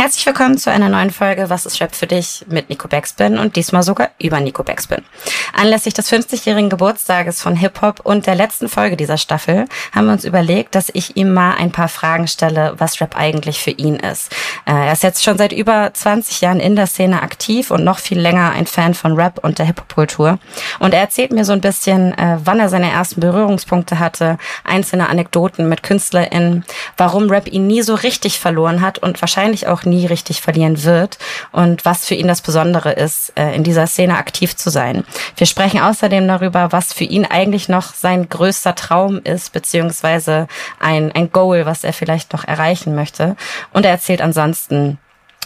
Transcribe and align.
Herzlich 0.00 0.24
willkommen 0.24 0.56
zu 0.56 0.70
einer 0.70 0.88
neuen 0.88 1.10
Folge 1.10 1.50
Was 1.50 1.66
ist 1.66 1.78
Rap 1.82 1.94
für 1.94 2.06
dich 2.06 2.46
mit 2.48 2.70
Nico 2.70 2.88
Backspin 2.88 3.36
und 3.36 3.54
diesmal 3.54 3.82
sogar 3.82 4.08
über 4.18 4.40
Nico 4.40 4.62
Backspin. 4.62 5.04
Anlässlich 5.52 5.92
des 5.92 6.10
50-jährigen 6.10 6.70
Geburtstages 6.70 7.42
von 7.42 7.54
Hip-Hop 7.54 8.00
und 8.02 8.26
der 8.26 8.34
letzten 8.34 8.70
Folge 8.70 8.96
dieser 8.96 9.18
Staffel 9.18 9.66
haben 9.94 10.06
wir 10.06 10.14
uns 10.14 10.24
überlegt, 10.24 10.74
dass 10.74 10.88
ich 10.94 11.18
ihm 11.18 11.34
mal 11.34 11.52
ein 11.52 11.70
paar 11.70 11.88
Fragen 11.88 12.28
stelle, 12.28 12.72
was 12.78 12.98
Rap 13.02 13.14
eigentlich 13.14 13.60
für 13.60 13.72
ihn 13.72 13.96
ist. 13.96 14.32
Äh, 14.64 14.72
er 14.72 14.92
ist 14.92 15.02
jetzt 15.02 15.22
schon 15.22 15.36
seit 15.36 15.52
über 15.52 15.90
20 15.92 16.40
Jahren 16.40 16.60
in 16.60 16.76
der 16.76 16.86
Szene 16.86 17.20
aktiv 17.20 17.70
und 17.70 17.84
noch 17.84 17.98
viel 17.98 18.18
länger 18.18 18.52
ein 18.52 18.64
Fan 18.64 18.94
von 18.94 19.16
Rap 19.16 19.40
und 19.44 19.58
der 19.58 19.66
Hip-Hop-Kultur. 19.66 20.38
Und 20.78 20.94
er 20.94 21.00
erzählt 21.00 21.30
mir 21.30 21.44
so 21.44 21.52
ein 21.52 21.60
bisschen, 21.60 22.16
äh, 22.16 22.38
wann 22.42 22.58
er 22.58 22.70
seine 22.70 22.90
ersten 22.90 23.20
Berührungspunkte 23.20 23.98
hatte, 23.98 24.38
einzelne 24.64 25.10
Anekdoten 25.10 25.68
mit 25.68 25.82
KünstlerInnen, 25.82 26.64
warum 26.96 27.28
Rap 27.28 27.48
ihn 27.48 27.66
nie 27.66 27.82
so 27.82 27.94
richtig 27.94 28.40
verloren 28.40 28.80
hat 28.80 28.98
und 28.98 29.20
wahrscheinlich 29.20 29.66
auch 29.66 29.84
richtig 30.06 30.40
verlieren 30.40 30.84
wird 30.84 31.18
und 31.52 31.84
was 31.84 32.06
für 32.06 32.14
ihn 32.14 32.28
das 32.28 32.40
Besondere 32.40 32.92
ist, 32.92 33.32
äh, 33.36 33.54
in 33.54 33.64
dieser 33.64 33.86
Szene 33.86 34.16
aktiv 34.16 34.56
zu 34.56 34.70
sein. 34.70 35.04
Wir 35.36 35.46
sprechen 35.46 35.80
außerdem 35.80 36.26
darüber, 36.26 36.72
was 36.72 36.92
für 36.92 37.04
ihn 37.04 37.24
eigentlich 37.24 37.68
noch 37.68 37.94
sein 37.94 38.28
größter 38.28 38.74
Traum 38.74 39.20
ist, 39.22 39.52
beziehungsweise 39.52 40.46
ein, 40.78 41.12
ein 41.12 41.30
Goal, 41.32 41.66
was 41.66 41.84
er 41.84 41.92
vielleicht 41.92 42.32
noch 42.32 42.44
erreichen 42.44 42.94
möchte. 42.94 43.36
Und 43.72 43.84
er 43.84 43.92
erzählt 43.92 44.22
ansonsten 44.22 44.98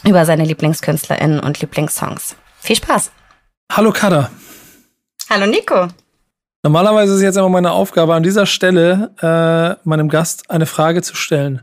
über 0.03 0.25
seine 0.25 0.45
LieblingskünstlerInnen 0.45 1.39
und 1.39 1.59
Lieblingssongs. 1.61 2.35
Viel 2.59 2.75
Spaß! 2.75 3.11
Hallo 3.71 3.91
Kada. 3.91 4.29
Hallo 5.29 5.47
Nico. 5.47 5.87
Normalerweise 6.65 7.13
ist 7.13 7.17
es 7.17 7.23
jetzt 7.23 7.37
immer 7.37 7.49
meine 7.49 7.71
Aufgabe, 7.71 8.15
an 8.15 8.23
dieser 8.23 8.45
Stelle 8.45 9.11
äh, 9.21 9.87
meinem 9.87 10.09
Gast 10.09 10.49
eine 10.49 10.65
Frage 10.65 11.01
zu 11.01 11.15
stellen. 11.15 11.61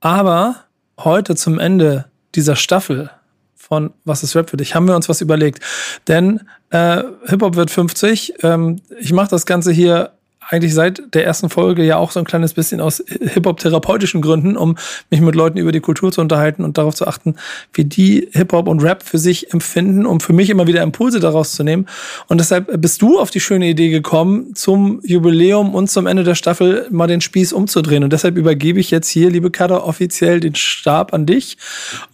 Aber 0.00 0.56
heute 0.98 1.36
zum 1.36 1.58
Ende 1.58 2.11
dieser 2.34 2.56
Staffel 2.56 3.10
von 3.54 3.92
Was 4.04 4.22
ist 4.22 4.34
Rap 4.34 4.50
für 4.50 4.56
dich, 4.56 4.74
haben 4.74 4.86
wir 4.86 4.96
uns 4.96 5.08
was 5.08 5.20
überlegt. 5.20 5.62
Denn 6.08 6.40
äh, 6.70 7.02
Hip-Hop 7.26 7.54
wird 7.54 7.70
50. 7.70 8.34
Ähm, 8.42 8.82
ich 8.98 9.12
mache 9.12 9.30
das 9.30 9.46
Ganze 9.46 9.72
hier 9.72 10.12
eigentlich 10.52 10.74
seit 10.74 11.14
der 11.14 11.24
ersten 11.24 11.48
Folge 11.48 11.82
ja 11.82 11.96
auch 11.96 12.10
so 12.10 12.20
ein 12.20 12.26
kleines 12.26 12.52
bisschen 12.52 12.82
aus 12.82 13.02
Hip-Hop-therapeutischen 13.08 14.20
Gründen, 14.20 14.58
um 14.58 14.76
mich 15.08 15.22
mit 15.22 15.34
Leuten 15.34 15.56
über 15.56 15.72
die 15.72 15.80
Kultur 15.80 16.12
zu 16.12 16.20
unterhalten 16.20 16.62
und 16.62 16.76
darauf 16.76 16.94
zu 16.94 17.06
achten, 17.06 17.36
wie 17.72 17.86
die 17.86 18.28
Hip-Hop 18.32 18.68
und 18.68 18.82
Rap 18.82 19.02
für 19.02 19.16
sich 19.16 19.52
empfinden, 19.54 20.04
um 20.04 20.20
für 20.20 20.34
mich 20.34 20.50
immer 20.50 20.66
wieder 20.66 20.82
Impulse 20.82 21.20
daraus 21.20 21.54
zu 21.54 21.64
nehmen. 21.64 21.86
Und 22.28 22.38
deshalb 22.38 22.80
bist 22.82 23.00
du 23.00 23.18
auf 23.18 23.30
die 23.30 23.40
schöne 23.40 23.66
Idee 23.66 23.88
gekommen, 23.88 24.54
zum 24.54 25.00
Jubiläum 25.04 25.74
und 25.74 25.90
zum 25.90 26.06
Ende 26.06 26.22
der 26.22 26.34
Staffel 26.34 26.86
mal 26.90 27.06
den 27.06 27.22
Spieß 27.22 27.54
umzudrehen. 27.54 28.04
Und 28.04 28.12
deshalb 28.12 28.36
übergebe 28.36 28.78
ich 28.78 28.90
jetzt 28.90 29.08
hier, 29.08 29.30
liebe 29.30 29.50
Kada, 29.50 29.78
offiziell 29.78 30.40
den 30.40 30.54
Stab 30.54 31.14
an 31.14 31.24
dich 31.24 31.56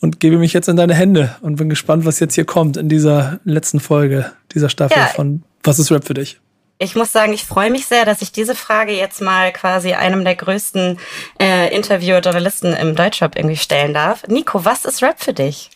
und 0.01 0.21
gebe 0.21 0.39
mich 0.39 0.53
jetzt 0.53 0.69
in 0.69 0.77
deine 0.77 0.95
Hände 0.95 1.35
und 1.41 1.57
bin 1.57 1.69
gespannt, 1.69 2.05
was 2.05 2.21
jetzt 2.21 2.37
hier 2.37 2.45
kommt 2.45 2.77
in 2.77 2.89
dieser 2.89 3.41
letzten 3.45 3.81
Folge 3.81 4.31
dieser 4.55 4.69
Staffel 4.69 4.99
ja. 4.99 5.07
von 5.07 5.43
Was 5.65 5.81
ist 5.81 5.91
Rap 5.91 6.07
für 6.07 6.15
dich? 6.15 6.39
Ich 6.81 6.95
muss 6.95 7.11
sagen, 7.11 7.33
ich 7.33 7.45
freue 7.45 7.71
mich 7.71 7.87
sehr, 7.87 8.05
dass 8.05 8.23
ich 8.23 8.31
diese 8.31 8.55
Frage 8.55 8.93
jetzt 8.93 9.21
mal 9.21 9.53
quasi 9.53 9.95
einem 9.95 10.25
der 10.25 10.37
größten 10.37 10.99
äh, 11.41 11.75
Interviewer-Journalisten 11.75 12.73
im 12.73 12.95
Deutschrap 12.95 13.37
irgendwie 13.37 13.57
stellen 13.57 13.95
darf. 13.95 14.27
Nico, 14.29 14.65
was 14.65 14.85
ist 14.85 15.03
Rap 15.03 15.21
für 15.21 15.33
dich? 15.33 15.71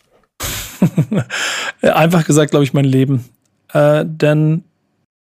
Einfach 1.82 2.24
gesagt, 2.24 2.52
glaube 2.52 2.64
ich, 2.64 2.72
mein 2.72 2.84
Leben. 2.84 3.28
Äh, 3.72 4.04
denn 4.06 4.64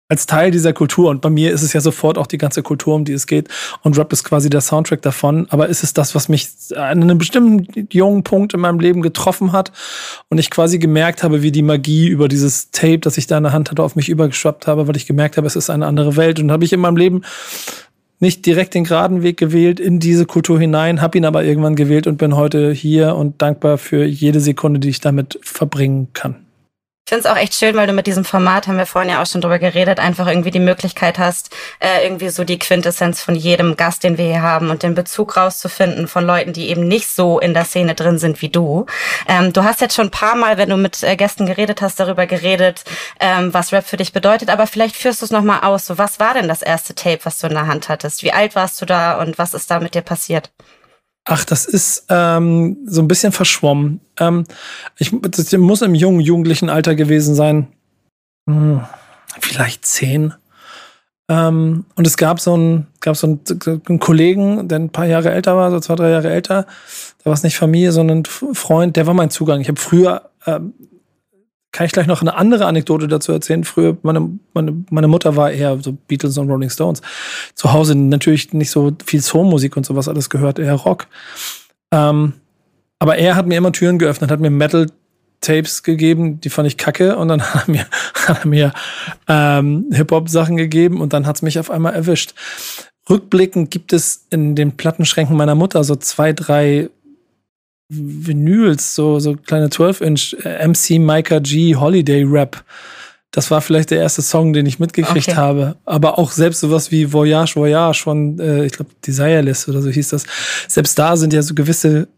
als 0.09 0.27
Teil 0.27 0.51
dieser 0.51 0.73
Kultur. 0.73 1.11
Und 1.11 1.21
bei 1.21 1.31
mir 1.31 1.53
ist 1.53 1.63
es 1.63 1.73
ja 1.73 1.81
sofort 1.81 2.19
auch 2.19 2.27
die 2.27 2.39
ganze 2.39 2.63
Kultur, 2.63 2.95
um 2.95 3.05
die 3.05 3.13
es 3.13 3.27
geht. 3.27 3.49
Und 3.83 3.99
Rap 3.99 4.13
ist 4.13 4.25
quasi 4.25 4.49
der 4.51 4.61
Soundtrack 4.61 5.03
davon. 5.03 5.47
Aber 5.51 5.69
ist 5.69 5.83
es 5.83 5.95
das, 5.95 6.15
was 6.15 6.29
mich 6.29 6.49
an 6.77 7.03
einem 7.03 7.19
bestimmten 7.19 7.89
jungen 7.91 8.23
Punkt 8.23 8.55
in 8.55 8.61
meinem 8.61 8.79
Leben 8.79 9.03
getroffen 9.03 9.53
hat 9.53 9.73
und 10.29 10.39
ich 10.39 10.51
quasi 10.51 10.79
gemerkt 10.79 11.23
habe, 11.23 11.43
wie 11.43 11.53
die 11.53 11.63
Magie 11.63 12.09
über 12.09 12.29
dieses 12.29 12.71
Tape, 12.71 13.01
das 13.01 13.19
ich 13.19 13.27
da 13.27 13.37
in 13.37 13.43
der 13.43 13.53
Hand 13.53 13.71
hatte, 13.71 13.83
auf 13.83 13.97
mich 13.97 14.09
übergeschwappt 14.09 14.67
habe, 14.67 14.87
weil 14.87 14.97
ich 14.97 15.07
gemerkt 15.07 15.37
habe, 15.37 15.47
es 15.47 15.57
ist 15.57 15.71
eine 15.71 15.87
andere 15.87 16.17
Welt. 16.17 16.39
Und 16.39 16.53
habe 16.53 16.65
ich 16.65 16.73
in 16.73 16.81
meinem 16.81 16.97
Leben 16.97 17.23
nicht 18.19 18.47
direkt 18.47 18.75
den 18.75 18.85
geraden 18.85 19.23
Weg 19.23 19.37
gewählt 19.37 19.79
in 19.81 19.99
diese 20.01 20.25
Kultur 20.25 20.59
hinein, 20.59 21.03
habe 21.03 21.19
ihn 21.19 21.27
aber 21.27 21.45
irgendwann 21.45 21.77
gewählt 21.77 22.07
und 22.07 22.17
bin 22.17 22.35
heute 22.35 22.73
hier 22.73 23.15
und 23.15 23.43
dankbar 23.43 23.77
für 23.77 24.05
jede 24.05 24.41
Sekunde, 24.41 24.81
die 24.81 24.89
ich 24.89 25.01
damit 25.01 25.39
verbringen 25.43 26.09
kann. 26.15 26.46
Ich 27.09 27.11
finde 27.11 27.29
es 27.29 27.33
auch 27.33 27.41
echt 27.41 27.55
schön, 27.55 27.77
weil 27.77 27.87
du 27.87 27.93
mit 27.93 28.09
diesem 28.09 28.25
Format, 28.25 28.67
haben 28.67 28.79
wir 28.79 28.85
vorhin 28.85 29.13
ja 29.13 29.23
auch 29.23 29.27
schon 29.27 29.41
drüber 29.41 29.61
geredet, 29.61 30.01
einfach 30.01 30.27
irgendwie 30.27 30.51
die 30.51 30.59
Möglichkeit 30.59 31.21
hast, 31.21 31.55
äh, 31.79 32.03
irgendwie 32.03 32.31
so 32.31 32.43
die 32.43 32.59
Quintessenz 32.59 33.23
von 33.23 33.37
jedem 33.37 33.77
Gast, 33.77 34.03
den 34.03 34.19
wir 34.19 34.25
hier 34.25 34.43
haben 34.43 34.71
und 34.71 34.83
den 34.83 34.97
Bezug 34.97 35.37
rauszufinden 35.37 36.09
von 36.09 36.27
Leuten, 36.27 36.53
die 36.53 36.69
eben 36.69 36.89
nicht 36.89 37.07
so 37.07 37.39
in 37.39 37.55
der 37.55 37.65
Szene 37.65 37.95
drin 37.95 38.19
sind 38.19 38.43
wie 38.43 38.49
du. 38.49 38.87
Ähm, 39.29 39.53
du 39.53 39.63
hast 39.63 39.81
jetzt 39.81 39.95
schon 39.95 40.09
ein 40.09 40.11
paar 40.11 40.35
Mal, 40.35 40.59
wenn 40.59 40.69
du 40.69 40.77
mit 40.77 41.05
äh, 41.05 41.15
Gästen 41.15 41.47
geredet 41.47 41.81
hast, 41.81 42.01
darüber 42.01 42.27
geredet, 42.27 42.83
ähm, 43.21 43.55
was 43.55 43.73
Rap 43.73 43.87
für 43.87 43.99
dich 43.99 44.13
bedeutet, 44.13 44.51
aber 44.51 44.67
vielleicht 44.67 44.97
führst 44.97 45.21
du 45.21 45.27
es 45.27 45.31
nochmal 45.31 45.61
aus. 45.61 45.87
So, 45.87 45.99
was 45.99 46.19
war 46.19 46.35
denn 46.35 46.49
das 46.49 46.63
erste 46.63 46.97
Tape, 46.97 47.21
was 47.23 47.39
du 47.39 47.47
in 47.47 47.55
der 47.55 47.69
Hand 47.69 47.89
hattest? 47.89 48.25
Wie 48.25 48.33
alt 48.33 48.57
warst 48.57 48.83
du 48.83 48.85
da 48.85 49.21
und 49.21 49.39
was 49.39 49.55
ist 49.55 49.71
da 49.71 49.79
mit 49.79 49.95
dir 49.95 50.03
passiert? 50.03 50.51
Ach, 51.29 51.45
das 51.45 51.67
ist 51.67 52.07
ähm, 52.09 52.77
so 52.87 53.03
ein 53.03 53.09
bisschen 53.09 53.33
verschwommen. 53.33 54.01
Ähm, 54.19 54.45
ich, 54.97 55.13
das 55.23 55.53
muss 55.53 55.83
im 55.83 55.97
jungen, 55.97 56.21
jugendlichen 56.21 56.71
Alter 56.71 56.95
gewesen 56.95 57.35
sein. 57.35 57.67
Hm, 58.49 58.83
vielleicht 59.41 59.85
zehn. 59.85 60.35
Ähm, 61.29 61.85
und 61.97 62.07
es 62.07 62.17
gab 62.17 62.39
so 62.39 62.55
einen, 62.55 62.87
gab 63.01 63.17
so 63.17 63.27
einen, 63.27 63.41
einen, 63.89 63.99
Kollegen, 63.99 64.69
der 64.69 64.79
ein 64.79 64.91
paar 64.91 65.07
Jahre 65.07 65.33
älter 65.33 65.57
war, 65.57 65.73
so 65.73 65.81
zwei, 65.81 65.97
drei 65.97 66.11
Jahre 66.11 66.31
älter. 66.31 66.63
Da 67.19 67.27
war 67.27 67.33
es 67.33 67.43
nicht 67.43 67.57
Familie, 67.57 67.91
sondern 67.91 68.25
Freund, 68.25 68.95
der 68.95 69.09
war 69.09 69.15
mein 69.15 69.31
Zugang. 69.31 69.61
Ich 69.61 69.69
habe 69.69 69.81
früher 69.81 70.31
ähm, 70.47 70.75
kann 71.77 71.85
ich 71.85 71.93
gleich 71.93 72.07
noch 72.07 72.23
eine 72.23 72.35
andere 72.37 72.65
Anekdote 72.65 73.07
dazu 73.07 73.33
erzählen. 73.33 73.63
Früher, 73.63 73.99
meine, 74.01 74.31
meine, 74.55 74.83
meine 74.89 75.09
Mutter 75.09 75.37
war 75.37 75.51
eher 75.51 75.79
so 75.83 75.93
Beatles 75.93 76.39
und 76.39 76.49
Rolling 76.49 76.71
Stones. 76.71 77.03
Zu 77.55 77.75
Hause 77.75 77.95
natürlich 77.95 78.55
nicht 78.55 78.71
so 78.71 78.93
viel 79.05 79.21
Soulmusik 79.21 79.77
und 79.77 79.85
sowas 79.85 80.09
alles 80.09 80.31
gehört, 80.31 80.59
eher 80.59 80.73
Rock. 80.73 81.07
Ähm, 81.93 82.33
aber 82.99 83.17
er 83.17 83.37
hat 83.37 83.47
mir 83.47 83.59
immer 83.59 83.73
Türen 83.73 83.99
geöffnet, 83.99 84.31
hat 84.31 84.41
mir 84.41 84.49
Metal 84.49 84.87
Tapes 85.43 85.83
gegeben, 85.83 86.41
die 86.41 86.49
fand 86.49 86.67
ich 86.67 86.79
kacke 86.79 87.19
und 87.19 87.29
dann 87.29 87.43
hat 87.55 87.69
er 87.69 87.71
mir, 87.71 87.87
hat 88.27 88.45
mir 88.47 88.73
ähm, 89.29 89.91
Hip-Hop-Sachen 89.93 90.57
gegeben 90.57 91.03
und 91.03 91.13
dann 91.13 91.27
hat's 91.27 91.43
mich 91.43 91.59
auf 91.59 91.71
einmal 91.71 91.93
erwischt. 91.93 92.33
Rückblickend 93.11 93.71
gibt 93.71 93.93
es 93.93 94.27
in 94.31 94.55
den 94.55 94.79
Plattenschränken 94.79 95.37
meiner 95.37 95.55
Mutter 95.55 95.85
so 95.85 95.95
zwei, 95.95 96.33
drei 96.33 96.89
Vinyls, 97.89 98.95
so, 98.95 99.19
so 99.21 99.35
kleine 99.35 99.69
12-Inch 99.69 100.37
äh, 100.45 100.67
MC 100.67 100.99
Micah 100.99 101.39
G 101.39 101.77
Holiday 101.77 102.25
Rap. 102.25 102.65
Das 103.31 103.51
war 103.51 103.61
vielleicht 103.61 103.91
der 103.91 103.99
erste 103.99 104.23
Song, 104.23 104.53
den 104.53 104.67
ich 104.67 104.79
mitgekriegt 104.79 105.29
okay. 105.29 105.37
habe. 105.37 105.77
Aber 105.85 106.19
auch 106.19 106.31
selbst 106.31 106.61
sowas 106.61 106.91
wie 106.91 107.13
Voyage, 107.13 107.57
Voyage 107.57 108.03
von, 108.03 108.39
äh, 108.41 108.65
ich 108.65 108.73
glaube, 108.73 108.91
Desireless 109.07 109.69
oder 109.69 109.83
so 109.83 109.91
hieß 109.91 110.09
das. 110.09 110.25
Selbst 110.69 110.99
da 110.99 111.17
sind 111.17 111.33
ja 111.33 111.43
so 111.43 111.55
gewisse 111.55 112.09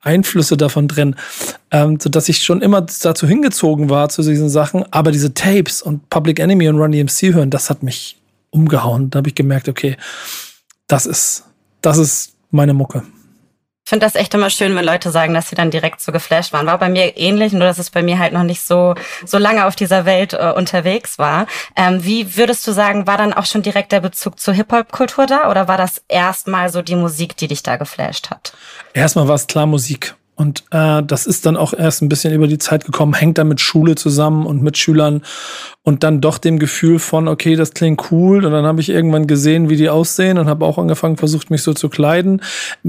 Einflüsse 0.00 0.56
davon 0.56 0.88
drin, 0.88 1.14
ähm, 1.70 1.98
so 2.00 2.08
dass 2.08 2.28
ich 2.28 2.42
schon 2.42 2.60
immer 2.60 2.80
dazu 2.80 3.26
hingezogen 3.28 3.90
war 3.90 4.08
zu 4.08 4.22
diesen 4.22 4.48
Sachen. 4.48 4.84
Aber 4.90 5.12
diese 5.12 5.34
Tapes 5.34 5.82
und 5.82 6.08
Public 6.10 6.40
Enemy 6.40 6.68
und 6.68 6.78
Run 6.78 6.92
DMC 6.92 7.34
hören, 7.34 7.50
das 7.50 7.70
hat 7.70 7.82
mich 7.82 8.18
umgehauen. 8.50 9.10
Da 9.10 9.18
habe 9.18 9.28
ich 9.28 9.34
gemerkt, 9.34 9.68
okay, 9.68 9.96
das 10.88 11.06
ist, 11.06 11.44
das 11.80 11.98
ist 11.98 12.34
meine 12.50 12.74
Mucke. 12.74 13.02
Finde 13.92 14.06
das 14.06 14.14
echt 14.14 14.32
immer 14.32 14.48
schön, 14.48 14.74
wenn 14.74 14.86
Leute 14.86 15.10
sagen, 15.10 15.34
dass 15.34 15.50
sie 15.50 15.54
dann 15.54 15.70
direkt 15.70 16.00
so 16.00 16.12
geflasht 16.12 16.54
waren. 16.54 16.64
War 16.64 16.78
bei 16.78 16.88
mir 16.88 17.18
ähnlich, 17.18 17.52
nur 17.52 17.64
dass 17.64 17.78
es 17.78 17.90
bei 17.90 18.02
mir 18.02 18.18
halt 18.18 18.32
noch 18.32 18.42
nicht 18.42 18.62
so, 18.62 18.94
so 19.26 19.36
lange 19.36 19.66
auf 19.66 19.76
dieser 19.76 20.06
Welt 20.06 20.32
äh, 20.32 20.50
unterwegs 20.56 21.18
war. 21.18 21.46
Ähm, 21.76 22.02
wie 22.02 22.38
würdest 22.38 22.66
du 22.66 22.72
sagen, 22.72 23.06
war 23.06 23.18
dann 23.18 23.34
auch 23.34 23.44
schon 23.44 23.60
direkt 23.60 23.92
der 23.92 24.00
Bezug 24.00 24.40
zur 24.40 24.54
Hip-Hop-Kultur 24.54 25.26
da 25.26 25.50
oder 25.50 25.68
war 25.68 25.76
das 25.76 26.00
erstmal 26.08 26.70
so 26.70 26.80
die 26.80 26.96
Musik, 26.96 27.36
die 27.36 27.48
dich 27.48 27.62
da 27.62 27.76
geflasht 27.76 28.30
hat? 28.30 28.54
Erstmal 28.94 29.28
war 29.28 29.34
es 29.34 29.46
klar 29.46 29.66
Musik. 29.66 30.14
Und 30.36 30.64
äh, 30.70 31.02
das 31.02 31.26
ist 31.26 31.44
dann 31.44 31.58
auch 31.58 31.74
erst 31.74 32.00
ein 32.00 32.08
bisschen 32.08 32.32
über 32.32 32.46
die 32.46 32.56
Zeit 32.56 32.86
gekommen, 32.86 33.12
hängt 33.12 33.36
da 33.36 33.44
mit 33.44 33.60
Schule 33.60 33.94
zusammen 33.94 34.46
und 34.46 34.62
mit 34.62 34.78
Schülern 34.78 35.20
und 35.82 36.02
dann 36.02 36.22
doch 36.22 36.38
dem 36.38 36.58
Gefühl 36.58 36.98
von, 36.98 37.28
okay, 37.28 37.56
das 37.56 37.74
klingt 37.74 38.10
cool. 38.10 38.46
Und 38.46 38.52
dann 38.52 38.64
habe 38.64 38.80
ich 38.80 38.88
irgendwann 38.88 39.26
gesehen, 39.26 39.68
wie 39.68 39.76
die 39.76 39.90
aussehen 39.90 40.38
und 40.38 40.48
habe 40.48 40.64
auch 40.64 40.78
angefangen, 40.78 41.18
versucht, 41.18 41.50
mich 41.50 41.62
so 41.62 41.74
zu 41.74 41.90
kleiden. 41.90 42.40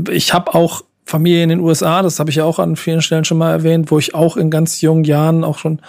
Ich 0.10 0.34
habe 0.34 0.56
auch 0.56 0.84
Familie 1.06 1.44
in 1.44 1.50
den 1.50 1.60
USA, 1.60 2.02
das 2.02 2.20
habe 2.20 2.30
ich 2.30 2.38
ja 2.38 2.46
auch 2.46 2.60
an 2.60 2.76
vielen 2.76 3.02
Stellen 3.02 3.26
schon 3.26 3.38
mal 3.38 3.52
erwähnt, 3.52 3.92
wo 3.92 4.00
ich 4.00 4.16
auch 4.16 4.38
in 4.38 4.50
ganz 4.50 4.82
jungen 4.82 5.04
Jahren 5.04 5.44
auch 5.44 5.58
schon, 5.58 5.82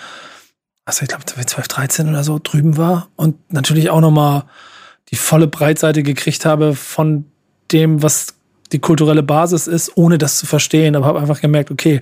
also 0.84 1.02
ich 1.02 1.08
glaube 1.08 1.24
12, 1.24 1.68
13 1.68 2.08
oder 2.08 2.24
so 2.24 2.40
drüben 2.42 2.76
war 2.76 3.08
und 3.16 3.52
natürlich 3.52 3.90
auch 3.90 4.00
nochmal 4.00 4.44
die 5.10 5.16
volle 5.16 5.46
Breitseite 5.46 6.02
gekriegt 6.02 6.44
habe 6.44 6.74
von 6.74 7.26
dem, 7.72 8.02
was 8.02 8.33
die 8.74 8.80
kulturelle 8.80 9.22
Basis 9.22 9.66
ist, 9.66 9.92
ohne 9.94 10.18
das 10.18 10.36
zu 10.38 10.46
verstehen. 10.46 10.96
Aber 10.96 11.06
habe 11.06 11.20
einfach 11.20 11.40
gemerkt, 11.40 11.70
okay, 11.70 12.00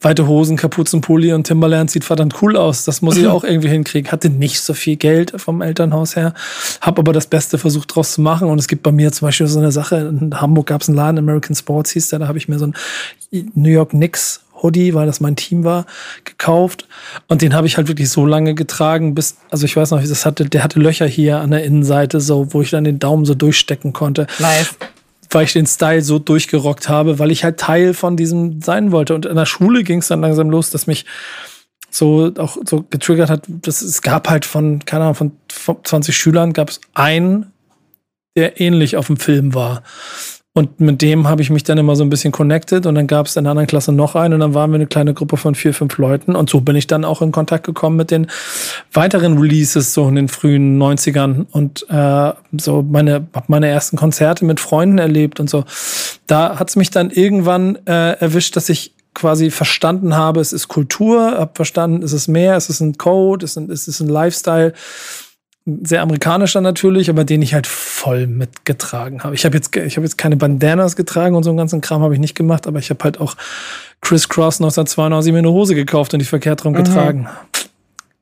weite 0.00 0.26
Hosen, 0.26 0.56
Kapuzenpulli 0.56 1.32
und 1.32 1.46
Timberland 1.46 1.90
sieht 1.90 2.04
verdammt 2.04 2.40
cool 2.40 2.56
aus. 2.56 2.84
Das 2.84 3.02
muss 3.02 3.16
ich 3.16 3.26
auch 3.28 3.44
irgendwie 3.44 3.68
hinkriegen. 3.68 4.10
Hatte 4.10 4.30
nicht 4.30 4.60
so 4.60 4.72
viel 4.72 4.96
Geld 4.96 5.34
vom 5.36 5.60
Elternhaus 5.60 6.16
her, 6.16 6.32
habe 6.80 7.00
aber 7.00 7.12
das 7.12 7.26
Beste 7.26 7.58
versucht 7.58 7.94
draus 7.94 8.12
zu 8.12 8.22
machen. 8.22 8.48
Und 8.48 8.58
es 8.58 8.68
gibt 8.68 8.82
bei 8.82 8.92
mir 8.92 9.12
zum 9.12 9.26
Beispiel 9.26 9.48
so 9.48 9.58
eine 9.58 9.72
Sache, 9.72 9.96
in 9.96 10.40
Hamburg 10.40 10.68
gab 10.68 10.80
es 10.80 10.88
einen 10.88 10.96
Laden, 10.96 11.18
American 11.18 11.56
Sports 11.56 11.90
hieß 11.90 12.08
der, 12.08 12.20
da 12.20 12.28
habe 12.28 12.38
ich 12.38 12.48
mir 12.48 12.58
so 12.58 12.66
ein 12.66 12.74
New 13.54 13.70
York 13.70 13.90
Knicks 13.90 14.40
Hoodie, 14.62 14.94
weil 14.94 15.06
das 15.06 15.20
mein 15.20 15.34
Team 15.34 15.64
war, 15.64 15.86
gekauft. 16.24 16.86
Und 17.26 17.42
den 17.42 17.52
habe 17.52 17.66
ich 17.66 17.76
halt 17.76 17.88
wirklich 17.88 18.10
so 18.10 18.24
lange 18.24 18.54
getragen, 18.54 19.14
bis, 19.14 19.36
also 19.50 19.64
ich 19.64 19.76
weiß 19.76 19.90
noch, 19.90 20.00
das 20.00 20.24
hatte, 20.24 20.44
der 20.44 20.62
hatte 20.62 20.78
Löcher 20.78 21.06
hier 21.06 21.40
an 21.40 21.50
der 21.50 21.64
Innenseite, 21.64 22.20
so, 22.20 22.54
wo 22.54 22.62
ich 22.62 22.70
dann 22.70 22.84
den 22.84 23.00
Daumen 23.00 23.24
so 23.24 23.34
durchstecken 23.34 23.92
konnte. 23.92 24.28
Nice. 24.38 24.76
Weil 25.32 25.44
ich 25.44 25.52
den 25.52 25.66
Style 25.66 26.02
so 26.02 26.18
durchgerockt 26.18 26.88
habe, 26.88 27.18
weil 27.18 27.30
ich 27.30 27.44
halt 27.44 27.58
Teil 27.58 27.94
von 27.94 28.16
diesem 28.16 28.60
sein 28.60 28.92
wollte. 28.92 29.14
Und 29.14 29.26
in 29.26 29.36
der 29.36 29.46
Schule 29.46 29.82
ging 29.82 29.98
es 30.00 30.08
dann 30.08 30.20
langsam 30.20 30.50
los, 30.50 30.70
dass 30.70 30.86
mich 30.86 31.06
so 31.90 32.32
auch 32.38 32.56
so 32.64 32.84
getriggert 32.88 33.30
hat, 33.30 33.44
dass 33.46 33.82
es 33.82 34.02
gab 34.02 34.28
halt 34.28 34.44
von, 34.44 34.84
keine 34.84 35.04
Ahnung, 35.04 35.32
von 35.50 35.76
20 35.84 36.16
Schülern 36.16 36.52
gab 36.52 36.70
es 36.70 36.80
einen, 36.94 37.52
der 38.36 38.60
ähnlich 38.60 38.96
auf 38.96 39.06
dem 39.08 39.18
Film 39.18 39.54
war. 39.54 39.82
Und 40.54 40.80
mit 40.80 41.00
dem 41.00 41.28
habe 41.28 41.40
ich 41.40 41.48
mich 41.48 41.64
dann 41.64 41.78
immer 41.78 41.96
so 41.96 42.04
ein 42.04 42.10
bisschen 42.10 42.30
connected 42.30 42.84
und 42.84 42.94
dann 42.94 43.06
gab 43.06 43.24
es 43.24 43.36
in 43.36 43.44
der 43.44 43.52
anderen 43.52 43.66
Klasse 43.66 43.90
noch 43.90 44.14
einen 44.14 44.34
und 44.34 44.40
dann 44.40 44.52
waren 44.52 44.70
wir 44.70 44.74
eine 44.74 44.86
kleine 44.86 45.14
Gruppe 45.14 45.38
von 45.38 45.54
vier, 45.54 45.72
fünf 45.72 45.96
Leuten. 45.96 46.36
Und 46.36 46.50
so 46.50 46.60
bin 46.60 46.76
ich 46.76 46.86
dann 46.86 47.06
auch 47.06 47.22
in 47.22 47.32
Kontakt 47.32 47.64
gekommen 47.64 47.96
mit 47.96 48.10
den 48.10 48.26
weiteren 48.92 49.38
Releases 49.38 49.94
so 49.94 50.06
in 50.08 50.16
den 50.16 50.28
frühen 50.28 50.80
90ern 50.80 51.46
und 51.52 51.86
äh, 51.88 52.32
so 52.60 52.82
meine, 52.82 53.28
hab 53.32 53.48
meine 53.48 53.68
ersten 53.68 53.96
Konzerte 53.96 54.44
mit 54.44 54.60
Freunden 54.60 54.98
erlebt 54.98 55.40
und 55.40 55.48
so. 55.48 55.64
Da 56.26 56.58
hat 56.58 56.68
es 56.68 56.76
mich 56.76 56.90
dann 56.90 57.10
irgendwann 57.10 57.76
äh, 57.86 58.18
erwischt, 58.20 58.54
dass 58.54 58.68
ich 58.68 58.94
quasi 59.14 59.50
verstanden 59.50 60.16
habe, 60.16 60.40
es 60.40 60.52
ist 60.52 60.68
Kultur, 60.68 61.38
habe 61.38 61.52
verstanden, 61.54 62.02
es 62.02 62.12
ist 62.12 62.28
mehr, 62.28 62.56
es 62.56 62.68
ist 62.68 62.80
ein 62.80 62.98
Code, 62.98 63.46
es 63.46 63.52
ist 63.52 63.56
ein, 63.56 63.70
es 63.70 63.88
ist 63.88 64.00
ein 64.00 64.08
Lifestyle 64.08 64.74
sehr 65.64 66.02
amerikanischer 66.02 66.60
natürlich, 66.60 67.08
aber 67.08 67.24
den 67.24 67.40
ich 67.40 67.54
halt 67.54 67.66
voll 67.66 68.26
mitgetragen 68.26 69.22
habe. 69.22 69.34
Ich 69.34 69.44
habe 69.44 69.56
jetzt, 69.56 69.74
ich 69.76 69.96
habe 69.96 70.04
jetzt 70.04 70.18
keine 70.18 70.36
Bandanas 70.36 70.96
getragen 70.96 71.36
und 71.36 71.44
so 71.44 71.50
einen 71.50 71.56
ganzen 71.56 71.80
Kram 71.80 72.02
habe 72.02 72.14
ich 72.14 72.20
nicht 72.20 72.34
gemacht, 72.34 72.66
aber 72.66 72.80
ich 72.80 72.90
habe 72.90 73.02
halt 73.04 73.20
auch 73.20 73.36
Chris 74.00 74.28
Cross 74.28 74.56
1992 74.56 75.32
mir 75.32 75.38
eine 75.38 75.50
Hose 75.50 75.74
gekauft 75.74 76.12
und 76.12 76.18
die 76.18 76.26
verkehrt 76.26 76.64
rum 76.64 76.72
mhm. 76.72 76.78
getragen. 76.78 77.28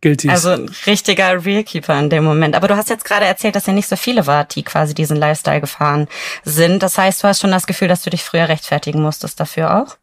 Guilty. 0.02 0.31
Also 0.31 0.50
ein 0.50 0.70
richtiger 0.87 1.44
Realkeeper 1.44 1.98
in 1.98 2.08
dem 2.08 2.25
Moment. 2.25 2.54
Aber 2.54 2.69
du 2.69 2.76
hast 2.76 2.88
jetzt 2.88 3.04
gerade 3.04 3.26
erzählt, 3.26 3.54
dass 3.54 3.69
ihr 3.69 3.75
nicht 3.75 3.88
so 3.88 3.96
viele 3.96 4.26
wart, 4.26 4.54
die 4.54 4.62
quasi 4.62 4.94
diesen 4.94 5.16
Lifestyle 5.16 5.60
gefahren 5.60 6.08
sind. 6.42 6.82
Das 6.82 6.96
heißt, 6.96 7.22
du 7.22 7.28
hast 7.28 7.40
schon 7.40 7.50
das 7.50 7.66
Gefühl, 7.66 7.88
dass 7.88 8.02
du 8.02 8.10
dich 8.10 8.22
früher 8.22 8.48
rechtfertigen 8.48 9.02
musstest 9.02 9.38
dafür 9.38 9.82
auch? 9.82 9.96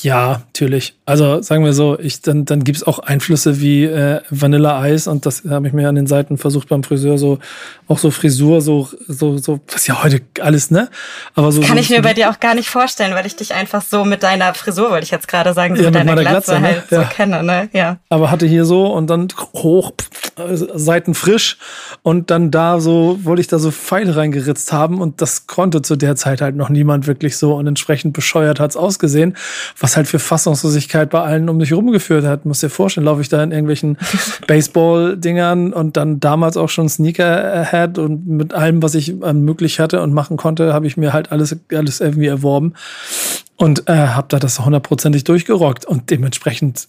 Ja, 0.00 0.42
natürlich. 0.46 0.94
Also 1.04 1.42
sagen 1.42 1.62
wir 1.62 1.74
so, 1.74 1.98
ich, 1.98 2.22
dann, 2.22 2.46
dann 2.46 2.64
gibt 2.64 2.78
es 2.78 2.86
auch 2.86 3.00
Einflüsse 3.00 3.60
wie 3.60 3.84
äh, 3.84 4.22
Vanilla 4.30 4.80
Eis 4.80 5.06
und 5.06 5.26
das 5.26 5.42
habe 5.46 5.66
ich 5.66 5.74
mir 5.74 5.90
an 5.90 5.94
den 5.94 6.06
Seiten 6.06 6.38
versucht 6.38 6.70
beim 6.70 6.82
Friseur, 6.82 7.18
so 7.18 7.38
auch 7.86 7.98
so 7.98 8.10
Frisur, 8.10 8.62
so, 8.62 8.88
so, 9.06 9.36
so, 9.36 9.60
was 9.66 9.82
ist 9.82 9.88
ja 9.88 10.02
heute 10.02 10.22
alles, 10.40 10.70
ne? 10.70 10.88
Aber 11.34 11.52
so. 11.52 11.60
Kann 11.60 11.76
so, 11.76 11.82
ich 11.82 11.90
mir 11.90 12.00
bei 12.00 12.14
dir 12.14 12.30
auch 12.30 12.40
gar 12.40 12.54
nicht 12.54 12.70
vorstellen, 12.70 13.14
weil 13.14 13.26
ich 13.26 13.36
dich 13.36 13.52
einfach 13.52 13.82
so 13.82 14.06
mit 14.06 14.22
deiner 14.22 14.54
Frisur, 14.54 14.90
wollte 14.90 15.04
ich 15.04 15.10
jetzt 15.10 15.28
gerade 15.28 15.52
sagen, 15.52 15.76
so 15.76 15.82
ja, 15.82 15.90
mit 15.90 15.96
deiner 15.96 16.14
Glatze, 16.14 16.52
Glatze 16.52 16.60
ne? 16.60 16.66
halt 16.66 16.90
ja. 16.90 17.02
so 17.02 17.08
kenne, 17.14 17.42
ne? 17.42 17.68
Ja. 17.74 17.98
Aber 18.08 18.30
hatte 18.30 18.46
hier 18.46 18.64
so 18.64 18.86
und 18.86 19.08
dann 19.08 19.28
hoch, 19.52 19.92
Seiten 20.48 21.14
frisch 21.14 21.58
und 22.02 22.30
dann 22.30 22.50
da 22.50 22.80
so, 22.80 23.18
wollte 23.22 23.42
ich 23.42 23.48
da 23.48 23.58
so 23.58 23.70
Pfeile 23.70 24.16
reingeritzt 24.16 24.72
haben 24.72 25.02
und 25.02 25.20
das 25.20 25.46
konnte 25.46 25.82
zu 25.82 25.96
der 25.96 26.16
Zeit 26.16 26.40
halt 26.40 26.56
noch 26.56 26.70
niemand 26.70 27.06
wirklich 27.06 27.36
so 27.36 27.54
und 27.54 27.66
entsprechend 27.66 28.14
bescheuert 28.14 28.60
hat's 28.60 28.76
ausgesehen 28.76 29.25
gesehen, 29.26 29.36
was 29.78 29.96
halt 29.96 30.06
für 30.06 30.18
Fassungslosigkeit 30.18 31.10
bei 31.10 31.20
allen 31.20 31.48
um 31.48 31.56
mich 31.56 31.72
rumgeführt 31.72 32.24
hat. 32.24 32.44
Muss 32.44 32.60
dir 32.60 32.70
vorstellen, 32.70 33.04
laufe 33.04 33.20
ich 33.20 33.28
da 33.28 33.42
in 33.42 33.50
irgendwelchen 33.50 33.98
Baseball-Dingern 34.46 35.72
und 35.72 35.96
dann 35.96 36.20
damals 36.20 36.56
auch 36.56 36.68
schon 36.68 36.88
Sneakerhead 36.88 37.98
und 37.98 38.26
mit 38.26 38.54
allem, 38.54 38.82
was 38.82 38.94
ich 38.94 39.14
möglich 39.14 39.80
hatte 39.80 40.02
und 40.02 40.12
machen 40.12 40.36
konnte, 40.36 40.72
habe 40.72 40.86
ich 40.86 40.96
mir 40.96 41.12
halt 41.12 41.32
alles, 41.32 41.56
alles 41.72 42.00
irgendwie 42.00 42.26
erworben 42.26 42.74
und 43.56 43.88
äh, 43.88 43.92
habe 43.92 44.26
da 44.28 44.38
das 44.38 44.60
hundertprozentig 44.60 45.24
durchgerockt 45.24 45.84
und 45.84 46.10
dementsprechend 46.10 46.88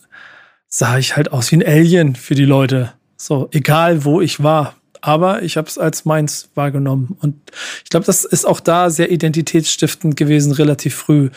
sah 0.67 0.97
ich 0.97 1.15
halt 1.15 1.31
aus 1.31 1.51
wie 1.51 1.57
ein 1.57 1.65
Alien 1.65 2.15
für 2.15 2.35
die 2.35 2.45
Leute. 2.45 2.91
So, 3.15 3.49
egal 3.51 4.03
wo 4.03 4.21
ich 4.21 4.43
war 4.43 4.75
aber 5.01 5.43
ich 5.43 5.57
habe 5.57 5.67
es 5.67 5.77
als 5.77 6.05
meins 6.05 6.49
wahrgenommen. 6.55 7.17
Und 7.21 7.35
ich 7.83 7.89
glaube, 7.89 8.05
das 8.05 8.25
ist 8.25 8.45
auch 8.45 8.59
da 8.59 8.89
sehr 8.89 9.11
identitätsstiftend 9.11 10.15
gewesen, 10.17 10.51
relativ 10.51 10.95
früh, 10.95 11.29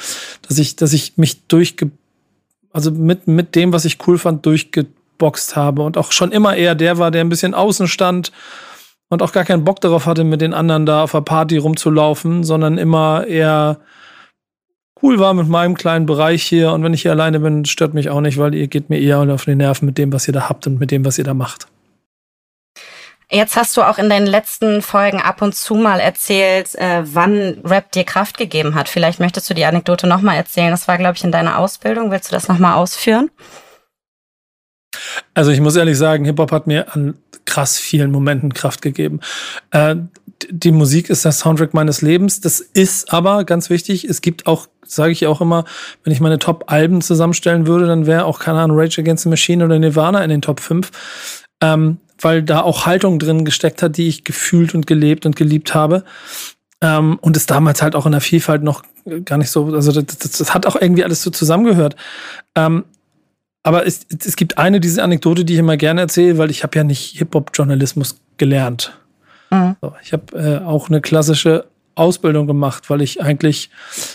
dass 0.46 0.58
ich, 0.58 0.76
dass 0.76 0.92
ich 0.92 1.16
mich 1.16 1.46
durchge, 1.46 1.90
also 2.72 2.90
mit, 2.90 3.26
mit 3.26 3.54
dem, 3.54 3.72
was 3.72 3.84
ich 3.84 3.98
cool 4.06 4.18
fand, 4.18 4.46
durchgeboxt 4.46 5.56
habe 5.56 5.82
und 5.82 5.96
auch 5.96 6.12
schon 6.12 6.32
immer 6.32 6.56
eher 6.56 6.74
der 6.74 6.98
war, 6.98 7.10
der 7.10 7.22
ein 7.22 7.28
bisschen 7.28 7.54
außen 7.54 7.88
stand 7.88 8.32
und 9.08 9.22
auch 9.22 9.32
gar 9.32 9.44
keinen 9.44 9.64
Bock 9.64 9.80
darauf 9.80 10.06
hatte, 10.06 10.24
mit 10.24 10.40
den 10.40 10.54
anderen 10.54 10.86
da 10.86 11.02
auf 11.02 11.12
der 11.12 11.20
Party 11.20 11.58
rumzulaufen, 11.58 12.44
sondern 12.44 12.78
immer 12.78 13.26
eher 13.26 13.80
cool 15.02 15.18
war 15.18 15.34
mit 15.34 15.48
meinem 15.48 15.76
kleinen 15.76 16.06
Bereich 16.06 16.42
hier. 16.42 16.72
Und 16.72 16.84
wenn 16.84 16.94
ich 16.94 17.02
hier 17.02 17.10
alleine 17.10 17.40
bin, 17.40 17.64
stört 17.64 17.94
mich 17.94 18.10
auch 18.10 18.20
nicht, 18.20 18.38
weil 18.38 18.54
ihr 18.54 18.68
geht 18.68 18.90
mir 18.90 19.00
eher 19.00 19.18
auf 19.18 19.44
die 19.44 19.54
Nerven 19.54 19.86
mit 19.86 19.98
dem, 19.98 20.12
was 20.12 20.28
ihr 20.28 20.34
da 20.34 20.48
habt 20.48 20.66
und 20.66 20.78
mit 20.78 20.90
dem, 20.90 21.04
was 21.04 21.18
ihr 21.18 21.24
da 21.24 21.34
macht. 21.34 21.66
Jetzt 23.32 23.56
hast 23.56 23.76
du 23.76 23.82
auch 23.82 23.98
in 23.98 24.10
den 24.10 24.26
letzten 24.26 24.82
Folgen 24.82 25.20
ab 25.20 25.40
und 25.40 25.54
zu 25.54 25.76
mal 25.76 26.00
erzählt, 26.00 26.74
äh, 26.74 27.02
wann 27.04 27.60
Rap 27.64 27.92
dir 27.92 28.02
Kraft 28.02 28.36
gegeben 28.36 28.74
hat. 28.74 28.88
Vielleicht 28.88 29.20
möchtest 29.20 29.48
du 29.48 29.54
die 29.54 29.64
Anekdote 29.64 30.08
nochmal 30.08 30.36
erzählen. 30.36 30.72
Das 30.72 30.88
war, 30.88 30.98
glaube 30.98 31.16
ich, 31.16 31.22
in 31.22 31.30
deiner 31.30 31.58
Ausbildung. 31.58 32.10
Willst 32.10 32.30
du 32.30 32.34
das 32.34 32.48
nochmal 32.48 32.74
ausführen? 32.74 33.30
Also 35.32 35.52
ich 35.52 35.60
muss 35.60 35.76
ehrlich 35.76 35.96
sagen, 35.96 36.24
Hip-Hop 36.24 36.50
hat 36.50 36.66
mir 36.66 36.92
an 36.92 37.14
krass 37.44 37.78
vielen 37.78 38.10
Momenten 38.10 38.52
Kraft 38.52 38.82
gegeben. 38.82 39.20
Äh, 39.70 39.96
die 40.50 40.72
Musik 40.72 41.08
ist 41.08 41.24
der 41.24 41.32
Soundtrack 41.32 41.72
meines 41.72 42.02
Lebens. 42.02 42.40
Das 42.40 42.58
ist 42.58 43.12
aber 43.12 43.44
ganz 43.44 43.70
wichtig. 43.70 44.04
Es 44.04 44.22
gibt 44.22 44.48
auch, 44.48 44.66
sage 44.84 45.12
ich 45.12 45.28
auch 45.28 45.40
immer, 45.40 45.64
wenn 46.02 46.12
ich 46.12 46.20
meine 46.20 46.40
Top-Alben 46.40 47.00
zusammenstellen 47.00 47.68
würde, 47.68 47.86
dann 47.86 48.06
wäre 48.06 48.24
auch, 48.24 48.40
keine 48.40 48.58
Ahnung, 48.58 48.76
Rage 48.76 49.00
Against 49.00 49.22
the 49.22 49.28
Machine 49.28 49.64
oder 49.64 49.78
Nirvana 49.78 50.24
in 50.24 50.30
den 50.30 50.42
Top 50.42 50.58
5. 50.58 50.90
Ähm, 51.62 51.98
weil 52.20 52.42
da 52.42 52.62
auch 52.62 52.86
Haltung 52.86 53.18
drin 53.18 53.44
gesteckt 53.44 53.82
hat, 53.82 53.96
die 53.96 54.08
ich 54.08 54.24
gefühlt 54.24 54.74
und 54.74 54.86
gelebt 54.86 55.26
und 55.26 55.36
geliebt 55.36 55.74
habe. 55.74 56.04
Ähm, 56.80 57.18
und 57.20 57.36
es 57.36 57.46
damals 57.46 57.82
halt 57.82 57.94
auch 57.94 58.06
in 58.06 58.12
der 58.12 58.20
Vielfalt 58.20 58.62
noch 58.62 58.82
gar 59.24 59.38
nicht 59.38 59.50
so, 59.50 59.66
also 59.66 59.92
das, 59.92 60.18
das, 60.18 60.32
das 60.32 60.54
hat 60.54 60.66
auch 60.66 60.76
irgendwie 60.76 61.04
alles 61.04 61.22
so 61.22 61.30
zusammengehört. 61.30 61.96
Ähm, 62.54 62.84
aber 63.62 63.86
es, 63.86 64.06
es 64.24 64.36
gibt 64.36 64.58
eine 64.58 64.80
diese 64.80 65.02
Anekdote, 65.02 65.44
die 65.44 65.54
ich 65.54 65.58
immer 65.58 65.76
gerne 65.76 66.02
erzähle, 66.02 66.38
weil 66.38 66.50
ich 66.50 66.62
habe 66.62 66.76
ja 66.78 66.84
nicht 66.84 67.18
Hip-Hop-Journalismus 67.18 68.16
gelernt. 68.38 68.98
Mhm. 69.50 69.76
So, 69.82 69.92
ich 70.02 70.12
habe 70.12 70.38
äh, 70.38 70.64
auch 70.64 70.88
eine 70.88 71.00
klassische 71.00 71.66
Ausbildung 71.94 72.46
gemacht, 72.46 72.88
weil 72.88 73.02
ich 73.02 73.20
eigentlich 73.20 73.70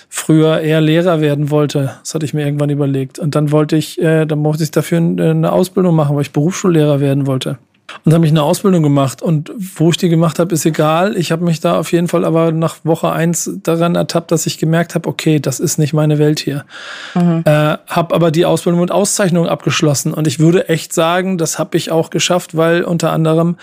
früher 0.09 0.61
eher 0.61 0.81
Lehrer 0.81 1.21
werden 1.21 1.51
wollte. 1.51 1.97
Das 1.99 2.15
hatte 2.15 2.25
ich 2.25 2.33
mir 2.33 2.45
irgendwann 2.45 2.71
überlegt. 2.71 3.19
Und 3.19 3.35
dann 3.35 3.51
wollte 3.51 3.75
ich, 3.75 4.01
äh, 4.01 4.25
dann 4.25 4.39
musste 4.39 4.63
ich 4.63 4.71
dafür 4.71 4.97
eine 4.97 5.51
Ausbildung 5.51 5.95
machen, 5.95 6.15
weil 6.15 6.23
ich 6.23 6.31
Berufsschullehrer 6.31 6.99
werden 6.99 7.27
wollte. 7.27 7.59
Und 8.03 8.13
habe 8.13 8.25
ich 8.25 8.31
eine 8.31 8.43
Ausbildung 8.43 8.83
gemacht. 8.83 9.21
Und 9.21 9.51
wo 9.57 9.89
ich 9.89 9.97
die 9.97 10.09
gemacht 10.09 10.39
habe, 10.39 10.53
ist 10.53 10.65
egal. 10.65 11.15
Ich 11.17 11.31
habe 11.31 11.43
mich 11.43 11.59
da 11.59 11.79
auf 11.79 11.91
jeden 11.91 12.07
Fall 12.07 12.25
aber 12.25 12.51
nach 12.51 12.77
Woche 12.83 13.11
eins 13.11 13.49
daran 13.63 13.95
ertappt, 13.95 14.31
dass 14.31 14.45
ich 14.45 14.57
gemerkt 14.57 14.95
habe, 14.95 15.07
okay, 15.09 15.39
das 15.39 15.59
ist 15.59 15.77
nicht 15.77 15.93
meine 15.93 16.19
Welt 16.19 16.39
hier. 16.39 16.65
Mhm. 17.13 17.43
Äh, 17.45 17.77
habe 17.87 18.13
aber 18.13 18.31
die 18.31 18.45
Ausbildung 18.45 18.81
mit 18.81 18.91
Auszeichnung 18.91 19.47
abgeschlossen. 19.47 20.13
Und 20.13 20.27
ich 20.27 20.39
würde 20.39 20.69
echt 20.69 20.93
sagen, 20.93 21.37
das 21.37 21.59
habe 21.59 21.77
ich 21.77 21.91
auch 21.91 22.09
geschafft, 22.09 22.57
weil 22.57 22.83
unter 22.83 23.11
anderem 23.11 23.57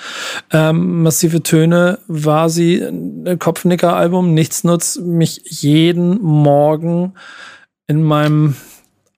ähm, 0.52 1.02
Massive 1.02 1.42
Töne 1.42 1.98
war 2.06 2.48
sie, 2.48 2.80
ein 2.82 3.38
Kopfnicker-Album, 3.38 4.34
Nichts 4.34 4.64
nutzt, 4.64 5.00
mich 5.00 5.42
jeden 5.44 6.20
Morgen 6.22 7.14
in 7.86 8.02
meinem 8.02 8.56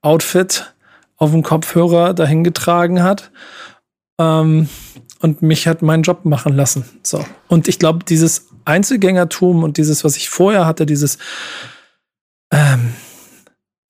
Outfit 0.03 0.75
auf 1.17 1.31
dem 1.31 1.43
Kopfhörer 1.43 2.13
dahin 2.13 2.45
getragen 2.45 3.03
hat. 3.03 3.31
Ähm, 4.21 4.69
und 5.21 5.43
mich 5.43 5.67
hat 5.67 5.83
meinen 5.83 6.03
Job 6.03 6.25
machen 6.25 6.55
lassen. 6.55 6.85
So. 7.03 7.25
Und 7.49 7.69
ich 7.69 7.79
glaube, 7.79 8.05
dieses 8.05 8.49
Einzelgängertum 8.65 9.63
und 9.63 9.77
dieses, 9.79 10.05
was 10.05 10.17
ich 10.17 10.29
vorher 10.29 10.67
hatte, 10.67 10.87
dieses 10.87 11.19
ähm, 12.53 12.93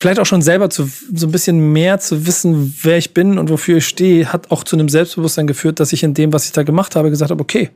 vielleicht 0.04 0.20
auch 0.20 0.26
schon 0.26 0.42
selber 0.42 0.68
zu, 0.68 0.90
so 1.14 1.26
ein 1.26 1.32
bisschen 1.32 1.72
mehr 1.72 1.98
zu 1.98 2.26
wissen, 2.26 2.76
wer 2.82 2.98
ich 2.98 3.14
bin 3.14 3.38
und 3.38 3.48
wofür 3.48 3.78
ich 3.78 3.88
stehe, 3.88 4.30
hat 4.30 4.50
auch 4.50 4.62
zu 4.62 4.76
einem 4.76 4.90
Selbstbewusstsein 4.90 5.46
geführt, 5.46 5.80
dass 5.80 5.94
ich 5.94 6.02
in 6.02 6.12
dem, 6.12 6.30
was 6.30 6.44
ich 6.44 6.52
da 6.52 6.62
gemacht 6.62 6.94
habe, 6.94 7.08
gesagt 7.08 7.30
habe, 7.30 7.40
okay, 7.40 7.70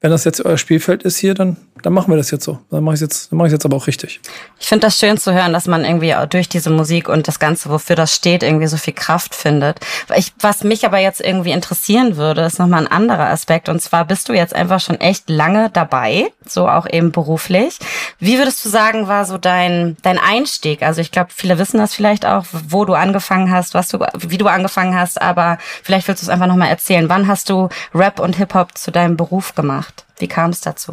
wenn 0.00 0.10
das 0.10 0.24
jetzt 0.24 0.44
euer 0.44 0.58
Spielfeld 0.58 1.04
ist 1.04 1.18
hier, 1.18 1.34
dann, 1.34 1.56
dann 1.84 1.92
machen 1.92 2.10
wir 2.10 2.16
das 2.16 2.32
jetzt 2.32 2.42
so. 2.42 2.58
Dann 2.72 2.82
mache 2.82 2.96
ich 2.96 3.00
jetzt, 3.00 3.30
dann 3.30 3.36
mache 3.36 3.46
ich 3.46 3.52
jetzt 3.52 3.64
aber 3.64 3.76
auch 3.76 3.86
richtig. 3.86 4.18
Ich 4.58 4.66
finde 4.66 4.88
das 4.88 4.98
schön 4.98 5.18
zu 5.18 5.32
hören, 5.32 5.52
dass 5.52 5.68
man 5.68 5.84
irgendwie 5.84 6.12
durch 6.28 6.48
diese 6.48 6.70
Musik 6.70 7.08
und 7.08 7.28
das 7.28 7.38
Ganze, 7.38 7.70
wofür 7.70 7.94
das 7.94 8.12
steht, 8.12 8.42
irgendwie 8.42 8.66
so 8.66 8.76
viel 8.76 8.94
Kraft 8.94 9.36
findet. 9.36 9.78
Ich, 10.16 10.32
was 10.40 10.64
mich 10.64 10.84
aber 10.84 10.98
jetzt 10.98 11.20
irgendwie 11.20 11.52
interessieren 11.52 12.16
würde, 12.16 12.40
ist 12.40 12.58
nochmal 12.58 12.80
ein 12.80 12.90
anderer 12.90 13.28
Aspekt. 13.28 13.68
Und 13.68 13.80
zwar 13.80 14.04
bist 14.04 14.28
du 14.28 14.32
jetzt 14.32 14.52
einfach 14.52 14.80
schon 14.80 15.00
echt 15.00 15.30
lange 15.30 15.70
dabei, 15.72 16.26
so 16.44 16.68
auch 16.68 16.88
eben 16.90 17.12
beruflich. 17.12 17.78
Wie 18.18 18.36
würdest 18.36 18.64
du 18.64 18.68
sagen, 18.68 19.06
war 19.06 19.24
so 19.24 19.38
dein, 19.38 19.96
dein 20.02 20.18
Einstieg? 20.18 20.82
Also 20.82 21.00
ich 21.00 21.12
glaube, 21.12 21.30
viele 21.32 21.56
wissen 21.56 21.67
wissen 21.68 21.78
das 21.78 21.94
vielleicht 21.94 22.24
auch, 22.24 22.46
wo 22.68 22.86
du 22.86 22.94
angefangen 22.94 23.50
hast, 23.50 23.74
was 23.74 23.88
du, 23.88 23.98
wie 24.18 24.38
du 24.38 24.46
angefangen 24.46 24.98
hast, 24.98 25.20
aber 25.20 25.58
vielleicht 25.82 26.08
willst 26.08 26.22
du 26.22 26.26
es 26.26 26.30
einfach 26.30 26.46
nochmal 26.46 26.68
erzählen. 26.68 27.10
Wann 27.10 27.28
hast 27.28 27.50
du 27.50 27.68
Rap 27.94 28.20
und 28.20 28.36
Hip-Hop 28.36 28.76
zu 28.78 28.90
deinem 28.90 29.18
Beruf 29.18 29.54
gemacht? 29.54 30.06
Wie 30.18 30.28
kam 30.28 30.50
es 30.50 30.62
dazu? 30.62 30.92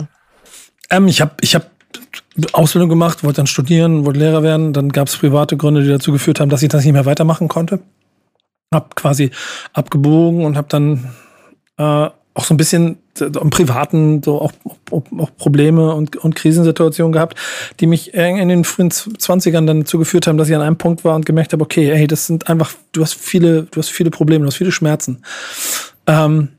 Ähm, 0.89 1.07
ich 1.07 1.21
habe 1.21 1.31
ich 1.39 1.55
hab 1.55 1.69
Ausbildung 2.51 2.89
gemacht, 2.89 3.23
wollte 3.23 3.37
dann 3.37 3.47
studieren, 3.47 4.05
wollte 4.05 4.19
Lehrer 4.19 4.43
werden. 4.43 4.73
Dann 4.73 4.89
gab 4.89 5.07
es 5.07 5.15
private 5.15 5.55
Gründe, 5.55 5.81
die 5.81 5.89
dazu 5.89 6.11
geführt 6.11 6.41
haben, 6.41 6.49
dass 6.49 6.61
ich 6.61 6.69
das 6.69 6.83
nicht 6.83 6.93
mehr 6.93 7.05
weitermachen 7.05 7.47
konnte. 7.47 7.79
Hab 8.73 8.97
quasi 8.97 9.31
abgebogen 9.71 10.43
und 10.43 10.57
habe 10.57 10.67
dann 10.67 11.15
äh, 11.77 12.09
auch 12.35 12.43
so 12.43 12.53
ein 12.53 12.57
bisschen 12.57 12.97
im 13.19 13.49
Privaten 13.49 14.21
so 14.21 14.41
auch, 14.41 14.51
auch, 14.91 15.29
Probleme 15.37 15.95
und, 15.95 16.17
und 16.17 16.35
Krisensituationen 16.35 17.13
gehabt, 17.13 17.39
die 17.79 17.87
mich 17.87 18.13
in 18.13 18.49
den 18.49 18.65
frühen 18.65 18.91
Zwanzigern 18.91 19.65
dann 19.65 19.79
dazu 19.81 19.97
geführt 19.97 20.27
haben, 20.27 20.37
dass 20.37 20.49
ich 20.49 20.55
an 20.55 20.61
einem 20.61 20.77
Punkt 20.77 21.05
war 21.05 21.15
und 21.15 21.25
gemerkt 21.25 21.53
habe, 21.53 21.63
okay, 21.63 21.95
hey, 21.95 22.07
das 22.07 22.27
sind 22.27 22.49
einfach, 22.49 22.73
du 22.91 23.01
hast 23.01 23.15
viele, 23.15 23.63
du 23.63 23.79
hast 23.79 23.89
viele 23.89 24.11
Probleme, 24.11 24.43
du 24.43 24.47
hast 24.47 24.57
viele 24.57 24.73
Schmerzen. 24.73 25.23
Ähm, 26.07 26.49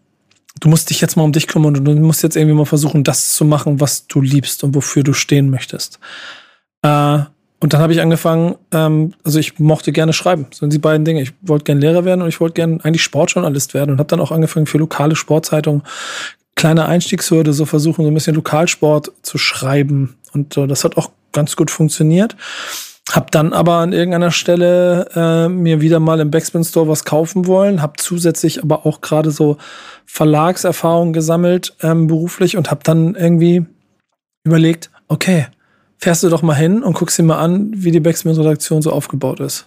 du 0.60 0.70
musst 0.70 0.88
dich 0.88 1.02
jetzt 1.02 1.14
mal 1.16 1.24
um 1.24 1.32
dich 1.32 1.46
kümmern 1.46 1.76
und 1.76 1.84
du 1.84 1.94
musst 1.94 2.22
jetzt 2.22 2.36
irgendwie 2.36 2.56
mal 2.56 2.64
versuchen, 2.64 3.04
das 3.04 3.34
zu 3.34 3.44
machen, 3.44 3.78
was 3.78 4.06
du 4.06 4.22
liebst 4.22 4.64
und 4.64 4.74
wofür 4.74 5.02
du 5.02 5.12
stehen 5.12 5.50
möchtest. 5.50 6.00
Äh, 6.80 7.18
und 7.60 7.72
dann 7.72 7.80
habe 7.80 7.92
ich 7.92 8.00
angefangen, 8.00 8.56
ähm, 8.72 9.14
also 9.24 9.38
ich 9.38 9.58
mochte 9.58 9.92
gerne 9.92 10.12
schreiben, 10.12 10.46
so 10.50 10.60
sind 10.60 10.72
die 10.72 10.78
beiden 10.78 11.04
Dinge. 11.04 11.22
Ich 11.22 11.32
wollte 11.40 11.64
gerne 11.64 11.80
Lehrer 11.80 12.04
werden 12.04 12.20
und 12.22 12.28
ich 12.28 12.40
wollte 12.40 12.54
gerne 12.54 12.78
eigentlich 12.82 13.02
Sportjournalist 13.02 13.72
werden 13.72 13.92
und 13.92 13.98
habe 13.98 14.08
dann 14.08 14.20
auch 14.20 14.30
angefangen 14.30 14.66
für 14.66 14.78
lokale 14.78 15.16
Sportzeitungen 15.16 15.82
kleine 16.54 16.86
Einstiegshürde, 16.86 17.52
so 17.52 17.66
versuchen 17.66 18.02
so 18.04 18.10
ein 18.10 18.14
bisschen 18.14 18.34
Lokalsport 18.34 19.12
zu 19.22 19.38
schreiben 19.38 20.16
und 20.32 20.56
äh, 20.56 20.66
das 20.66 20.84
hat 20.84 20.96
auch 20.96 21.10
ganz 21.32 21.54
gut 21.54 21.70
funktioniert. 21.70 22.36
Hab 23.12 23.30
dann 23.30 23.52
aber 23.52 23.74
an 23.74 23.92
irgendeiner 23.92 24.32
Stelle 24.32 25.08
äh, 25.14 25.48
mir 25.48 25.80
wieder 25.80 26.00
mal 26.00 26.18
im 26.18 26.30
Backspin 26.30 26.64
Store 26.64 26.88
was 26.88 27.04
kaufen 27.04 27.46
wollen, 27.46 27.80
hab 27.80 28.00
zusätzlich 28.00 28.62
aber 28.62 28.84
auch 28.84 29.00
gerade 29.00 29.30
so 29.30 29.58
Verlagserfahrung 30.06 31.12
gesammelt 31.12 31.76
ähm, 31.82 32.08
beruflich 32.08 32.56
und 32.56 32.70
hab 32.70 32.82
dann 32.84 33.14
irgendwie 33.14 33.64
überlegt, 34.44 34.90
okay, 35.08 35.46
fährst 35.98 36.22
du 36.22 36.28
doch 36.28 36.42
mal 36.42 36.54
hin 36.54 36.82
und 36.82 36.94
guckst 36.94 37.18
dir 37.18 37.22
mal 37.22 37.38
an, 37.38 37.70
wie 37.74 37.90
die 37.90 38.00
Backspin-Redaktion 38.00 38.82
so 38.82 38.92
aufgebaut 38.92 39.40
ist. 39.40 39.66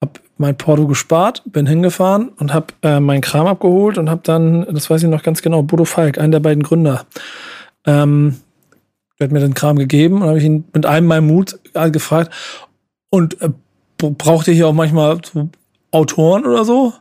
Hab 0.00 0.20
mein 0.38 0.56
Porto 0.56 0.86
gespart, 0.86 1.42
bin 1.46 1.66
hingefahren 1.66 2.28
und 2.28 2.52
hab 2.52 2.72
äh, 2.82 3.00
meinen 3.00 3.20
Kram 3.20 3.46
abgeholt 3.46 3.98
und 3.98 4.10
hab 4.10 4.24
dann, 4.24 4.66
das 4.72 4.90
weiß 4.90 5.02
ich 5.02 5.08
noch 5.08 5.22
ganz 5.22 5.42
genau, 5.42 5.62
Bodo 5.62 5.84
Falk, 5.84 6.18
einen 6.18 6.32
der 6.32 6.40
beiden 6.40 6.62
Gründer, 6.62 7.06
ähm, 7.86 8.36
der 9.18 9.28
hat 9.28 9.32
mir 9.32 9.40
den 9.40 9.54
Kram 9.54 9.78
gegeben 9.78 10.22
und 10.22 10.28
habe 10.28 10.38
ich 10.38 10.44
ihn 10.44 10.64
mit 10.72 10.86
allem 10.86 11.06
meinem 11.06 11.28
Mut 11.28 11.58
gefragt, 11.72 12.32
und 13.14 13.40
äh, 13.40 13.50
braucht 13.96 14.48
ihr 14.48 14.54
hier 14.54 14.66
auch 14.66 14.72
manchmal 14.72 15.20
so 15.24 15.48
Autoren 15.92 16.44
oder 16.46 16.64
so? 16.64 16.92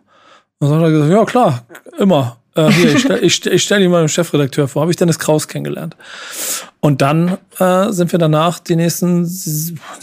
Und 0.60 0.70
dann 0.70 0.78
hat 0.78 0.84
er 0.84 0.92
gesagt, 0.92 1.12
ja 1.12 1.26
klar, 1.26 1.66
immer. 1.98 2.38
Äh, 2.56 2.72
hier, 2.72 2.96
ich 2.96 3.02
stelle 3.02 3.20
ich, 3.20 3.46
ich 3.46 3.64
stell 3.64 3.82
ihn 3.82 3.92
mal 3.92 4.02
dem 4.02 4.08
Chefredakteur 4.08 4.68
vor. 4.68 4.82
Habe 4.82 4.92
ich 4.92 4.98
Dennis 4.98 5.20
Kraus 5.20 5.48
kennengelernt. 5.48 5.96
Und 6.80 7.02
dann 7.02 7.38
äh, 7.60 7.92
sind 7.92 8.12
wir 8.12 8.20
danach 8.20 8.60
die 8.60 8.76
nächsten 8.76 9.24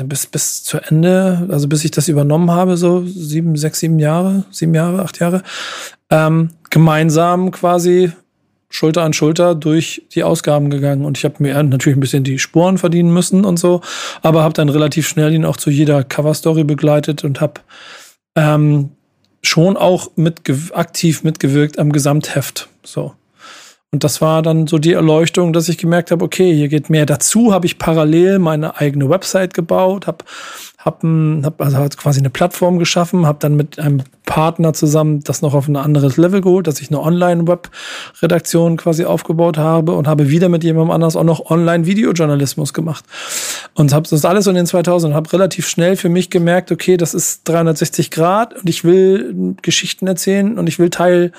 bis 0.05 0.27
bis 0.27 0.65
zu 0.65 0.79
Ende, 0.79 1.47
also 1.51 1.69
bis 1.69 1.85
ich 1.85 1.91
das 1.91 2.09
übernommen 2.09 2.51
habe, 2.51 2.77
so 2.77 3.05
sieben, 3.05 3.57
sechs, 3.57 3.81
sieben 3.81 3.99
Jahre, 3.99 4.45
sieben 4.51 4.75
Jahre, 4.75 5.03
acht 5.03 5.19
Jahre, 5.21 5.43
ähm, 6.11 6.51
gemeinsam 6.71 7.51
quasi 7.51 8.13
Schulter 8.71 9.03
an 9.03 9.13
Schulter 9.13 9.57
durch 9.57 10.07
die 10.15 10.23
Ausgaben 10.23 10.71
gegangen 10.71 11.05
und 11.05 11.19
ich 11.19 11.25
habe 11.25 11.35
mir 11.41 11.61
natürlich 11.63 11.97
ein 11.97 12.01
bisschen 12.01 12.23
die 12.23 12.39
Spuren 12.39 12.79
verdienen 12.79 13.13
müssen 13.13 13.45
und 13.45 13.59
so, 13.59 13.81
aber 14.23 14.45
habe 14.45 14.55
dann 14.55 14.69
relativ 14.69 15.09
schnell 15.09 15.35
ihn 15.35 15.45
auch 15.45 15.57
zu 15.57 15.71
jeder 15.71 16.05
Coverstory 16.05 16.63
begleitet 16.63 17.25
und 17.25 17.41
habe 17.41 17.55
ähm, 18.37 18.91
schon 19.43 19.77
auch 19.77 20.11
mit, 20.17 20.43
aktiv 20.73 21.25
mitgewirkt 21.25 21.79
am 21.79 21.93
Gesamtheft. 21.93 22.69
So. 22.83 23.15
Und 23.93 24.05
das 24.05 24.21
war 24.21 24.43
dann 24.43 24.69
so 24.69 24.79
die 24.79 24.93
Erleuchtung, 24.93 25.53
dass 25.53 25.69
ich 25.69 25.77
gemerkt 25.77 26.13
habe, 26.13 26.25
okay, 26.25 26.55
hier 26.55 26.69
geht 26.69 26.91
mehr 26.91 27.07
dazu. 27.07 27.53
Habe 27.53 27.67
ich 27.67 27.79
parallel 27.79 28.39
meine 28.39 28.77
eigene 28.77 29.09
Website 29.09 29.53
gebaut, 29.53 30.07
habe 30.07 30.25
hab, 30.83 31.03
hab 31.03 31.61
also 31.61 31.77
halt 31.77 31.99
quasi 31.99 32.21
eine 32.21 32.31
Plattform 32.31 32.79
geschaffen, 32.79 33.27
habe 33.27 33.39
dann 33.41 33.55
mit 33.55 33.79
einem 33.79 34.03
Partner 34.25 34.73
zusammen 34.73 35.23
das 35.23 35.43
noch 35.43 35.53
auf 35.53 35.69
ein 35.69 35.77
anderes 35.77 36.17
Level 36.17 36.41
geholt, 36.41 36.67
dass 36.67 36.81
ich 36.81 36.89
eine 36.89 37.01
Online-Web-Redaktion 37.01 38.79
quasi 38.79 39.05
aufgebaut 39.05 39.59
habe 39.59 39.93
und 39.93 40.09
habe 40.09 40.31
wieder 40.31 40.49
mit 40.49 40.65
jemandem 40.65 40.91
anders 40.91 41.17
auch 41.17 41.25
noch 41.25 41.51
Online-Videojournalismus 41.51 42.73
gemacht. 42.73 43.05
Und 43.75 43.93
habe 43.93 44.09
das 44.09 44.25
alles 44.25 44.47
in 44.47 44.55
den 44.55 44.67
2000 44.67 45.13
und 45.13 45.17
habe 45.17 45.31
relativ 45.33 45.69
schnell 45.69 45.97
für 45.97 46.09
mich 46.09 46.31
gemerkt, 46.31 46.73
okay, 46.73 46.97
das 46.97 47.13
ist 47.13 47.47
360 47.49 48.11
Grad 48.11 48.55
und 48.55 48.69
ich 48.69 48.83
will 48.83 49.57
Geschichten 49.61 50.07
erzählen 50.07 50.59
und 50.59 50.67
ich 50.67 50.79
will 50.79 50.89
Teil 50.89 51.33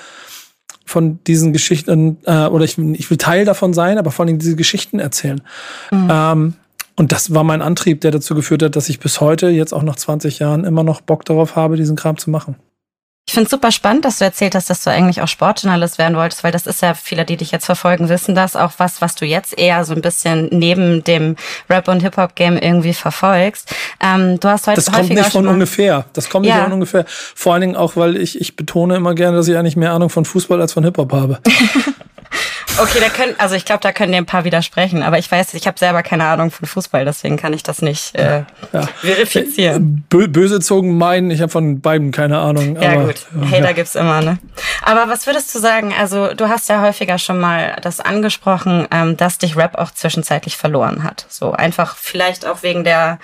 von 0.86 1.19
diesen 1.25 1.51
Geschichten, 1.53 2.17
äh, 2.25 2.45
oder 2.45 2.65
ich, 2.65 2.77
ich 2.77 3.10
will 3.10 3.17
Teil 3.17 3.45
davon 3.45 3.74
sein, 3.74 3.98
aber 3.98 4.12
vor 4.12 4.25
allem 4.25 4.38
diese 4.38 4.55
Geschichten 4.55 5.00
erzählen. 5.00 5.41
Mhm. 5.89 6.07
Ähm, 6.12 6.53
und 6.95 7.12
das 7.12 7.33
war 7.33 7.43
mein 7.43 7.62
Antrieb, 7.62 8.01
der 8.01 8.12
dazu 8.12 8.36
geführt 8.36 8.63
hat, 8.63 8.75
dass 8.75 8.89
ich 8.89 9.00
bis 9.00 9.21
heute, 9.21 9.50
jetzt 9.50 9.74
auch 9.74 9.83
nach 9.83 9.95
20 9.95 10.39
Jahren, 10.39 10.65
immer 10.65 10.83
noch 10.83 11.01
Bock 11.01 11.25
darauf 11.25 11.55
habe, 11.55 11.77
diesen 11.77 11.95
Kram 11.95 12.17
zu 12.17 12.29
machen. 12.29 12.55
Ich 13.27 13.33
finde 13.33 13.45
es 13.45 13.51
super 13.51 13.71
spannend, 13.71 14.03
dass 14.03 14.17
du 14.17 14.25
erzählt 14.25 14.55
hast, 14.55 14.69
dass 14.69 14.83
du 14.83 14.89
eigentlich 14.89 15.21
auch 15.21 15.27
Sportjournalist 15.27 15.98
werden 15.98 16.17
wolltest, 16.17 16.43
weil 16.43 16.51
das 16.51 16.67
ist 16.67 16.81
ja, 16.81 16.93
viele, 16.93 17.24
die 17.24 17.38
dich 17.38 17.51
jetzt 17.51 17.65
verfolgen, 17.65 18.10
wissen 18.10 18.36
das 18.36 18.57
auch 18.57 18.74
was, 18.77 19.00
was 19.00 19.15
du 19.15 19.25
jetzt 19.25 19.57
eher 19.57 19.86
so 19.86 19.93
ein 19.93 20.01
bisschen 20.01 20.50
neben 20.51 21.03
dem 21.05 21.38
Rap- 21.69 21.88
und 21.88 22.01
Hip-Hop-Game 22.01 22.57
irgendwie 22.57 22.93
verfolgst. 22.93 23.74
Ähm, 24.01 24.38
du 24.39 24.50
hast 24.50 24.67
heute 24.67 24.81
Das 24.81 24.91
kommt 24.91 25.10
nicht 25.10 25.31
von 25.31 25.48
ungefähr. 25.48 26.05
Das 26.12 26.29
kommt 26.29 26.45
ja. 26.45 26.55
nicht 26.55 26.63
von 26.63 26.74
ungefähr. 26.74 27.05
Vor 27.07 27.53
allen 27.53 27.62
Dingen 27.62 27.75
auch, 27.77 27.95
weil 27.95 28.17
ich, 28.17 28.41
ich 28.41 28.57
betone 28.57 28.98
immer 28.98 29.15
gerne, 29.15 29.38
dass 29.38 29.48
ich 29.48 29.55
eigentlich 29.55 29.77
mehr 29.77 29.93
Ahnung 29.93 30.10
von 30.10 30.25
Fußball 30.25 30.60
als 30.60 30.74
von 30.74 30.83
Hip-Hop 30.83 31.13
habe. 31.13 31.39
Okay, 32.81 33.00
da 33.00 33.09
können, 33.09 33.35
also 33.38 33.53
ich 33.53 33.63
glaube, 33.63 33.81
da 33.81 33.91
können 33.91 34.11
dir 34.11 34.17
ein 34.17 34.25
paar 34.25 34.43
widersprechen, 34.43 35.03
aber 35.03 35.19
ich 35.19 35.31
weiß, 35.31 35.53
ich 35.53 35.67
habe 35.67 35.77
selber 35.77 36.01
keine 36.01 36.25
Ahnung 36.25 36.50
von 36.50 36.67
Fußball, 36.67 37.05
deswegen 37.05 37.38
kann 37.38 37.53
ich 37.53 37.61
das 37.61 37.83
nicht 37.83 38.15
äh, 38.15 38.43
ja. 38.73 38.81
verifizieren. 39.01 40.03
Bö 40.09 40.27
böse 40.27 40.59
zogen 40.59 40.97
meinen, 40.97 41.29
ich 41.29 41.41
habe 41.41 41.51
von 41.51 41.79
beiden 41.79 42.11
keine 42.11 42.39
Ahnung. 42.39 42.81
Ja 42.81 42.93
aber, 42.93 43.05
gut, 43.05 43.27
ja, 43.39 43.51
Hater 43.51 43.65
ja. 43.65 43.71
gibt's 43.73 43.93
immer, 43.93 44.21
ne? 44.21 44.39
Aber 44.81 45.11
was 45.11 45.27
würdest 45.27 45.53
du 45.53 45.59
sagen? 45.59 45.93
Also 45.97 46.33
du 46.33 46.50
hast 46.50 46.69
ja 46.69 46.81
häufiger 46.81 47.19
schon 47.19 47.39
mal 47.39 47.77
das 47.83 48.00
angesprochen, 48.00 48.88
ähm, 48.91 49.15
dass 49.15 49.38
dich 49.38 49.55
Rap 49.55 49.77
auch 49.77 49.91
zwischenzeitlich 49.91 50.57
verloren 50.57 51.03
hat. 51.03 51.27
So 51.29 51.51
einfach 51.51 51.95
vielleicht 51.95 52.47
auch 52.47 52.63
wegen 52.63 52.83
der 52.83 53.19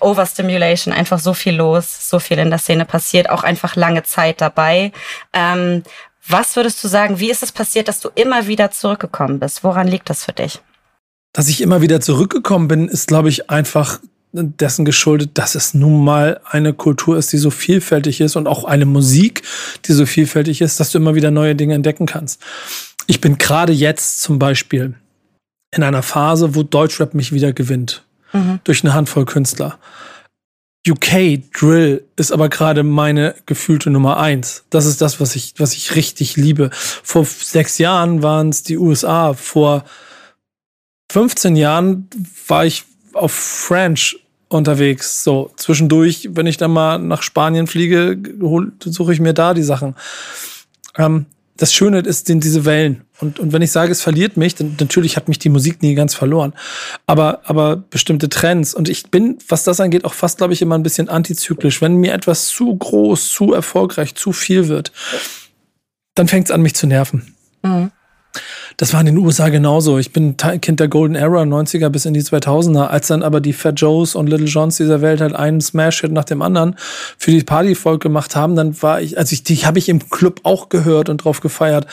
Overstimulation, 0.00 0.94
einfach 0.94 1.18
so 1.18 1.34
viel 1.34 1.54
los, 1.54 2.08
so 2.08 2.18
viel 2.18 2.38
in 2.38 2.50
der 2.50 2.58
Szene 2.58 2.84
passiert, 2.84 3.30
auch 3.30 3.42
einfach 3.42 3.76
lange 3.76 4.02
Zeit 4.02 4.40
dabei. 4.40 4.92
Ähm, 5.32 5.82
was 6.28 6.56
würdest 6.56 6.82
du 6.84 6.88
sagen, 6.88 7.18
wie 7.20 7.30
ist 7.30 7.42
es 7.42 7.52
passiert, 7.52 7.88
dass 7.88 8.00
du 8.00 8.10
immer 8.14 8.46
wieder 8.46 8.70
zurückgekommen 8.70 9.38
bist? 9.38 9.64
Woran 9.64 9.88
liegt 9.88 10.10
das 10.10 10.24
für 10.24 10.32
dich? 10.32 10.60
Dass 11.32 11.48
ich 11.48 11.60
immer 11.60 11.80
wieder 11.80 12.00
zurückgekommen 12.00 12.68
bin, 12.68 12.88
ist, 12.88 13.08
glaube 13.08 13.28
ich, 13.28 13.50
einfach 13.50 14.00
dessen 14.32 14.84
geschuldet, 14.84 15.32
dass 15.34 15.54
es 15.54 15.74
nun 15.74 16.04
mal 16.04 16.40
eine 16.44 16.74
Kultur 16.74 17.16
ist, 17.16 17.32
die 17.32 17.38
so 17.38 17.50
vielfältig 17.50 18.20
ist 18.20 18.36
und 18.36 18.46
auch 18.46 18.64
eine 18.64 18.84
Musik, 18.84 19.42
die 19.86 19.92
so 19.92 20.06
vielfältig 20.06 20.60
ist, 20.60 20.80
dass 20.80 20.92
du 20.92 20.98
immer 20.98 21.14
wieder 21.14 21.30
neue 21.30 21.54
Dinge 21.54 21.74
entdecken 21.74 22.06
kannst. 22.06 22.42
Ich 23.06 23.20
bin 23.20 23.38
gerade 23.38 23.72
jetzt 23.72 24.20
zum 24.20 24.38
Beispiel 24.38 24.94
in 25.70 25.82
einer 25.82 26.02
Phase, 26.02 26.54
wo 26.54 26.62
Deutschrap 26.62 27.14
mich 27.14 27.32
wieder 27.32 27.52
gewinnt. 27.52 28.04
Mhm. 28.32 28.60
Durch 28.64 28.84
eine 28.84 28.92
Handvoll 28.92 29.24
Künstler. 29.24 29.78
UK 30.88 31.52
Drill 31.52 32.04
ist 32.16 32.32
aber 32.32 32.48
gerade 32.48 32.82
meine 32.82 33.34
gefühlte 33.46 33.90
Nummer 33.90 34.18
eins. 34.18 34.64
Das 34.70 34.86
ist 34.86 35.00
das, 35.00 35.20
was 35.20 35.36
ich, 35.36 35.54
was 35.58 35.74
ich 35.74 35.94
richtig 35.96 36.36
liebe. 36.36 36.70
Vor 36.72 37.24
sechs 37.24 37.78
Jahren 37.78 38.22
waren 38.22 38.48
es 38.48 38.62
die 38.62 38.78
USA. 38.78 39.34
Vor 39.34 39.84
15 41.10 41.56
Jahren 41.56 42.08
war 42.46 42.66
ich 42.66 42.84
auf 43.12 43.32
French 43.32 44.18
unterwegs. 44.48 45.24
So 45.24 45.50
zwischendurch, 45.56 46.30
wenn 46.32 46.46
ich 46.46 46.56
dann 46.56 46.72
mal 46.72 46.98
nach 46.98 47.22
Spanien 47.22 47.66
fliege, 47.66 48.18
suche 48.84 49.12
ich 49.12 49.20
mir 49.20 49.34
da 49.34 49.54
die 49.54 49.62
Sachen. 49.62 49.94
Ähm, 50.96 51.26
das 51.58 51.74
Schöne 51.74 51.98
ist 51.98 52.26
sind 52.26 52.44
diese 52.44 52.64
Wellen. 52.64 53.02
Und, 53.20 53.40
und 53.40 53.52
wenn 53.52 53.62
ich 53.62 53.72
sage, 53.72 53.90
es 53.90 54.00
verliert 54.00 54.36
mich, 54.36 54.54
dann 54.54 54.76
natürlich 54.78 55.16
hat 55.16 55.28
mich 55.28 55.40
die 55.40 55.48
Musik 55.48 55.82
nie 55.82 55.94
ganz 55.94 56.14
verloren. 56.14 56.54
Aber, 57.06 57.40
aber 57.44 57.76
bestimmte 57.76 58.28
Trends. 58.28 58.74
Und 58.74 58.88
ich 58.88 59.10
bin, 59.10 59.38
was 59.48 59.64
das 59.64 59.80
angeht, 59.80 60.04
auch 60.04 60.14
fast, 60.14 60.38
glaube 60.38 60.52
ich, 60.52 60.62
immer 60.62 60.76
ein 60.78 60.84
bisschen 60.84 61.08
antizyklisch. 61.08 61.82
Wenn 61.82 61.96
mir 61.96 62.14
etwas 62.14 62.46
zu 62.46 62.74
groß, 62.74 63.28
zu 63.30 63.52
erfolgreich, 63.52 64.14
zu 64.14 64.32
viel 64.32 64.68
wird, 64.68 64.92
dann 66.14 66.28
fängt 66.28 66.46
es 66.46 66.52
an, 66.52 66.62
mich 66.62 66.74
zu 66.74 66.86
nerven. 66.86 67.34
Mhm. 67.62 67.90
Das 68.78 68.92
war 68.92 69.00
in 69.00 69.06
den 69.06 69.18
USA 69.18 69.48
genauso. 69.48 69.98
Ich 69.98 70.12
bin 70.12 70.36
Kind 70.36 70.78
der 70.78 70.86
Golden 70.86 71.16
Era, 71.16 71.42
90er 71.42 71.88
bis 71.88 72.04
in 72.04 72.14
die 72.14 72.22
2000er. 72.22 72.86
Als 72.86 73.08
dann 73.08 73.24
aber 73.24 73.40
die 73.40 73.52
Fat 73.52 73.80
Joes 73.80 74.14
und 74.14 74.28
Little 74.28 74.46
Johns 74.46 74.76
dieser 74.76 75.02
Welt 75.02 75.20
halt 75.20 75.34
einen 75.34 75.60
Smash-Hit 75.60 76.12
nach 76.12 76.22
dem 76.22 76.42
anderen 76.42 76.76
für 77.18 77.32
die 77.32 77.42
Partyvolk 77.42 78.00
gemacht 78.00 78.36
haben, 78.36 78.54
dann 78.54 78.80
war 78.80 79.00
ich, 79.00 79.18
also 79.18 79.32
ich, 79.32 79.42
die 79.42 79.66
habe 79.66 79.80
ich 79.80 79.88
im 79.88 80.08
Club 80.10 80.42
auch 80.44 80.68
gehört 80.68 81.08
und 81.08 81.18
drauf 81.24 81.40
gefeiert. 81.40 81.88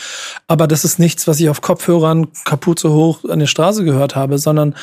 Aber 0.45 0.67
das 0.67 0.85
ist 0.85 0.99
nichts, 0.99 1.27
was 1.27 1.39
ich 1.39 1.49
auf 1.49 1.61
Kopfhörern 1.61 2.27
Kapuze 2.45 2.91
hoch 2.91 3.25
an 3.27 3.39
der 3.39 3.47
Straße 3.47 3.83
gehört 3.83 4.15
habe, 4.15 4.37
sondern 4.37 4.75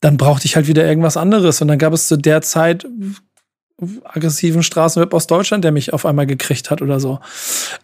dann 0.00 0.16
brauchte 0.16 0.46
ich 0.46 0.56
halt 0.56 0.66
wieder 0.66 0.86
irgendwas 0.86 1.18
anderes. 1.18 1.60
Und 1.60 1.68
dann 1.68 1.78
gab 1.78 1.92
es 1.92 2.08
zu 2.08 2.16
der 2.16 2.40
Zeit 2.40 2.86
aggressiven 4.04 4.62
Straßenweb 4.62 5.12
aus 5.14 5.26
Deutschland, 5.26 5.64
der 5.64 5.72
mich 5.72 5.92
auf 5.92 6.06
einmal 6.06 6.26
gekriegt 6.26 6.70
hat 6.70 6.80
oder 6.80 7.00
so. 7.00 7.18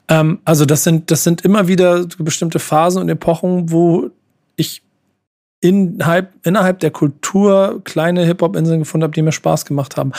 Ähm, 0.08 0.38
also 0.44 0.64
das 0.64 0.84
sind, 0.84 1.10
das 1.10 1.24
sind 1.24 1.44
immer 1.44 1.68
wieder 1.68 2.06
bestimmte 2.18 2.58
Phasen 2.58 3.02
und 3.02 3.08
Epochen, 3.08 3.70
wo 3.72 4.10
ich 4.56 4.82
innerhalb, 5.60 6.34
innerhalb 6.46 6.78
der 6.78 6.90
Kultur 6.90 7.82
kleine 7.84 8.24
Hip-Hop-Inseln 8.24 8.80
gefunden 8.80 9.04
habe, 9.04 9.14
die 9.14 9.22
mir 9.22 9.32
Spaß 9.32 9.64
gemacht 9.64 9.96
haben. 9.96 10.12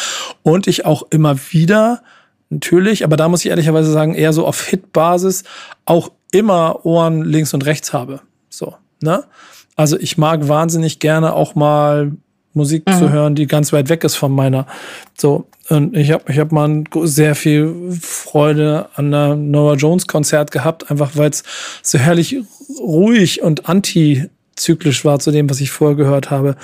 Und 0.44 0.68
ich 0.68 0.86
auch 0.86 1.04
immer 1.10 1.38
wieder, 1.52 2.04
natürlich, 2.52 3.04
aber 3.04 3.18
da 3.18 3.30
muss 3.30 3.44
ich 3.44 3.50
ehrlicherweise 3.50 3.92
sagen, 3.92 4.14
eher 4.14 4.34
so 4.34 4.46
auf 4.46 4.66
Hit-Basis 4.66 5.44
auch 5.86 6.12
immer 6.32 6.86
Ohren 6.86 7.24
links 7.24 7.54
und 7.54 7.66
rechts 7.66 7.94
habe. 7.94 8.22
So, 8.50 8.76
ne? 9.02 9.24
Also 9.76 9.98
ich 9.98 10.18
mag 10.18 10.48
wahnsinnig 10.48 11.00
gerne 11.00 11.34
auch 11.34 11.56
mal 11.56 12.12
Musik 12.54 12.88
mhm. 12.88 12.94
zu 12.94 13.10
hören, 13.10 13.36
die 13.36 13.48
ganz 13.48 13.72
weit 13.74 13.90
weg 13.90 14.04
ist 14.04 14.16
von 14.16 14.32
meiner. 14.32 14.68
So, 15.18 15.48
und 15.72 15.96
ich 15.96 16.12
habe 16.12 16.32
ich 16.32 16.38
hab 16.38 16.52
mal 16.52 16.84
sehr 17.04 17.34
viel 17.34 17.98
Freude 18.02 18.90
an 18.96 19.12
der 19.12 19.36
Noah 19.36 19.76
Jones 19.76 20.06
Konzert 20.06 20.52
gehabt, 20.52 20.92
einfach 20.92 21.12
weil 21.16 21.30
es 21.30 21.44
so 21.82 21.98
herrlich 21.98 22.38
ruhig 22.80 23.42
und 23.42 23.70
anti 23.70 24.30
zyklisch 24.56 25.06
war 25.06 25.20
zu 25.20 25.32
dem, 25.32 25.50
was 25.50 25.60
ich 25.60 25.72
vorher 25.72 25.96
gehört 25.96 26.30
habe. 26.30 26.56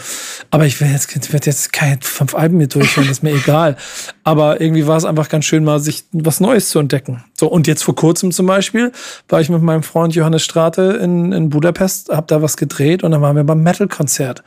Aber 0.51 0.65
ich 0.65 0.79
will 0.79 0.89
jetzt, 0.89 1.15
ich 1.15 1.33
werde 1.33 1.47
jetzt 1.47 1.73
keine 1.73 1.97
fünf 2.01 2.35
Alben 2.35 2.57
mir 2.57 2.67
durchhören, 2.67 3.09
ist 3.09 3.23
mir 3.23 3.33
egal. 3.33 3.75
Aber 4.23 4.61
irgendwie 4.61 4.87
war 4.87 4.97
es 4.97 5.05
einfach 5.05 5.29
ganz 5.29 5.45
schön, 5.45 5.63
mal 5.63 5.79
sich 5.79 6.03
was 6.11 6.39
Neues 6.39 6.69
zu 6.69 6.79
entdecken. 6.79 7.23
So, 7.33 7.47
und 7.47 7.65
jetzt 7.65 7.83
vor 7.83 7.95
kurzem 7.95 8.31
zum 8.31 8.45
Beispiel 8.45 8.91
war 9.29 9.41
ich 9.41 9.49
mit 9.49 9.61
meinem 9.61 9.83
Freund 9.83 10.13
Johannes 10.15 10.43
Strate 10.43 10.99
in, 11.01 11.31
in 11.31 11.49
Budapest, 11.49 12.09
hab 12.09 12.27
da 12.27 12.41
was 12.41 12.57
gedreht 12.57 13.03
und 13.03 13.11
dann 13.11 13.21
waren 13.21 13.35
wir 13.35 13.43
beim 13.43 13.63
Metal-Konzert 13.63 14.43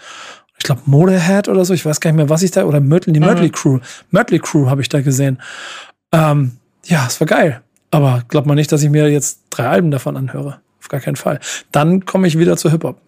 ich 0.60 0.64
glaube, 0.64 0.82
Motorhead 0.84 1.48
oder 1.48 1.64
so, 1.64 1.72
ich 1.72 1.86
weiß 1.86 2.00
gar 2.00 2.10
nicht 2.10 2.18
mehr, 2.18 2.28
was 2.28 2.42
ich 2.42 2.50
da, 2.50 2.64
oder 2.64 2.80
Mötley, 2.80 3.14
die 3.14 3.20
Mötley 3.20 3.46
mhm. 3.46 3.52
Crew. 3.52 3.78
Mötley 4.10 4.38
Crew 4.38 4.68
habe 4.68 4.82
ich 4.82 4.90
da 4.90 5.00
gesehen. 5.00 5.40
Ähm, 6.12 6.58
ja, 6.84 7.06
es 7.06 7.18
war 7.18 7.26
geil. 7.26 7.62
Aber 7.90 8.24
glaubt 8.28 8.46
man 8.46 8.56
nicht, 8.56 8.70
dass 8.70 8.82
ich 8.82 8.90
mir 8.90 9.08
jetzt 9.08 9.40
drei 9.48 9.66
Alben 9.68 9.90
davon 9.90 10.18
anhöre. 10.18 10.60
Auf 10.78 10.88
gar 10.88 11.00
keinen 11.00 11.16
Fall. 11.16 11.40
Dann 11.72 12.04
komme 12.04 12.26
ich 12.26 12.38
wieder 12.38 12.58
zu 12.58 12.70
Hip-Hop. 12.70 13.00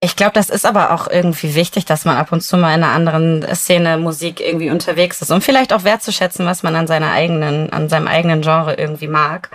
Ich 0.00 0.16
glaube, 0.16 0.32
das 0.32 0.50
ist 0.50 0.66
aber 0.66 0.90
auch 0.90 1.06
irgendwie 1.06 1.54
wichtig, 1.54 1.84
dass 1.84 2.04
man 2.04 2.16
ab 2.16 2.32
und 2.32 2.40
zu 2.40 2.56
mal 2.56 2.74
in 2.74 2.82
einer 2.82 2.92
anderen 2.92 3.46
Szene 3.54 3.96
Musik 3.96 4.40
irgendwie 4.40 4.70
unterwegs 4.70 5.22
ist, 5.22 5.30
um 5.30 5.40
vielleicht 5.40 5.72
auch 5.72 5.84
wertzuschätzen, 5.84 6.44
was 6.44 6.64
man 6.64 6.74
an 6.74 6.88
seiner 6.88 7.12
eigenen, 7.12 7.72
an 7.72 7.88
seinem 7.88 8.08
eigenen 8.08 8.42
Genre 8.42 8.74
irgendwie 8.74 9.06
mag. 9.06 9.50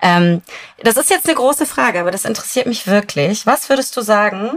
Ähm, 0.00 0.40
das 0.82 0.96
ist 0.96 1.10
jetzt 1.10 1.26
eine 1.26 1.34
große 1.34 1.66
Frage, 1.66 2.00
aber 2.00 2.10
das 2.10 2.24
interessiert 2.24 2.66
mich 2.66 2.86
wirklich. 2.86 3.44
Was 3.44 3.68
würdest 3.68 3.94
du 3.94 4.00
sagen, 4.00 4.52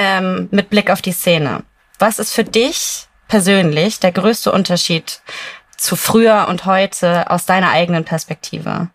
ähm, 0.00 0.48
mit 0.50 0.70
Blick 0.70 0.90
auf 0.90 1.02
die 1.02 1.12
Szene. 1.12 1.62
Was 1.98 2.18
ist 2.18 2.32
für 2.32 2.44
dich 2.44 3.06
persönlich 3.28 4.00
der 4.00 4.12
größte 4.12 4.50
Unterschied 4.50 5.20
zu 5.76 5.94
früher 5.94 6.46
und 6.48 6.64
heute 6.64 7.30
aus 7.30 7.44
deiner 7.44 7.70
eigenen 7.70 8.04
Perspektive? 8.04 8.88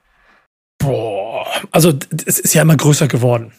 Boah, 0.79 1.45
also 1.71 1.93
es 2.25 2.39
ist 2.39 2.55
ja 2.55 2.63
immer 2.63 2.75
größer 2.75 3.07
geworden. 3.07 3.53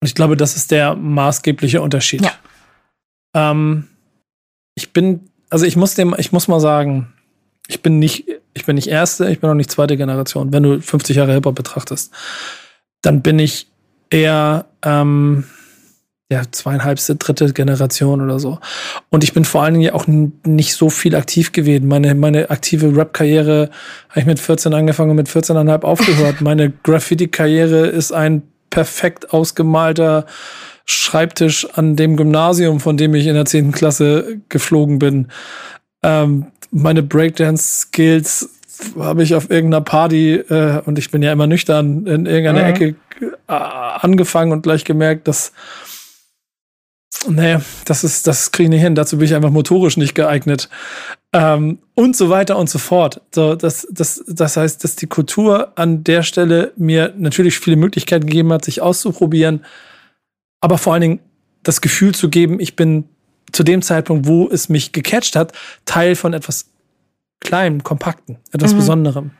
Und 0.00 0.08
ich 0.08 0.14
glaube, 0.14 0.36
das 0.36 0.56
ist 0.56 0.70
der 0.70 0.94
maßgebliche 0.94 1.82
Unterschied. 1.82 2.22
Ja. 2.22 2.32
Ähm, 3.34 3.88
ich 4.74 4.94
bin, 4.94 5.28
also 5.50 5.66
ich 5.66 5.76
muss 5.76 5.94
dem, 5.94 6.14
ich 6.16 6.32
muss 6.32 6.48
mal 6.48 6.60
sagen, 6.60 7.12
ich 7.66 7.82
bin 7.82 7.98
nicht, 7.98 8.24
ich 8.54 8.64
bin 8.64 8.76
nicht 8.76 8.88
erste, 8.88 9.28
ich 9.28 9.40
bin 9.40 9.50
auch 9.50 9.54
nicht 9.54 9.70
zweite 9.70 9.98
Generation. 9.98 10.52
Wenn 10.54 10.62
du 10.62 10.80
50 10.80 11.16
Jahre 11.16 11.34
Hip-Hop 11.34 11.54
betrachtest, 11.54 12.14
dann 13.02 13.20
bin 13.20 13.38
ich 13.38 13.66
eher, 14.08 14.64
ähm, 14.82 15.44
ja, 16.30 16.42
zweieinhalbste, 16.50 17.16
dritte 17.16 17.52
Generation 17.54 18.20
oder 18.20 18.38
so. 18.38 18.58
Und 19.08 19.24
ich 19.24 19.32
bin 19.32 19.46
vor 19.46 19.62
allen 19.62 19.74
Dingen 19.74 19.84
ja 19.84 19.94
auch 19.94 20.06
nicht 20.06 20.74
so 20.74 20.90
viel 20.90 21.14
aktiv 21.14 21.52
gewesen. 21.52 21.88
Meine, 21.88 22.14
meine 22.14 22.50
aktive 22.50 22.94
Rap-Karriere 22.94 23.70
habe 24.10 24.20
ich 24.20 24.26
mit 24.26 24.38
14 24.38 24.74
angefangen 24.74 25.10
und 25.10 25.16
mit 25.16 25.28
14,5 25.28 25.82
aufgehört. 25.82 26.40
meine 26.40 26.70
Graffiti-Karriere 26.82 27.86
ist 27.86 28.12
ein 28.12 28.42
perfekt 28.68 29.32
ausgemalter 29.32 30.26
Schreibtisch 30.84 31.66
an 31.74 31.96
dem 31.96 32.16
Gymnasium, 32.16 32.80
von 32.80 32.96
dem 32.96 33.14
ich 33.14 33.26
in 33.26 33.34
der 33.34 33.44
10. 33.44 33.72
Klasse 33.72 34.38
geflogen 34.48 34.98
bin. 34.98 35.28
Ähm, 36.02 36.46
meine 36.70 37.02
Breakdance-Skills 37.02 38.50
habe 38.98 39.22
ich 39.22 39.34
auf 39.34 39.50
irgendeiner 39.50 39.82
Party, 39.82 40.34
äh, 40.34 40.80
und 40.84 40.98
ich 40.98 41.10
bin 41.10 41.22
ja 41.22 41.32
immer 41.32 41.46
nüchtern, 41.46 42.06
in 42.06 42.26
irgendeiner 42.26 42.68
mhm. 42.68 42.74
Ecke 42.74 42.94
äh, 43.48 43.52
angefangen 43.52 44.52
und 44.52 44.62
gleich 44.62 44.84
gemerkt, 44.84 45.28
dass 45.28 45.52
nee, 47.28 47.58
das 47.84 48.04
ist, 48.04 48.26
das 48.26 48.52
kriege 48.52 48.64
ich 48.64 48.70
nicht 48.70 48.82
hin. 48.82 48.94
Dazu 48.94 49.18
bin 49.18 49.26
ich 49.26 49.34
einfach 49.34 49.50
motorisch 49.50 49.96
nicht 49.96 50.14
geeignet. 50.14 50.68
Ähm, 51.32 51.78
und 51.94 52.16
so 52.16 52.30
weiter 52.30 52.56
und 52.56 52.70
so 52.70 52.78
fort. 52.78 53.20
So, 53.34 53.54
das, 53.54 53.86
das, 53.90 54.22
das 54.26 54.56
heißt, 54.56 54.82
dass 54.84 54.96
die 54.96 55.06
Kultur 55.06 55.72
an 55.76 56.04
der 56.04 56.22
Stelle 56.22 56.72
mir 56.76 57.12
natürlich 57.16 57.58
viele 57.58 57.76
Möglichkeiten 57.76 58.26
gegeben 58.26 58.52
hat, 58.52 58.64
sich 58.64 58.80
auszuprobieren, 58.80 59.64
aber 60.60 60.78
vor 60.78 60.92
allen 60.92 61.02
Dingen 61.02 61.20
das 61.62 61.80
Gefühl 61.80 62.14
zu 62.14 62.30
geben, 62.30 62.60
ich 62.60 62.76
bin 62.76 63.04
zu 63.52 63.62
dem 63.62 63.82
Zeitpunkt, 63.82 64.26
wo 64.26 64.48
es 64.48 64.68
mich 64.68 64.92
gecatcht 64.92 65.36
hat, 65.36 65.52
Teil 65.84 66.14
von 66.14 66.32
etwas 66.32 66.70
Kleinem, 67.40 67.82
Kompakten, 67.82 68.38
etwas 68.52 68.72
mhm. 68.72 68.78
Besonderem 68.78 69.30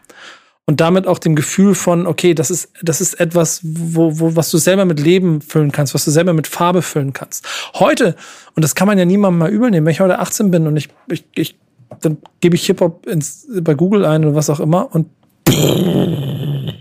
und 0.68 0.82
damit 0.82 1.06
auch 1.06 1.18
dem 1.18 1.34
Gefühl 1.34 1.74
von, 1.74 2.06
okay, 2.06 2.34
das 2.34 2.50
ist, 2.50 2.68
das 2.82 3.00
ist 3.00 3.18
etwas, 3.18 3.60
wo, 3.62 4.20
wo, 4.20 4.36
was 4.36 4.50
du 4.50 4.58
selber 4.58 4.84
mit 4.84 5.00
Leben 5.00 5.40
füllen 5.40 5.72
kannst, 5.72 5.94
was 5.94 6.04
du 6.04 6.10
selber 6.10 6.34
mit 6.34 6.46
Farbe 6.46 6.82
füllen 6.82 7.14
kannst. 7.14 7.46
Heute, 7.76 8.16
und 8.54 8.62
das 8.62 8.74
kann 8.74 8.86
man 8.86 8.98
ja 8.98 9.06
niemandem 9.06 9.38
mal 9.38 9.48
übel 9.48 9.70
nehmen, 9.70 9.86
wenn 9.86 9.92
ich 9.92 10.00
heute 10.00 10.18
18 10.18 10.50
bin 10.50 10.66
und 10.66 10.76
ich, 10.76 10.90
ich, 11.10 11.24
ich 11.34 11.56
dann 12.02 12.18
gebe 12.40 12.54
ich 12.54 12.66
Hip-Hop 12.66 13.06
bei 13.62 13.72
Google 13.72 14.04
ein 14.04 14.26
oder 14.26 14.34
was 14.34 14.50
auch 14.50 14.60
immer 14.60 14.94
und 14.94 15.06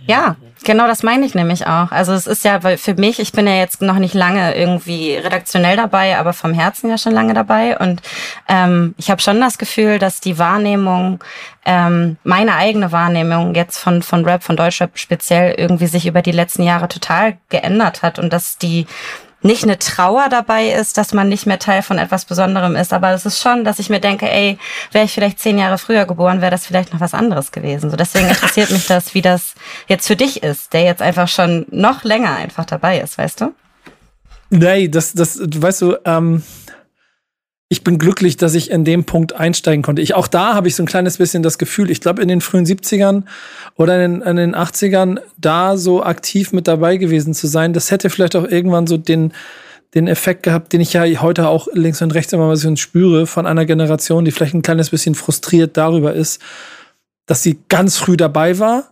ja, 0.07 0.35
genau 0.63 0.87
das 0.87 1.03
meine 1.03 1.25
ich 1.25 1.35
nämlich 1.35 1.67
auch. 1.67 1.91
Also 1.91 2.13
es 2.13 2.27
ist 2.27 2.43
ja 2.43 2.63
weil 2.63 2.77
für 2.77 2.95
mich, 2.95 3.19
ich 3.19 3.31
bin 3.31 3.45
ja 3.45 3.55
jetzt 3.55 3.81
noch 3.81 3.99
nicht 3.99 4.13
lange 4.13 4.55
irgendwie 4.55 5.15
redaktionell 5.15 5.75
dabei, 5.75 6.17
aber 6.17 6.33
vom 6.33 6.53
Herzen 6.53 6.89
ja 6.89 6.97
schon 6.97 7.13
lange 7.13 7.33
dabei. 7.33 7.77
Und 7.77 8.01
ähm, 8.47 8.95
ich 8.97 9.11
habe 9.11 9.21
schon 9.21 9.39
das 9.39 9.57
Gefühl, 9.57 9.99
dass 9.99 10.19
die 10.19 10.39
Wahrnehmung, 10.39 11.23
ähm, 11.65 12.17
meine 12.23 12.55
eigene 12.55 12.91
Wahrnehmung 12.91 13.53
jetzt 13.53 13.77
von, 13.77 14.01
von 14.01 14.25
Rap, 14.25 14.43
von 14.43 14.55
Deutschrap 14.55 14.97
speziell 14.97 15.55
irgendwie 15.57 15.87
sich 15.87 16.07
über 16.07 16.21
die 16.21 16.31
letzten 16.31 16.63
Jahre 16.63 16.87
total 16.87 17.37
geändert 17.49 18.01
hat 18.01 18.17
und 18.17 18.31
dass 18.31 18.57
die 18.57 18.87
nicht 19.41 19.63
eine 19.63 19.77
Trauer 19.77 20.29
dabei 20.29 20.71
ist, 20.71 20.97
dass 20.97 21.13
man 21.13 21.29
nicht 21.29 21.45
mehr 21.45 21.59
Teil 21.59 21.81
von 21.81 21.97
etwas 21.97 22.25
Besonderem 22.25 22.75
ist, 22.75 22.91
aber 22.91 23.11
es 23.11 23.25
ist 23.25 23.41
schon, 23.41 23.63
dass 23.63 23.79
ich 23.79 23.89
mir 23.89 23.99
denke, 23.99 24.29
ey, 24.29 24.57
wäre 24.91 25.05
ich 25.05 25.13
vielleicht 25.13 25.39
zehn 25.39 25.57
Jahre 25.57 25.77
früher 25.77 26.05
geboren, 26.05 26.41
wäre 26.41 26.51
das 26.51 26.65
vielleicht 26.65 26.93
noch 26.93 26.99
was 26.99 27.13
anderes 27.13 27.51
gewesen. 27.51 27.89
So 27.89 27.95
deswegen 27.95 28.27
interessiert 28.27 28.71
mich 28.71 28.87
das, 28.87 29.13
wie 29.13 29.21
das 29.21 29.53
jetzt 29.87 30.07
für 30.07 30.15
dich 30.15 30.43
ist, 30.43 30.73
der 30.73 30.83
jetzt 30.83 31.01
einfach 31.01 31.27
schon 31.27 31.65
noch 31.69 32.03
länger 32.03 32.35
einfach 32.35 32.65
dabei 32.65 32.99
ist, 32.99 33.17
weißt 33.17 33.41
du? 33.41 33.53
Nee, 34.49 34.87
das, 34.87 35.13
das, 35.13 35.39
weißt 35.39 35.81
du, 35.81 35.97
ähm, 36.05 36.41
ich 37.69 37.83
bin 37.83 37.97
glücklich, 37.97 38.37
dass 38.37 38.53
ich 38.53 38.71
in 38.71 38.85
dem 38.85 39.03
Punkt 39.03 39.33
einsteigen 39.33 39.83
konnte. 39.83 40.01
Ich, 40.01 40.13
auch 40.13 40.27
da 40.27 40.53
habe 40.53 40.69
ich 40.69 40.75
so 40.75 40.83
ein 40.83 40.87
kleines 40.87 41.17
bisschen 41.17 41.43
das 41.43 41.57
Gefühl, 41.57 41.91
ich 41.91 41.99
glaube, 41.99 42.21
in 42.21 42.29
den 42.29 42.39
frühen 42.39 42.65
70ern 42.65 43.23
oder 43.75 44.03
in, 44.03 44.21
in, 44.21 44.35
den 44.37 44.55
80ern 44.55 45.19
da 45.37 45.75
so 45.75 46.01
aktiv 46.01 46.53
mit 46.53 46.67
dabei 46.67 46.95
gewesen 46.97 47.33
zu 47.33 47.47
sein, 47.47 47.73
das 47.73 47.91
hätte 47.91 48.09
vielleicht 48.09 48.37
auch 48.37 48.45
irgendwann 48.45 48.87
so 48.87 48.95
den, 48.95 49.33
den 49.95 50.07
Effekt 50.07 50.43
gehabt, 50.43 50.71
den 50.71 50.79
ich 50.79 50.93
ja 50.93 51.03
heute 51.21 51.49
auch 51.49 51.67
links 51.73 52.01
und 52.01 52.13
rechts 52.13 52.31
immer 52.31 52.47
mal 52.47 52.55
so 52.55 52.73
spüre 52.77 53.27
von 53.27 53.45
einer 53.45 53.65
Generation, 53.65 54.23
die 54.23 54.31
vielleicht 54.31 54.53
ein 54.53 54.61
kleines 54.61 54.89
bisschen 54.89 55.15
frustriert 55.15 55.75
darüber 55.75 56.13
ist, 56.13 56.41
dass 57.25 57.43
sie 57.43 57.59
ganz 57.67 57.97
früh 57.97 58.15
dabei 58.15 58.59
war, 58.59 58.91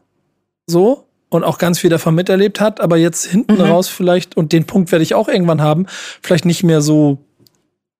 so, 0.68 1.06
und 1.30 1.44
auch 1.44 1.58
ganz 1.60 1.80
viel 1.80 1.90
davon 1.90 2.16
miterlebt 2.16 2.60
hat, 2.60 2.82
aber 2.82 2.98
jetzt 2.98 3.26
hinten 3.26 3.56
mhm. 3.56 3.62
raus 3.62 3.88
vielleicht, 3.88 4.36
und 4.36 4.52
den 4.52 4.66
Punkt 4.66 4.92
werde 4.92 5.04
ich 5.04 5.16
auch 5.16 5.30
irgendwann 5.30 5.62
haben, 5.62 5.86
vielleicht 6.22 6.46
nicht 6.46 6.64
mehr 6.64 6.82
so 6.82 7.20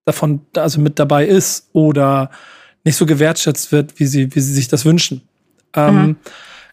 davon 0.06 0.40
also 0.56 0.80
mit 0.80 0.98
dabei 0.98 1.26
ist 1.26 1.68
oder 1.72 2.30
nicht 2.84 2.96
so 2.96 3.04
gewertschätzt 3.04 3.72
wird, 3.72 3.98
wie 3.98 4.06
sie, 4.06 4.34
wie 4.34 4.40
sie 4.40 4.54
sich 4.54 4.68
das 4.68 4.84
wünschen. 4.84 5.22
Ähm, 5.74 5.96
mhm. 5.96 6.16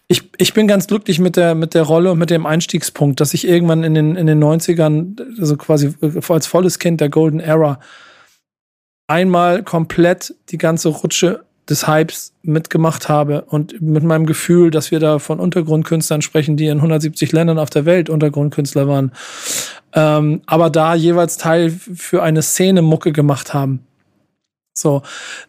ich, 0.08 0.30
ich 0.38 0.54
bin 0.54 0.68
ganz 0.68 0.88
glücklich 0.88 1.20
mit 1.20 1.36
der, 1.36 1.56
mit 1.56 1.74
der 1.74 1.82
Rolle 1.82 2.12
und 2.12 2.20
mit 2.20 2.30
dem 2.30 2.46
Einstiegspunkt, 2.46 3.20
dass 3.20 3.34
ich 3.34 3.48
irgendwann 3.48 3.84
in 3.84 3.96
den, 3.96 4.16
in 4.16 4.28
den 4.28 4.42
90ern, 4.42 5.40
also 5.40 5.58
quasi 5.58 5.94
als 6.30 6.48
volles 6.48 6.80
Kind 6.80 7.02
der 7.02 7.10
Golden 7.10 7.40
Era, 7.40 7.80
einmal 9.08 9.64
komplett 9.64 10.36
die 10.50 10.60
ganze 10.60 10.90
Rutsche 10.90 11.44
des 11.68 11.88
Hypes 11.88 12.34
mitgemacht 12.44 13.10
habe 13.10 13.46
und 13.46 13.82
mit 13.82 14.04
meinem 14.04 14.26
Gefühl, 14.26 14.70
dass 14.70 14.92
wir 14.92 15.00
da 15.00 15.18
von 15.18 15.40
Untergrundkünstlern 15.40 16.22
sprechen, 16.22 16.58
die 16.58 16.68
in 16.68 16.78
170 16.78 17.32
Ländern 17.32 17.58
auf 17.58 17.70
der 17.70 17.86
Welt 17.86 18.10
Untergrundkünstler 18.10 18.88
waren, 18.88 19.12
ähm, 19.94 20.42
aber 20.46 20.70
da 20.70 20.96
jeweils 20.96 21.38
Teil 21.38 21.70
für 21.72 22.24
eine 22.24 22.42
Szene 22.42 22.82
Mucke 22.82 23.12
gemacht 23.12 23.54
haben. 23.54 23.86
So, 24.74 25.04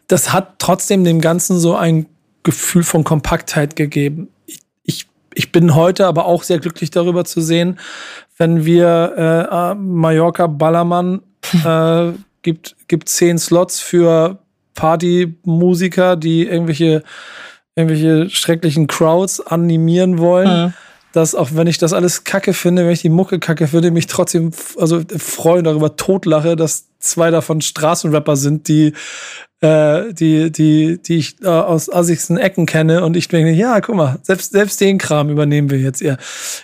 das 0.07 0.33
hat 0.33 0.59
trotzdem 0.59 1.03
dem 1.03 1.19
Ganzen 1.19 1.57
so 1.57 1.75
ein 1.75 2.05
Gefühl 2.43 2.83
von 2.83 3.03
Kompaktheit 3.03 3.75
gegeben. 3.75 4.29
Ich, 4.45 4.59
ich, 4.83 5.07
ich 5.33 5.51
bin 5.51 5.73
heute 5.73 6.05
aber 6.05 6.25
auch 6.25 6.43
sehr 6.43 6.59
glücklich 6.59 6.91
darüber 6.91 7.25
zu 7.25 7.41
sehen, 7.41 7.79
wenn 8.37 8.65
wir 8.65 9.49
äh, 9.51 9.75
Mallorca 9.75 10.47
Ballermann 10.47 11.21
äh, 11.65 12.11
gibt, 12.43 12.75
gibt 12.87 13.09
zehn 13.09 13.39
Slots 13.39 13.79
für 13.79 14.37
Partymusiker, 14.75 16.15
die 16.15 16.45
irgendwelche, 16.45 17.03
irgendwelche 17.75 18.29
schrecklichen 18.29 18.85
Crowds 18.85 19.39
animieren 19.39 20.19
wollen. 20.19 20.65
Mhm. 20.65 20.73
Dass 21.15 21.33
auch 21.33 21.49
wenn 21.53 21.67
ich 21.67 21.77
das 21.77 21.93
alles 21.93 22.25
kacke 22.25 22.53
finde, 22.53 22.85
wenn 22.85 22.91
ich 22.91 23.01
die 23.01 23.09
Mucke 23.09 23.39
kacke 23.39 23.67
finde, 23.67 23.91
mich 23.91 24.07
trotzdem 24.07 24.51
also 24.77 25.01
freuen 25.17 25.63
darüber 25.63 25.95
totlache, 25.95 26.55
dass 26.57 26.87
zwei 26.99 27.31
davon 27.31 27.61
Straßenrapper 27.61 28.35
sind, 28.35 28.67
die 28.67 28.93
äh, 29.61 30.13
die, 30.13 30.51
die, 30.51 31.01
die 31.01 31.15
ich 31.15 31.41
äh, 31.41 31.47
aus 31.47 31.91
assigsten 31.91 32.37
Ecken 32.37 32.65
kenne 32.65 33.03
und 33.05 33.15
ich 33.15 33.29
denke, 33.29 33.51
ja, 33.51 33.79
guck 33.79 33.95
mal, 33.95 34.19
selbst, 34.21 34.51
selbst 34.51 34.81
den 34.81 34.97
Kram 34.97 35.29
übernehmen 35.29 35.69
wir 35.69 35.79
jetzt, 35.79 36.01
ihr, 36.01 36.17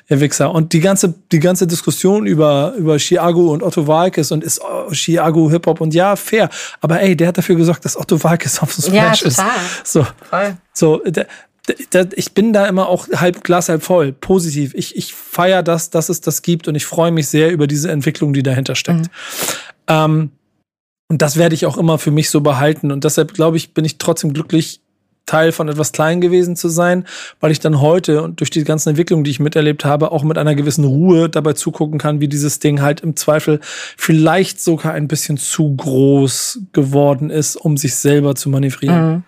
ihr 0.09 0.19
Wichser. 0.19 0.51
Und 0.53 0.73
die 0.73 0.81
ganze, 0.81 1.13
die 1.31 1.39
ganze 1.39 1.67
Diskussion 1.67 2.25
über, 2.25 2.73
über 2.77 2.99
Chiago 2.99 3.53
und 3.53 3.63
Otto 3.63 3.87
Walkes 3.87 4.33
und 4.33 4.43
ist 4.43 4.61
oh, 4.61 4.91
Chiago 4.91 5.49
Hip-Hop 5.49 5.79
und 5.79 5.93
ja, 5.93 6.17
fair. 6.17 6.49
Aber 6.81 6.99
ey, 6.99 7.15
der 7.15 7.29
hat 7.29 7.37
dafür 7.37 7.55
gesorgt, 7.55 7.85
dass 7.85 7.95
Otto 7.95 8.21
Walkes 8.23 8.61
auf 8.61 8.73
so 8.73 8.81
Splash 8.81 9.21
ja, 9.21 9.27
ist. 9.27 9.41
So, 9.85 10.05
Voll. 10.29 10.57
so, 10.73 10.97
der, 11.05 11.27
ich 12.15 12.33
bin 12.33 12.53
da 12.53 12.65
immer 12.67 12.87
auch 12.87 13.07
halb 13.09 13.43
Glas 13.43 13.69
halb 13.69 13.83
voll, 13.83 14.13
positiv. 14.13 14.73
Ich, 14.73 14.95
ich 14.95 15.13
feiere 15.13 15.63
das, 15.63 15.89
dass 15.89 16.09
es 16.09 16.21
das 16.21 16.41
gibt 16.41 16.67
und 16.67 16.75
ich 16.75 16.85
freue 16.85 17.11
mich 17.11 17.27
sehr 17.27 17.51
über 17.51 17.67
diese 17.67 17.91
Entwicklung, 17.91 18.33
die 18.33 18.43
dahinter 18.43 18.75
steckt. 18.75 19.01
Mhm. 19.01 19.09
Ähm, 19.87 20.31
und 21.07 21.21
das 21.21 21.37
werde 21.37 21.55
ich 21.55 21.65
auch 21.65 21.77
immer 21.77 21.99
für 21.99 22.11
mich 22.11 22.29
so 22.29 22.41
behalten. 22.41 22.91
Und 22.91 23.03
deshalb, 23.03 23.33
glaube 23.33 23.57
ich, 23.57 23.73
bin 23.73 23.85
ich 23.85 23.97
trotzdem 23.97 24.33
glücklich, 24.33 24.80
Teil 25.25 25.51
von 25.51 25.69
etwas 25.69 25.91
klein 25.91 26.19
gewesen 26.19 26.55
zu 26.55 26.67
sein, 26.67 27.05
weil 27.39 27.51
ich 27.51 27.59
dann 27.59 27.79
heute 27.79 28.21
und 28.21 28.39
durch 28.39 28.49
die 28.49 28.63
ganzen 28.63 28.89
Entwicklungen, 28.89 29.23
die 29.23 29.31
ich 29.31 29.39
miterlebt 29.39 29.85
habe, 29.85 30.11
auch 30.11 30.23
mit 30.23 30.37
einer 30.37 30.55
gewissen 30.55 30.83
Ruhe 30.83 31.29
dabei 31.29 31.53
zugucken 31.53 31.99
kann, 31.99 32.19
wie 32.19 32.27
dieses 32.27 32.59
Ding 32.59 32.81
halt 32.81 33.01
im 33.01 33.15
Zweifel 33.15 33.59
vielleicht 33.97 34.61
sogar 34.61 34.93
ein 34.93 35.07
bisschen 35.07 35.37
zu 35.37 35.75
groß 35.75 36.59
geworden 36.73 37.29
ist, 37.29 37.55
um 37.55 37.77
sich 37.77 37.95
selber 37.95 38.35
zu 38.35 38.49
manövrieren. 38.49 39.09
Mhm. 39.09 39.23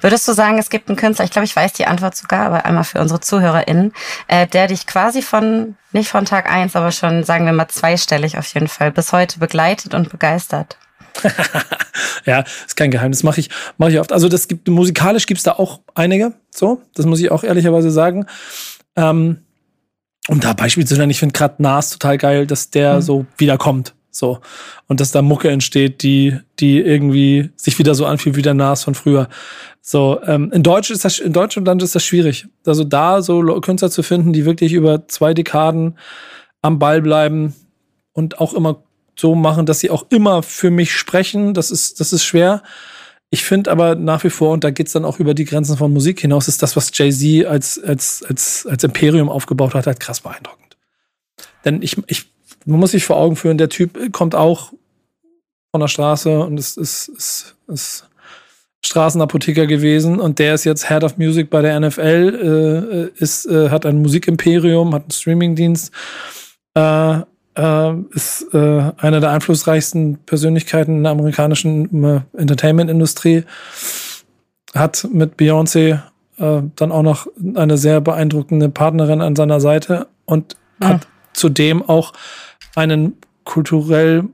Würdest 0.00 0.26
du 0.26 0.32
sagen, 0.32 0.58
es 0.58 0.70
gibt 0.70 0.88
einen 0.88 0.96
Künstler, 0.96 1.24
ich 1.24 1.30
glaube, 1.30 1.44
ich 1.44 1.54
weiß 1.54 1.72
die 1.74 1.86
Antwort 1.86 2.16
sogar, 2.16 2.46
aber 2.46 2.64
einmal 2.64 2.84
für 2.84 3.00
unsere 3.00 3.20
ZuhörerInnen, 3.20 3.92
äh, 4.26 4.46
der 4.46 4.66
dich 4.68 4.86
quasi 4.86 5.22
von, 5.22 5.76
nicht 5.92 6.08
von 6.08 6.24
Tag 6.24 6.50
eins, 6.50 6.76
aber 6.76 6.90
schon, 6.90 7.24
sagen 7.24 7.44
wir 7.44 7.52
mal, 7.52 7.68
zweistellig 7.68 8.38
auf 8.38 8.46
jeden 8.54 8.68
Fall 8.68 8.92
bis 8.92 9.12
heute 9.12 9.38
begleitet 9.38 9.94
und 9.94 10.10
begeistert? 10.10 10.78
ja, 12.26 12.44
ist 12.66 12.76
kein 12.76 12.90
Geheimnis, 12.90 13.22
mache 13.22 13.40
ich, 13.40 13.50
mache 13.76 13.92
ich 13.92 14.00
oft. 14.00 14.12
Also 14.12 14.28
das 14.28 14.48
gibt 14.48 14.68
musikalisch 14.68 15.26
gibt's 15.26 15.42
da 15.42 15.52
auch 15.52 15.80
einige, 15.94 16.34
so, 16.50 16.82
das 16.94 17.06
muss 17.06 17.20
ich 17.20 17.30
auch 17.30 17.44
ehrlicherweise 17.44 17.90
sagen. 17.90 18.26
Ähm, 18.96 19.38
um 20.28 20.40
da 20.40 20.52
Beispiel 20.52 20.86
zu 20.86 20.96
nennen, 20.96 21.10
ich 21.10 21.18
finde 21.18 21.32
gerade 21.32 21.62
Nas 21.62 21.90
total 21.90 22.18
geil, 22.18 22.46
dass 22.46 22.70
der 22.70 22.96
mhm. 22.96 23.02
so 23.02 23.26
wiederkommt. 23.38 23.94
So. 24.10 24.40
Und 24.86 25.00
dass 25.00 25.12
da 25.12 25.22
Mucke 25.22 25.50
entsteht, 25.50 26.02
die, 26.02 26.36
die 26.58 26.80
irgendwie 26.80 27.50
sich 27.56 27.78
wieder 27.78 27.94
so 27.94 28.04
anfühlt 28.04 28.36
wie 28.36 28.42
der 28.42 28.54
Nas 28.54 28.84
von 28.84 28.94
früher. 28.94 29.28
So, 29.80 30.20
ähm, 30.26 30.50
in 30.52 30.62
Deutsch 30.62 30.90
ist 30.90 31.04
das, 31.04 31.18
in 31.18 31.32
Deutschland 31.32 31.82
ist 31.82 31.94
das 31.94 32.04
schwierig. 32.04 32.46
Also 32.66 32.84
da 32.84 33.22
so 33.22 33.40
Künstler 33.60 33.90
zu 33.90 34.02
finden, 34.02 34.32
die 34.32 34.44
wirklich 34.44 34.72
über 34.72 35.08
zwei 35.08 35.34
Dekaden 35.34 35.96
am 36.60 36.78
Ball 36.78 37.00
bleiben 37.00 37.54
und 38.12 38.40
auch 38.40 38.52
immer 38.52 38.82
so 39.18 39.34
machen, 39.34 39.66
dass 39.66 39.80
sie 39.80 39.90
auch 39.90 40.06
immer 40.10 40.42
für 40.42 40.70
mich 40.70 40.92
sprechen. 40.92 41.54
Das 41.54 41.70
ist, 41.70 42.00
das 42.00 42.12
ist 42.12 42.24
schwer. 42.24 42.62
Ich 43.30 43.44
finde 43.44 43.70
aber 43.70 43.94
nach 43.94 44.24
wie 44.24 44.30
vor, 44.30 44.52
und 44.52 44.64
da 44.64 44.70
geht's 44.70 44.92
dann 44.92 45.04
auch 45.04 45.18
über 45.18 45.34
die 45.34 45.44
Grenzen 45.44 45.76
von 45.76 45.92
Musik 45.92 46.20
hinaus, 46.20 46.48
ist 46.48 46.62
das, 46.62 46.76
was 46.76 46.90
Jay-Z 46.94 47.46
als, 47.46 47.78
als, 47.82 48.24
als, 48.26 48.66
als 48.66 48.84
Imperium 48.84 49.28
aufgebaut 49.28 49.74
hat, 49.74 49.86
halt 49.86 50.00
krass 50.00 50.20
beeindruckend. 50.20 50.76
Denn 51.64 51.82
ich, 51.82 51.98
ich, 52.06 52.26
man 52.64 52.80
muss 52.80 52.92
sich 52.92 53.04
vor 53.04 53.16
Augen 53.16 53.36
führen, 53.36 53.58
der 53.58 53.68
Typ 53.68 54.12
kommt 54.12 54.34
auch 54.34 54.72
von 55.70 55.80
der 55.80 55.88
Straße 55.88 56.40
und 56.40 56.58
ist, 56.58 56.78
ist, 56.78 57.08
ist, 57.08 57.56
ist 57.66 58.08
Straßenapotheker 58.84 59.66
gewesen 59.66 60.20
und 60.20 60.38
der 60.38 60.54
ist 60.54 60.64
jetzt 60.64 60.88
Head 60.88 61.04
of 61.04 61.18
Music 61.18 61.50
bei 61.50 61.60
der 61.60 61.78
NFL, 61.80 63.10
äh, 63.18 63.22
ist, 63.22 63.46
äh, 63.46 63.68
hat 63.68 63.84
ein 63.84 64.00
Musikimperium, 64.00 64.94
hat 64.94 65.02
einen 65.02 65.10
Streamingdienst, 65.10 65.92
äh, 66.74 67.18
äh, 67.58 67.92
ist 68.14 68.46
äh, 68.54 68.92
einer 68.96 69.20
der 69.20 69.30
einflussreichsten 69.30 70.18
Persönlichkeiten 70.24 70.98
in 70.98 71.02
der 71.02 71.12
amerikanischen 71.12 72.04
äh, 72.04 72.20
Entertainment-Industrie. 72.36 73.44
Hat 74.74 75.06
mit 75.12 75.36
Beyoncé 75.36 76.00
äh, 76.38 76.62
dann 76.76 76.92
auch 76.92 77.02
noch 77.02 77.26
eine 77.54 77.76
sehr 77.76 78.00
beeindruckende 78.00 78.68
Partnerin 78.68 79.20
an 79.20 79.34
seiner 79.34 79.60
Seite 79.60 80.06
und 80.24 80.56
ja. 80.80 80.88
hat 80.88 81.08
zudem 81.32 81.86
auch 81.86 82.12
einen 82.76 83.16
kulturell 83.44 84.24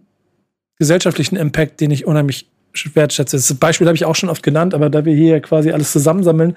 gesellschaftlichen 0.78 1.36
Impact, 1.36 1.80
den 1.80 1.90
ich 1.90 2.06
unheimlich 2.06 2.50
wertschätze. 2.94 3.36
Das 3.36 3.54
Beispiel 3.54 3.86
habe 3.86 3.96
ich 3.96 4.04
auch 4.04 4.16
schon 4.16 4.28
oft 4.28 4.42
genannt, 4.42 4.74
aber 4.74 4.90
da 4.90 5.04
wir 5.04 5.14
hier 5.14 5.40
quasi 5.40 5.70
alles 5.70 5.92
zusammensammeln, 5.92 6.56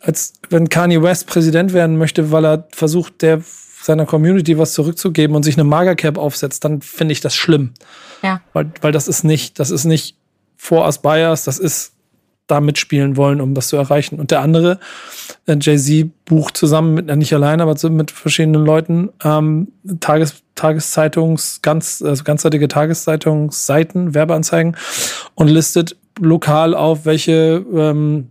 als 0.00 0.34
wenn 0.50 0.68
Kanye 0.68 1.02
West 1.02 1.28
Präsident 1.28 1.72
werden 1.72 1.96
möchte, 1.96 2.30
weil 2.30 2.44
er 2.44 2.68
versucht, 2.72 3.22
der 3.22 3.40
seiner 3.80 4.06
Community 4.06 4.58
was 4.58 4.72
zurückzugeben 4.72 5.36
und 5.36 5.42
sich 5.42 5.56
eine 5.56 5.64
Magercap 5.64 6.18
aufsetzt, 6.18 6.64
dann 6.64 6.80
finde 6.80 7.12
ich 7.12 7.20
das 7.20 7.34
schlimm. 7.34 7.72
Ja. 8.22 8.40
Weil, 8.52 8.70
weil 8.80 8.92
das 8.92 9.08
ist 9.08 9.24
nicht, 9.24 9.58
das 9.58 9.70
ist 9.70 9.84
nicht 9.84 10.16
for 10.56 10.84
us 10.84 10.98
bias, 10.98 11.44
das 11.44 11.58
ist 11.58 11.92
da 12.48 12.60
mitspielen 12.60 13.16
wollen, 13.16 13.40
um 13.40 13.54
das 13.54 13.68
zu 13.68 13.76
erreichen. 13.76 14.18
Und 14.18 14.30
der 14.30 14.40
andere, 14.40 14.80
äh, 15.46 15.56
Jay-Z, 15.60 16.10
bucht 16.24 16.56
zusammen 16.56 16.94
mit, 16.94 17.16
nicht 17.16 17.32
alleine, 17.32 17.62
aber 17.62 17.76
mit 17.90 18.10
verschiedenen 18.10 18.64
Leuten, 18.64 19.10
ähm, 19.22 19.68
Tages, 20.00 20.42
Tageszeitungs, 20.54 21.60
ganz, 21.62 22.02
also 22.02 22.24
ganzseitige 22.24 22.66
Tageszeitungsseiten, 22.66 24.14
Werbeanzeigen 24.14 24.76
und 25.34 25.48
listet 25.48 25.96
lokal 26.18 26.74
auf, 26.74 27.04
welche 27.04 27.64
ähm, 27.72 28.28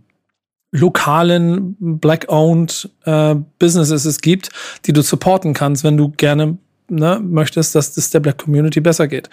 lokalen 0.70 1.76
Black-owned 1.78 2.90
äh, 3.04 3.36
Businesses 3.58 4.04
es 4.04 4.20
gibt, 4.20 4.50
die 4.84 4.92
du 4.92 5.02
supporten 5.02 5.54
kannst, 5.54 5.84
wenn 5.84 5.96
du 5.96 6.10
gerne 6.10 6.58
ne, 6.88 7.20
möchtest, 7.22 7.74
dass 7.74 7.94
das 7.94 8.10
der 8.10 8.20
Black 8.20 8.38
Community 8.38 8.80
besser 8.80 9.08
geht. 9.08 9.30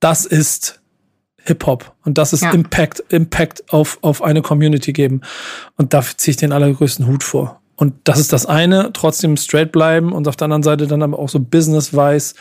Das 0.00 0.24
ist 0.24 0.80
Hip-Hop 1.44 1.94
und 2.04 2.18
das 2.18 2.32
ist 2.32 2.42
ja. 2.42 2.50
Impact, 2.50 3.02
Impact 3.08 3.72
auf, 3.72 3.98
auf 4.02 4.22
eine 4.22 4.42
Community 4.42 4.92
geben. 4.92 5.22
Und 5.76 5.94
dafür 5.94 6.16
ziehe 6.16 6.32
ich 6.32 6.36
den 6.36 6.52
allergrößten 6.52 7.06
Hut 7.06 7.24
vor. 7.24 7.60
Und 7.74 7.94
das 8.04 8.18
ist 8.18 8.32
das 8.32 8.44
eine, 8.44 8.90
trotzdem 8.92 9.36
straight 9.36 9.70
bleiben 9.70 10.12
und 10.12 10.26
auf 10.26 10.34
der 10.34 10.46
anderen 10.46 10.64
Seite 10.64 10.88
dann 10.88 11.02
aber 11.02 11.18
auch 11.18 11.28
so 11.28 11.38
business-wise 11.38 12.34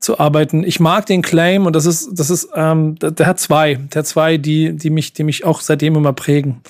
zu 0.00 0.18
arbeiten. 0.18 0.64
Ich 0.64 0.80
mag 0.80 1.06
den 1.06 1.22
Claim 1.22 1.66
und 1.66 1.76
das 1.76 1.86
ist, 1.86 2.10
das 2.12 2.30
ist, 2.30 2.48
ähm, 2.56 2.96
der, 2.96 3.12
der 3.12 3.26
hat 3.26 3.38
zwei, 3.38 3.76
der 3.76 4.00
hat 4.00 4.06
zwei, 4.06 4.38
die, 4.38 4.76
die 4.76 4.90
mich, 4.90 5.12
die 5.12 5.22
mich 5.22 5.44
auch 5.44 5.60
seitdem 5.60 5.94
immer 5.94 6.12
prägen. 6.12 6.62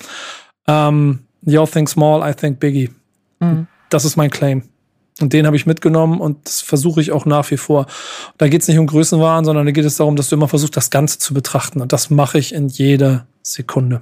Um, 0.67 1.19
you 1.41 1.65
think 1.65 1.89
small, 1.89 2.27
I 2.27 2.33
think 2.33 2.59
biggie. 2.59 2.89
Mhm. 3.39 3.67
Das 3.89 4.05
ist 4.05 4.15
mein 4.15 4.29
Claim. 4.29 4.63
Und 5.21 5.33
den 5.33 5.45
habe 5.45 5.55
ich 5.55 5.65
mitgenommen 5.65 6.19
und 6.19 6.47
das 6.47 6.61
versuche 6.61 6.99
ich 6.99 7.11
auch 7.11 7.25
nach 7.25 7.49
wie 7.51 7.57
vor. 7.57 7.85
Da 8.37 8.47
geht 8.47 8.61
es 8.61 8.67
nicht 8.67 8.79
um 8.79 8.87
Größenwahn, 8.87 9.45
sondern 9.45 9.65
da 9.65 9.71
geht 9.71 9.85
es 9.85 9.97
darum, 9.97 10.15
dass 10.15 10.29
du 10.29 10.35
immer 10.35 10.47
versuchst, 10.47 10.75
das 10.75 10.89
Ganze 10.89 11.19
zu 11.19 11.33
betrachten. 11.33 11.81
Und 11.81 11.93
das 11.93 12.09
mache 12.09 12.39
ich 12.39 12.53
in 12.53 12.67
jeder 12.67 13.27
Sekunde. 13.43 14.01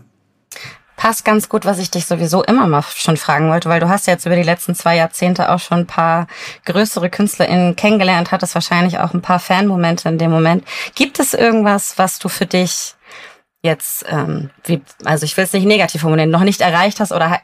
Passt 0.96 1.26
ganz 1.26 1.50
gut, 1.50 1.66
was 1.66 1.80
ich 1.80 1.90
dich 1.90 2.06
sowieso 2.06 2.44
immer 2.44 2.68
mal 2.68 2.84
schon 2.84 3.18
fragen 3.18 3.50
wollte, 3.50 3.68
weil 3.70 3.80
du 3.80 3.90
hast 3.90 4.06
ja 4.06 4.14
jetzt 4.14 4.26
über 4.26 4.36
die 4.36 4.44
letzten 4.44 4.76
zwei 4.76 4.96
Jahrzehnte 4.96 5.50
auch 5.50 5.60
schon 5.60 5.80
ein 5.80 5.88
paar 5.88 6.28
größere 6.66 7.10
KünstlerInnen 7.10 7.76
kennengelernt, 7.76 8.32
hattest 8.32 8.54
wahrscheinlich 8.54 9.00
auch 9.00 9.14
ein 9.14 9.22
paar 9.22 9.40
Fanmomente 9.40 10.08
in 10.08 10.20
dem 10.20 10.30
Moment. 10.30 10.64
Gibt 10.94 11.20
es 11.20 11.34
irgendwas, 11.34 11.98
was 11.98 12.20
du 12.20 12.30
für 12.30 12.46
dich 12.46 12.94
jetzt, 13.64 14.06
ähm, 14.10 14.50
wie, 14.64 14.82
also 15.04 15.24
ich 15.24 15.38
will 15.38 15.44
es 15.44 15.54
nicht 15.54 15.66
negativ 15.66 16.02
formulieren, 16.02 16.32
noch 16.32 16.44
nicht 16.44 16.62
erreicht 16.62 17.00
hast 17.00 17.12
oder 17.12 17.40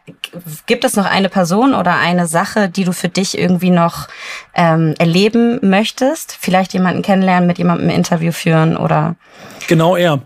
gibt 0.65 0.83
es 0.83 0.95
noch 0.95 1.05
eine 1.05 1.29
Person 1.29 1.75
oder 1.75 1.95
eine 1.95 2.25
Sache, 2.25 2.69
die 2.69 2.85
du 2.85 2.91
für 2.91 3.09
dich 3.09 3.37
irgendwie 3.37 3.69
noch 3.69 4.07
ähm, 4.55 4.95
erleben 4.97 5.59
möchtest? 5.61 6.35
Vielleicht 6.39 6.73
jemanden 6.73 7.03
kennenlernen, 7.03 7.45
mit 7.45 7.59
jemandem 7.59 7.89
ein 7.89 7.95
Interview 7.95 8.31
führen 8.31 8.77
oder? 8.77 9.15
Genau 9.67 9.95
er. 9.95 10.21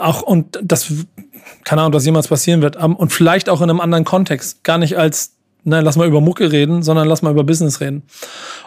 Auch, 0.00 0.22
und 0.22 0.58
das, 0.62 0.92
keine 1.64 1.82
Ahnung, 1.82 1.92
dass 1.92 2.04
jemals 2.04 2.28
passieren 2.28 2.62
wird. 2.62 2.76
Und 2.76 3.12
vielleicht 3.12 3.48
auch 3.48 3.60
in 3.60 3.70
einem 3.70 3.80
anderen 3.80 4.04
Kontext. 4.04 4.62
Gar 4.62 4.78
nicht 4.78 4.96
als 4.96 5.37
ne, 5.64 5.80
lass 5.80 5.96
mal 5.96 6.06
über 6.06 6.20
Mucke 6.20 6.50
reden, 6.50 6.82
sondern 6.82 7.08
lass 7.08 7.22
mal 7.22 7.30
über 7.30 7.44
Business 7.44 7.80
reden. 7.80 8.02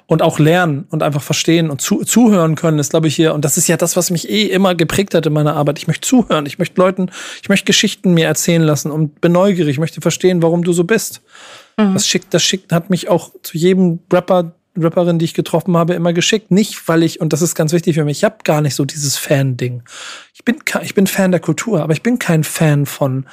Und 0.07 0.21
auch 0.21 0.39
lernen 0.39 0.85
und 0.89 1.03
einfach 1.03 1.21
verstehen 1.21 1.69
und 1.69 1.81
zu, 1.81 2.03
zuhören 2.03 2.55
können, 2.55 2.79
ist, 2.79 2.91
glaube 2.91 3.07
ich, 3.07 3.15
hier, 3.15 3.33
und 3.33 3.45
das 3.45 3.57
ist 3.57 3.67
ja 3.67 3.77
das, 3.77 3.95
was 3.95 4.11
mich 4.11 4.29
eh 4.29 4.45
immer 4.45 4.75
geprägt 4.75 5.13
hat 5.13 5.25
in 5.25 5.33
meiner 5.33 5.55
Arbeit. 5.55 5.79
Ich 5.79 5.87
möchte 5.87 6.07
zuhören, 6.07 6.45
ich 6.45 6.59
möchte 6.59 6.79
Leuten, 6.79 7.09
ich 7.41 7.49
möchte 7.49 7.65
Geschichten 7.65 8.13
mir 8.13 8.27
erzählen 8.27 8.61
lassen 8.61 8.91
und 8.91 9.21
bin 9.21 9.31
neugierig, 9.31 9.73
ich 9.73 9.79
möchte 9.79 10.01
verstehen, 10.01 10.41
warum 10.41 10.63
du 10.63 10.73
so 10.73 10.83
bist. 10.83 11.21
Mhm. 11.77 11.93
Das 11.93 12.07
schickt, 12.07 12.33
das 12.33 12.43
schickt, 12.43 12.71
hat 12.71 12.89
mich 12.89 13.09
auch 13.09 13.31
zu 13.43 13.57
jedem 13.57 13.99
Rapper, 14.11 14.53
Rapperin, 14.77 15.19
die 15.19 15.25
ich 15.25 15.33
getroffen 15.33 15.75
habe, 15.75 15.93
immer 15.93 16.13
geschickt. 16.13 16.51
Nicht, 16.51 16.87
weil 16.87 17.03
ich, 17.03 17.19
und 17.19 17.33
das 17.33 17.41
ist 17.41 17.55
ganz 17.55 17.73
wichtig 17.73 17.95
für 17.95 18.05
mich, 18.05 18.19
ich 18.19 18.23
habe 18.23 18.37
gar 18.43 18.61
nicht 18.61 18.75
so 18.75 18.85
dieses 18.85 19.17
Fan-Ding. 19.17 19.83
Ich 20.33 20.45
bin, 20.45 20.57
ich 20.81 20.95
bin 20.95 21.07
Fan 21.07 21.31
der 21.31 21.41
Kultur, 21.41 21.81
aber 21.81 21.93
ich 21.93 22.03
bin 22.03 22.19
kein 22.19 22.43
Fan 22.43 22.85
von, 22.85 23.25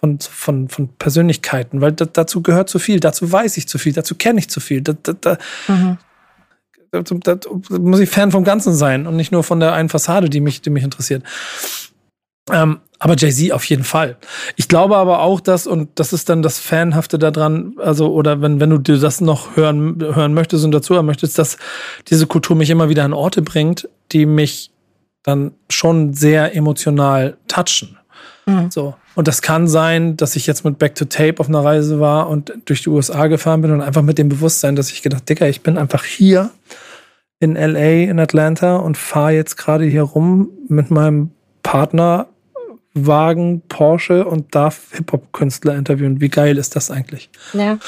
von, 0.00 0.18
von, 0.18 0.68
von 0.68 0.88
Persönlichkeiten, 0.96 1.80
weil 1.80 1.92
da, 1.92 2.06
dazu 2.06 2.42
gehört 2.42 2.70
zu 2.70 2.78
viel, 2.78 3.00
dazu 3.00 3.30
weiß 3.30 3.56
ich 3.58 3.68
zu 3.68 3.78
viel, 3.78 3.92
dazu 3.92 4.14
kenne 4.14 4.38
ich 4.38 4.48
zu 4.48 4.60
viel. 4.60 4.80
Da, 4.80 4.94
da, 4.94 5.12
da, 5.12 5.38
mhm. 5.68 5.98
da, 6.90 7.02
da, 7.02 7.38
muss 7.78 8.00
ich 8.00 8.08
Fan 8.08 8.30
vom 8.30 8.44
Ganzen 8.44 8.74
sein 8.74 9.06
und 9.06 9.16
nicht 9.16 9.30
nur 9.30 9.44
von 9.44 9.60
der 9.60 9.74
einen 9.74 9.90
Fassade, 9.90 10.30
die 10.30 10.40
mich, 10.40 10.62
die 10.62 10.70
mich 10.70 10.84
interessiert. 10.84 11.22
Ähm, 12.50 12.80
Aber 12.98 13.14
Jay-Z 13.16 13.52
auf 13.52 13.64
jeden 13.64 13.84
Fall. 13.84 14.16
Ich 14.56 14.68
glaube 14.68 14.96
aber 14.96 15.20
auch, 15.20 15.40
dass, 15.40 15.66
und 15.66 15.90
das 15.96 16.14
ist 16.14 16.30
dann 16.30 16.40
das 16.42 16.58
Fanhafte 16.58 17.18
daran, 17.18 17.74
also, 17.78 18.12
oder 18.12 18.40
wenn, 18.40 18.58
wenn 18.58 18.70
du 18.70 18.78
dir 18.78 18.98
das 18.98 19.20
noch 19.20 19.56
hören, 19.56 20.00
hören 20.00 20.32
möchtest 20.32 20.64
und 20.64 20.72
dazu 20.72 20.94
hören 20.94 21.06
möchtest, 21.06 21.38
dass 21.38 21.58
diese 22.08 22.26
Kultur 22.26 22.56
mich 22.56 22.70
immer 22.70 22.88
wieder 22.88 23.04
an 23.04 23.12
Orte 23.12 23.42
bringt, 23.42 23.88
die 24.12 24.24
mich 24.24 24.70
dann 25.22 25.52
schon 25.68 26.14
sehr 26.14 26.56
emotional 26.56 27.36
touchen. 27.46 27.99
Mhm. 28.50 28.70
So. 28.70 28.94
Und 29.14 29.28
das 29.28 29.42
kann 29.42 29.68
sein, 29.68 30.16
dass 30.16 30.36
ich 30.36 30.46
jetzt 30.46 30.64
mit 30.64 30.78
Back 30.78 30.94
to 30.94 31.04
Tape 31.04 31.36
auf 31.38 31.48
einer 31.48 31.64
Reise 31.64 32.00
war 32.00 32.28
und 32.28 32.52
durch 32.64 32.82
die 32.82 32.88
USA 32.88 33.26
gefahren 33.26 33.62
bin 33.62 33.70
und 33.70 33.80
einfach 33.80 34.02
mit 34.02 34.18
dem 34.18 34.28
Bewusstsein, 34.28 34.76
dass 34.76 34.90
ich 34.90 35.02
gedacht, 35.02 35.28
Dicker, 35.28 35.48
ich 35.48 35.62
bin 35.62 35.78
einfach 35.78 36.04
hier 36.04 36.50
in 37.40 37.54
LA, 37.54 38.10
in 38.10 38.20
Atlanta 38.20 38.76
und 38.76 38.96
fahre 38.96 39.32
jetzt 39.32 39.56
gerade 39.56 39.84
hier 39.84 40.02
rum 40.02 40.50
mit 40.68 40.90
meinem 40.90 41.30
Partner 41.62 42.28
Wagen, 42.94 43.62
Porsche 43.68 44.24
und 44.24 44.54
darf 44.54 44.88
Hip-Hop-Künstler 44.92 45.76
interviewen. 45.76 46.20
Wie 46.20 46.28
geil 46.28 46.58
ist 46.58 46.74
das 46.76 46.90
eigentlich? 46.90 47.30
Ja. 47.52 47.78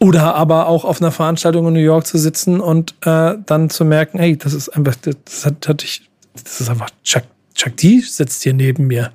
Oder 0.00 0.34
aber 0.34 0.68
auch 0.68 0.84
auf 0.84 1.00
einer 1.00 1.10
Veranstaltung 1.10 1.66
in 1.68 1.74
New 1.74 1.80
York 1.80 2.06
zu 2.06 2.18
sitzen 2.18 2.60
und 2.60 2.94
äh, 3.02 3.36
dann 3.46 3.70
zu 3.70 3.84
merken, 3.84 4.18
hey, 4.18 4.36
das 4.36 4.52
ist 4.52 4.68
einfach, 4.70 4.94
das 4.96 5.46
hat, 5.46 5.68
hatte 5.68 5.84
ich, 5.84 6.08
das 6.34 6.60
ist 6.60 6.68
einfach 6.68 6.90
Chuck, 7.02 7.24
Chuck 7.54 7.76
D 7.76 8.00
sitzt 8.00 8.42
hier 8.42 8.54
neben 8.54 8.86
mir. 8.86 9.12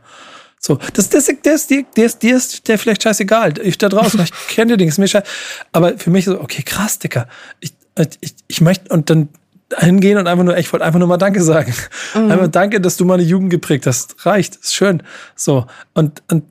So, 0.68 0.78
das, 0.92 1.08
das, 1.08 1.28
das, 1.28 1.36
das, 1.44 1.68
der, 1.68 1.86
der, 1.96 2.06
ist, 2.36 2.68
der 2.68 2.76
ist 2.76 2.82
vielleicht 2.82 3.02
scheißegal. 3.02 3.54
Ich 3.64 3.78
da 3.78 3.88
draußen, 3.88 4.20
ich 4.20 4.32
kenne 4.50 4.76
die 4.76 4.84
Dings, 4.84 4.98
mir 4.98 5.08
scheiße. 5.08 5.26
Aber 5.72 5.98
für 5.98 6.10
mich 6.10 6.26
so, 6.26 6.42
okay, 6.42 6.62
krass, 6.62 7.00
Dicker. 7.00 7.30
Ich, 7.62 7.72
ich, 8.20 8.36
ich 8.50 8.60
möchte, 8.60 8.94
und 8.94 9.10
dann 9.10 9.30
hingehen 9.78 10.18
und 10.18 10.28
einfach 10.28 10.44
nur, 10.44 10.58
ich 10.58 10.74
wollte 10.74 10.86
einfach 10.86 11.00
nur 11.00 11.08
mal 11.08 11.16
Danke 11.16 11.42
sagen. 11.42 11.74
Mhm. 12.14 12.32
Einfach 12.32 12.50
Danke, 12.50 12.82
dass 12.82 12.98
du 12.98 13.06
meine 13.06 13.24
Jugend 13.24 13.50
geprägt 13.50 13.88
hast. 13.88 14.26
Reicht, 14.26 14.58
ist 14.58 14.76
schön. 14.76 15.04
So. 15.38 15.68
Und, 15.94 16.22
und 16.30 16.44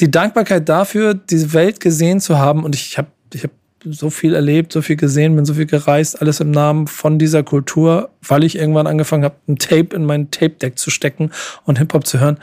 die 0.00 0.10
Dankbarkeit 0.10 0.68
dafür, 0.68 1.14
diese 1.14 1.54
Welt 1.54 1.80
gesehen 1.80 2.20
zu 2.20 2.38
haben, 2.38 2.64
und 2.64 2.74
ich 2.74 2.98
habe 2.98 3.08
ich 3.32 3.44
hab 3.44 3.50
so 3.86 4.10
viel 4.10 4.34
erlebt, 4.34 4.74
so 4.74 4.82
viel 4.82 4.96
gesehen, 4.96 5.36
bin 5.36 5.46
so 5.46 5.54
viel 5.54 5.64
gereist, 5.64 6.20
alles 6.20 6.40
im 6.40 6.50
Namen 6.50 6.86
von 6.86 7.18
dieser 7.18 7.42
Kultur, 7.42 8.10
weil 8.20 8.44
ich 8.44 8.58
irgendwann 8.58 8.86
angefangen 8.86 9.24
habe, 9.24 9.36
ein 9.48 9.56
Tape 9.56 9.96
in 9.96 10.04
mein 10.04 10.30
Tape-Deck 10.30 10.78
zu 10.78 10.90
stecken 10.90 11.30
und 11.64 11.78
Hip-Hop 11.78 12.06
zu 12.06 12.20
hören. 12.20 12.38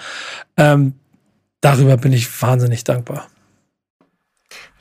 Ähm, 0.58 0.94
darüber 1.62 1.98
bin 1.98 2.14
ich 2.14 2.42
wahnsinnig 2.42 2.84
dankbar. 2.84 3.28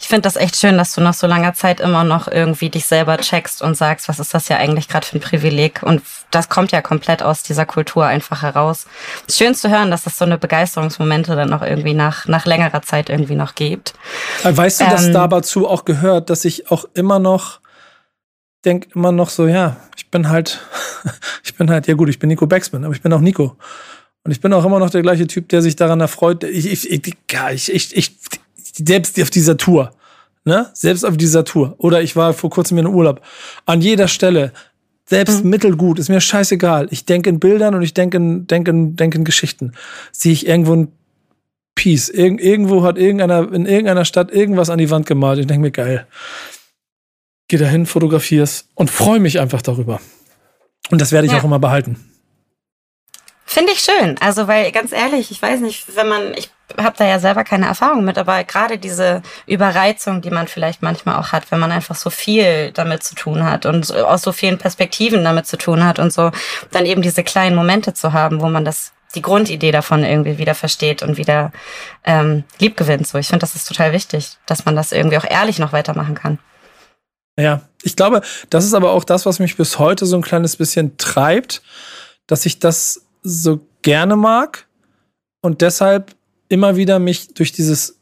Ich 0.01 0.09
finde 0.09 0.23
das 0.23 0.37
echt 0.37 0.57
schön, 0.57 0.79
dass 0.79 0.95
du 0.95 1.03
nach 1.03 1.13
so 1.13 1.27
langer 1.27 1.53
Zeit 1.53 1.79
immer 1.79 2.05
noch 2.05 2.27
irgendwie 2.27 2.71
dich 2.71 2.87
selber 2.87 3.19
checkst 3.19 3.61
und 3.61 3.77
sagst, 3.77 4.09
was 4.09 4.19
ist 4.19 4.33
das 4.33 4.49
ja 4.49 4.57
eigentlich 4.57 4.89
gerade 4.89 5.07
für 5.07 5.19
ein 5.19 5.21
Privileg? 5.21 5.83
Und 5.83 6.03
das 6.31 6.49
kommt 6.49 6.73
ja 6.73 6.81
komplett 6.81 7.23
aus 7.23 7.43
dieser 7.43 7.67
Kultur 7.67 8.07
einfach 8.07 8.41
heraus. 8.41 8.87
Schön 9.31 9.55
zu 9.55 9.69
hören, 9.69 9.91
dass 9.91 10.07
es 10.07 10.17
so 10.17 10.25
eine 10.25 10.39
Begeisterungsmomente 10.39 11.37
dann 11.37 11.51
noch 11.51 11.63
irgendwie 11.63 11.93
nach, 11.93 12.27
nach 12.27 12.47
längerer 12.47 12.81
Zeit 12.81 13.11
irgendwie 13.11 13.35
noch 13.35 13.55
gibt. 13.55 13.93
Äh, 14.43 14.57
weißt 14.57 14.81
du, 14.81 14.85
dass 14.87 15.07
ähm, 15.07 15.13
dazu 15.13 15.69
auch 15.69 15.85
gehört, 15.85 16.31
dass 16.31 16.47
ich 16.47 16.71
auch 16.71 16.87
immer 16.95 17.19
noch 17.19 17.61
denke 18.65 18.89
immer 18.95 19.13
noch 19.13 19.31
so, 19.31 19.47
ja, 19.47 19.77
ich 19.97 20.11
bin 20.11 20.29
halt, 20.29 20.61
ich 21.45 21.55
bin 21.57 21.71
halt, 21.71 21.87
ja 21.87 21.95
gut, 21.95 22.09
ich 22.09 22.19
bin 22.19 22.29
Nico 22.29 22.47
Baxman, 22.47 22.85
aber 22.85 22.95
ich 22.95 23.03
bin 23.03 23.13
auch 23.13 23.21
Nico. 23.21 23.57
Und 24.25 24.33
ich 24.33 24.41
bin 24.41 24.53
auch 24.53 24.65
immer 24.65 24.79
noch 24.79 24.91
der 24.91 25.03
gleiche 25.03 25.27
Typ, 25.27 25.49
der 25.49 25.63
sich 25.63 25.77
daran 25.77 26.01
erfreut. 26.01 26.45
Ich, 26.45 26.67
ich, 26.67 26.91
ich, 26.91 27.17
ich, 27.53 27.73
ich, 27.73 27.97
ich 27.97 28.13
selbst 28.75 29.21
auf 29.21 29.31
dieser 29.31 29.57
Tour, 29.57 29.93
ne? 30.45 30.71
Selbst 30.75 31.05
auf 31.05 31.17
dieser 31.17 31.45
Tour. 31.45 31.75
Oder 31.79 32.03
ich 32.03 32.17
war 32.17 32.35
vor 32.35 32.51
kurzem 32.51 32.79
in 32.79 32.87
Urlaub. 32.87 33.23
An 33.67 33.81
jeder 33.81 34.09
Stelle, 34.09 34.53
selbst 35.07 35.43
mhm. 35.43 35.51
mittelgut, 35.51 35.99
ist 35.99 36.09
mir 36.09 36.21
scheißegal. 36.21 36.89
Ich 36.91 37.05
denke 37.05 37.31
in 37.31 37.41
Bildern 37.41 37.75
und 37.75 37.83
ich 37.83 37.95
denke 37.95 38.19
in, 38.19 38.47
denke 38.47 38.71
in, 38.71 38.97
denke 38.97 39.19
in 39.19 39.25
Geschichten. 39.25 39.73
Sehe 40.13 40.33
ich 40.33 40.47
irgendwo 40.47 40.75
ein 40.75 40.89
Piece. 41.75 42.11
Irg 42.11 42.41
irgendwo 42.41 42.83
hat 42.83 42.99
irgendeiner, 42.99 43.53
in 43.53 43.65
irgendeiner 43.65 44.05
Stadt 44.05 44.31
irgendwas 44.31 44.71
an 44.71 44.79
die 44.79 44.91
Wand 44.91 45.07
gemalt. 45.07 45.39
Ich 45.39 45.47
denke 45.47 45.63
mir, 45.63 45.71
geil. 45.71 46.07
Geh 47.49 47.57
dahin, 47.57 47.87
fotografier's 47.87 48.69
und 48.75 48.91
freue 48.91 49.19
mich 49.19 49.41
einfach 49.41 49.63
darüber. 49.63 50.01
Und 50.91 51.01
das 51.01 51.11
werde 51.11 51.27
ich 51.27 51.33
ja. 51.33 51.41
auch 51.41 51.45
immer 51.45 51.59
behalten. 51.59 52.10
Finde 53.53 53.73
ich 53.73 53.81
schön. 53.81 54.17
Also, 54.21 54.47
weil 54.47 54.71
ganz 54.71 54.93
ehrlich, 54.93 55.33
ich 55.33 55.43
weiß 55.43 55.59
nicht, 55.59 55.97
wenn 55.97 56.07
man, 56.07 56.35
ich 56.35 56.51
habe 56.79 56.95
da 56.97 57.05
ja 57.05 57.19
selber 57.19 57.43
keine 57.43 57.67
Erfahrung 57.67 58.05
mit, 58.05 58.17
aber 58.17 58.45
gerade 58.45 58.79
diese 58.79 59.23
Überreizung, 59.45 60.23
die 60.23 60.31
man 60.31 60.47
vielleicht 60.47 60.83
manchmal 60.83 61.17
auch 61.17 61.33
hat, 61.33 61.51
wenn 61.51 61.59
man 61.59 61.73
einfach 61.73 61.97
so 61.97 62.11
viel 62.11 62.71
damit 62.71 63.03
zu 63.03 63.17
tun 63.17 63.43
hat 63.43 63.67
und 63.67 63.93
aus 63.93 64.23
so 64.23 64.31
vielen 64.31 64.57
Perspektiven 64.57 65.25
damit 65.25 65.49
zu 65.49 65.57
tun 65.57 65.85
hat 65.85 65.99
und 65.99 66.13
so, 66.13 66.31
dann 66.71 66.87
eben 66.87 67.03
diese 67.03 67.25
kleinen 67.25 67.57
Momente 67.57 67.93
zu 67.93 68.13
haben, 68.13 68.41
wo 68.41 68.49
man 68.49 68.65
das 68.65 68.93
die 69.17 69.23
Grundidee 69.23 69.73
davon 69.73 70.05
irgendwie 70.05 70.39
wieder 70.39 70.55
versteht 70.55 71.03
und 71.03 71.17
wieder 71.17 71.51
ähm, 72.05 72.45
lieb 72.61 72.77
gewinnt. 72.77 73.09
So, 73.09 73.19
ich 73.19 73.27
finde, 73.27 73.41
das 73.41 73.57
ist 73.57 73.67
total 73.67 73.91
wichtig, 73.91 74.39
dass 74.47 74.65
man 74.65 74.77
das 74.77 74.93
irgendwie 74.93 75.19
auch 75.19 75.29
ehrlich 75.29 75.59
noch 75.59 75.73
weitermachen 75.73 76.15
kann. 76.15 76.39
Ja, 77.37 77.63
ich 77.83 77.97
glaube, 77.97 78.23
das 78.49 78.65
ist 78.65 78.75
aber 78.75 78.93
auch 78.93 79.03
das, 79.03 79.27
was 79.27 79.41
mich 79.41 79.57
bis 79.57 79.81
heute 79.81 80.07
so 80.07 80.15
ein 80.15 80.23
kleines 80.23 80.55
bisschen 80.55 80.99
treibt, 80.99 81.63
dass 82.29 82.47
ich 82.47 82.61
das 82.61 83.10
so 83.23 83.61
gerne 83.83 84.17
mag 84.17 84.67
und 85.43 85.61
deshalb 85.61 86.15
immer 86.49 86.77
wieder 86.77 86.99
mich 86.99 87.35
durch 87.35 87.53
dieses 87.53 87.99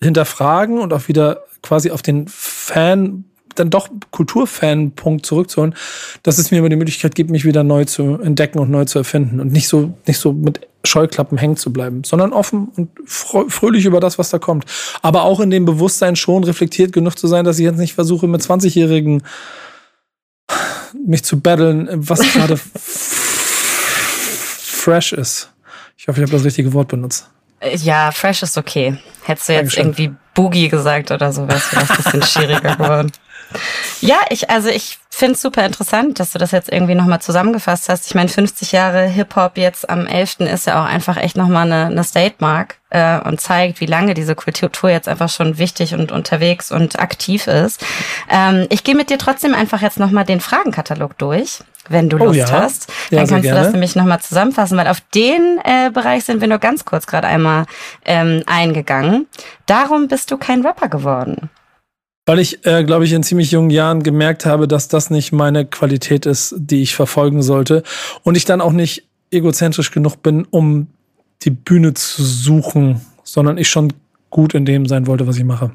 Hinterfragen 0.00 0.78
und 0.78 0.92
auch 0.92 1.08
wieder 1.08 1.44
quasi 1.62 1.90
auf 1.90 2.02
den 2.02 2.26
Fan, 2.28 3.24
dann 3.56 3.70
doch 3.70 3.88
Kulturfan-Punkt 4.12 5.26
zurückzuholen, 5.26 5.74
dass 6.22 6.38
es 6.38 6.50
mir 6.50 6.58
immer 6.58 6.68
die 6.68 6.76
Möglichkeit 6.76 7.14
gibt, 7.14 7.30
mich 7.30 7.44
wieder 7.44 7.64
neu 7.64 7.84
zu 7.84 8.20
entdecken 8.20 8.60
und 8.60 8.70
neu 8.70 8.84
zu 8.84 8.98
erfinden 8.98 9.40
und 9.40 9.52
nicht 9.52 9.68
so, 9.68 9.94
nicht 10.06 10.18
so 10.18 10.32
mit 10.32 10.68
Scheuklappen 10.84 11.36
hängen 11.36 11.56
zu 11.56 11.72
bleiben, 11.72 12.04
sondern 12.04 12.32
offen 12.32 12.68
und 12.76 12.90
fröhlich 13.06 13.84
über 13.84 13.98
das, 14.00 14.18
was 14.18 14.30
da 14.30 14.38
kommt. 14.38 14.64
Aber 15.02 15.24
auch 15.24 15.40
in 15.40 15.50
dem 15.50 15.64
Bewusstsein 15.64 16.14
schon 16.14 16.44
reflektiert 16.44 16.92
genug 16.92 17.18
zu 17.18 17.26
sein, 17.26 17.44
dass 17.44 17.58
ich 17.58 17.64
jetzt 17.64 17.78
nicht 17.78 17.94
versuche, 17.94 18.28
mit 18.28 18.40
20-Jährigen 18.42 19.22
mich 21.06 21.24
zu 21.24 21.40
battlen, 21.40 21.88
was 21.92 22.20
gerade 22.20 22.58
fresh 24.88 25.12
ist. 25.12 25.52
Ich 25.98 26.08
hoffe, 26.08 26.20
ich 26.20 26.22
habe 26.22 26.32
das 26.32 26.44
richtige 26.46 26.72
Wort 26.72 26.88
benutzt. 26.88 27.28
Ja, 27.74 28.10
fresh 28.10 28.42
ist 28.42 28.56
okay. 28.56 28.96
Hättest 29.24 29.48
du 29.48 29.52
jetzt 29.52 29.76
Dankeschön. 29.76 29.84
irgendwie 29.84 30.16
Boogie 30.32 30.68
gesagt 30.68 31.10
oder 31.10 31.30
so, 31.30 31.46
wäre 31.46 31.58
es 31.58 31.64
vielleicht 31.64 31.90
ein 31.90 31.96
bisschen 31.96 32.22
schwieriger 32.22 32.76
geworden. 32.76 33.12
Ja, 34.00 34.16
ich, 34.30 34.48
also 34.48 34.68
ich 34.68 34.98
finde 35.10 35.34
es 35.34 35.42
super 35.42 35.66
interessant, 35.66 36.20
dass 36.20 36.32
du 36.32 36.38
das 36.38 36.52
jetzt 36.52 36.70
irgendwie 36.70 36.94
nochmal 36.94 37.20
zusammengefasst 37.20 37.88
hast. 37.88 38.06
Ich 38.06 38.14
meine, 38.14 38.28
50 38.28 38.72
Jahre 38.72 39.06
Hip-Hop 39.06 39.58
jetzt 39.58 39.88
am 39.90 40.06
11. 40.06 40.40
ist 40.40 40.66
ja 40.66 40.80
auch 40.80 40.86
einfach 40.86 41.16
echt 41.16 41.36
nochmal 41.36 41.66
eine, 41.66 41.86
eine 41.86 42.04
State-Mark 42.04 42.78
äh, 42.90 43.20
und 43.20 43.40
zeigt, 43.40 43.80
wie 43.80 43.86
lange 43.86 44.14
diese 44.14 44.34
Kultur 44.34 44.90
jetzt 44.90 45.08
einfach 45.08 45.28
schon 45.28 45.58
wichtig 45.58 45.94
und 45.94 46.12
unterwegs 46.12 46.70
und 46.70 46.98
aktiv 46.98 47.46
ist. 47.46 47.84
Ähm, 48.30 48.66
ich 48.70 48.84
gehe 48.84 48.94
mit 48.94 49.10
dir 49.10 49.18
trotzdem 49.18 49.54
einfach 49.54 49.82
jetzt 49.82 49.98
nochmal 49.98 50.24
den 50.24 50.40
Fragenkatalog 50.40 51.18
durch 51.18 51.60
wenn 51.88 52.08
du 52.08 52.16
oh 52.18 52.26
Lust 52.26 52.38
oh 52.38 52.42
ja. 52.42 52.50
hast. 52.50 52.88
Dann 53.10 53.20
ja, 53.20 53.26
kannst 53.26 53.48
du 53.48 53.54
das 53.54 53.72
nämlich 53.72 53.96
nochmal 53.96 54.20
zusammenfassen, 54.20 54.76
weil 54.78 54.88
auf 54.88 55.00
den 55.14 55.60
äh, 55.64 55.90
Bereich 55.92 56.24
sind 56.24 56.40
wir 56.40 56.48
nur 56.48 56.58
ganz 56.58 56.84
kurz 56.84 57.06
gerade 57.06 57.26
einmal 57.26 57.66
ähm, 58.04 58.42
eingegangen. 58.46 59.26
Darum 59.66 60.08
bist 60.08 60.30
du 60.30 60.36
kein 60.36 60.64
Rapper 60.64 60.88
geworden. 60.88 61.50
Weil 62.26 62.40
ich, 62.40 62.66
äh, 62.66 62.84
glaube 62.84 63.06
ich, 63.06 63.12
in 63.14 63.22
ziemlich 63.22 63.52
jungen 63.52 63.70
Jahren 63.70 64.02
gemerkt 64.02 64.44
habe, 64.44 64.68
dass 64.68 64.88
das 64.88 65.08
nicht 65.08 65.32
meine 65.32 65.64
Qualität 65.64 66.26
ist, 66.26 66.54
die 66.58 66.82
ich 66.82 66.94
verfolgen 66.94 67.42
sollte. 67.42 67.82
Und 68.22 68.36
ich 68.36 68.44
dann 68.44 68.60
auch 68.60 68.72
nicht 68.72 69.08
egozentrisch 69.30 69.90
genug 69.90 70.22
bin, 70.22 70.46
um 70.50 70.88
die 71.42 71.50
Bühne 71.50 71.94
zu 71.94 72.22
suchen, 72.22 73.00
sondern 73.24 73.56
ich 73.56 73.68
schon 73.68 73.92
gut 74.30 74.54
in 74.54 74.64
dem 74.66 74.86
sein 74.86 75.06
wollte, 75.06 75.26
was 75.26 75.38
ich 75.38 75.44
mache. 75.44 75.70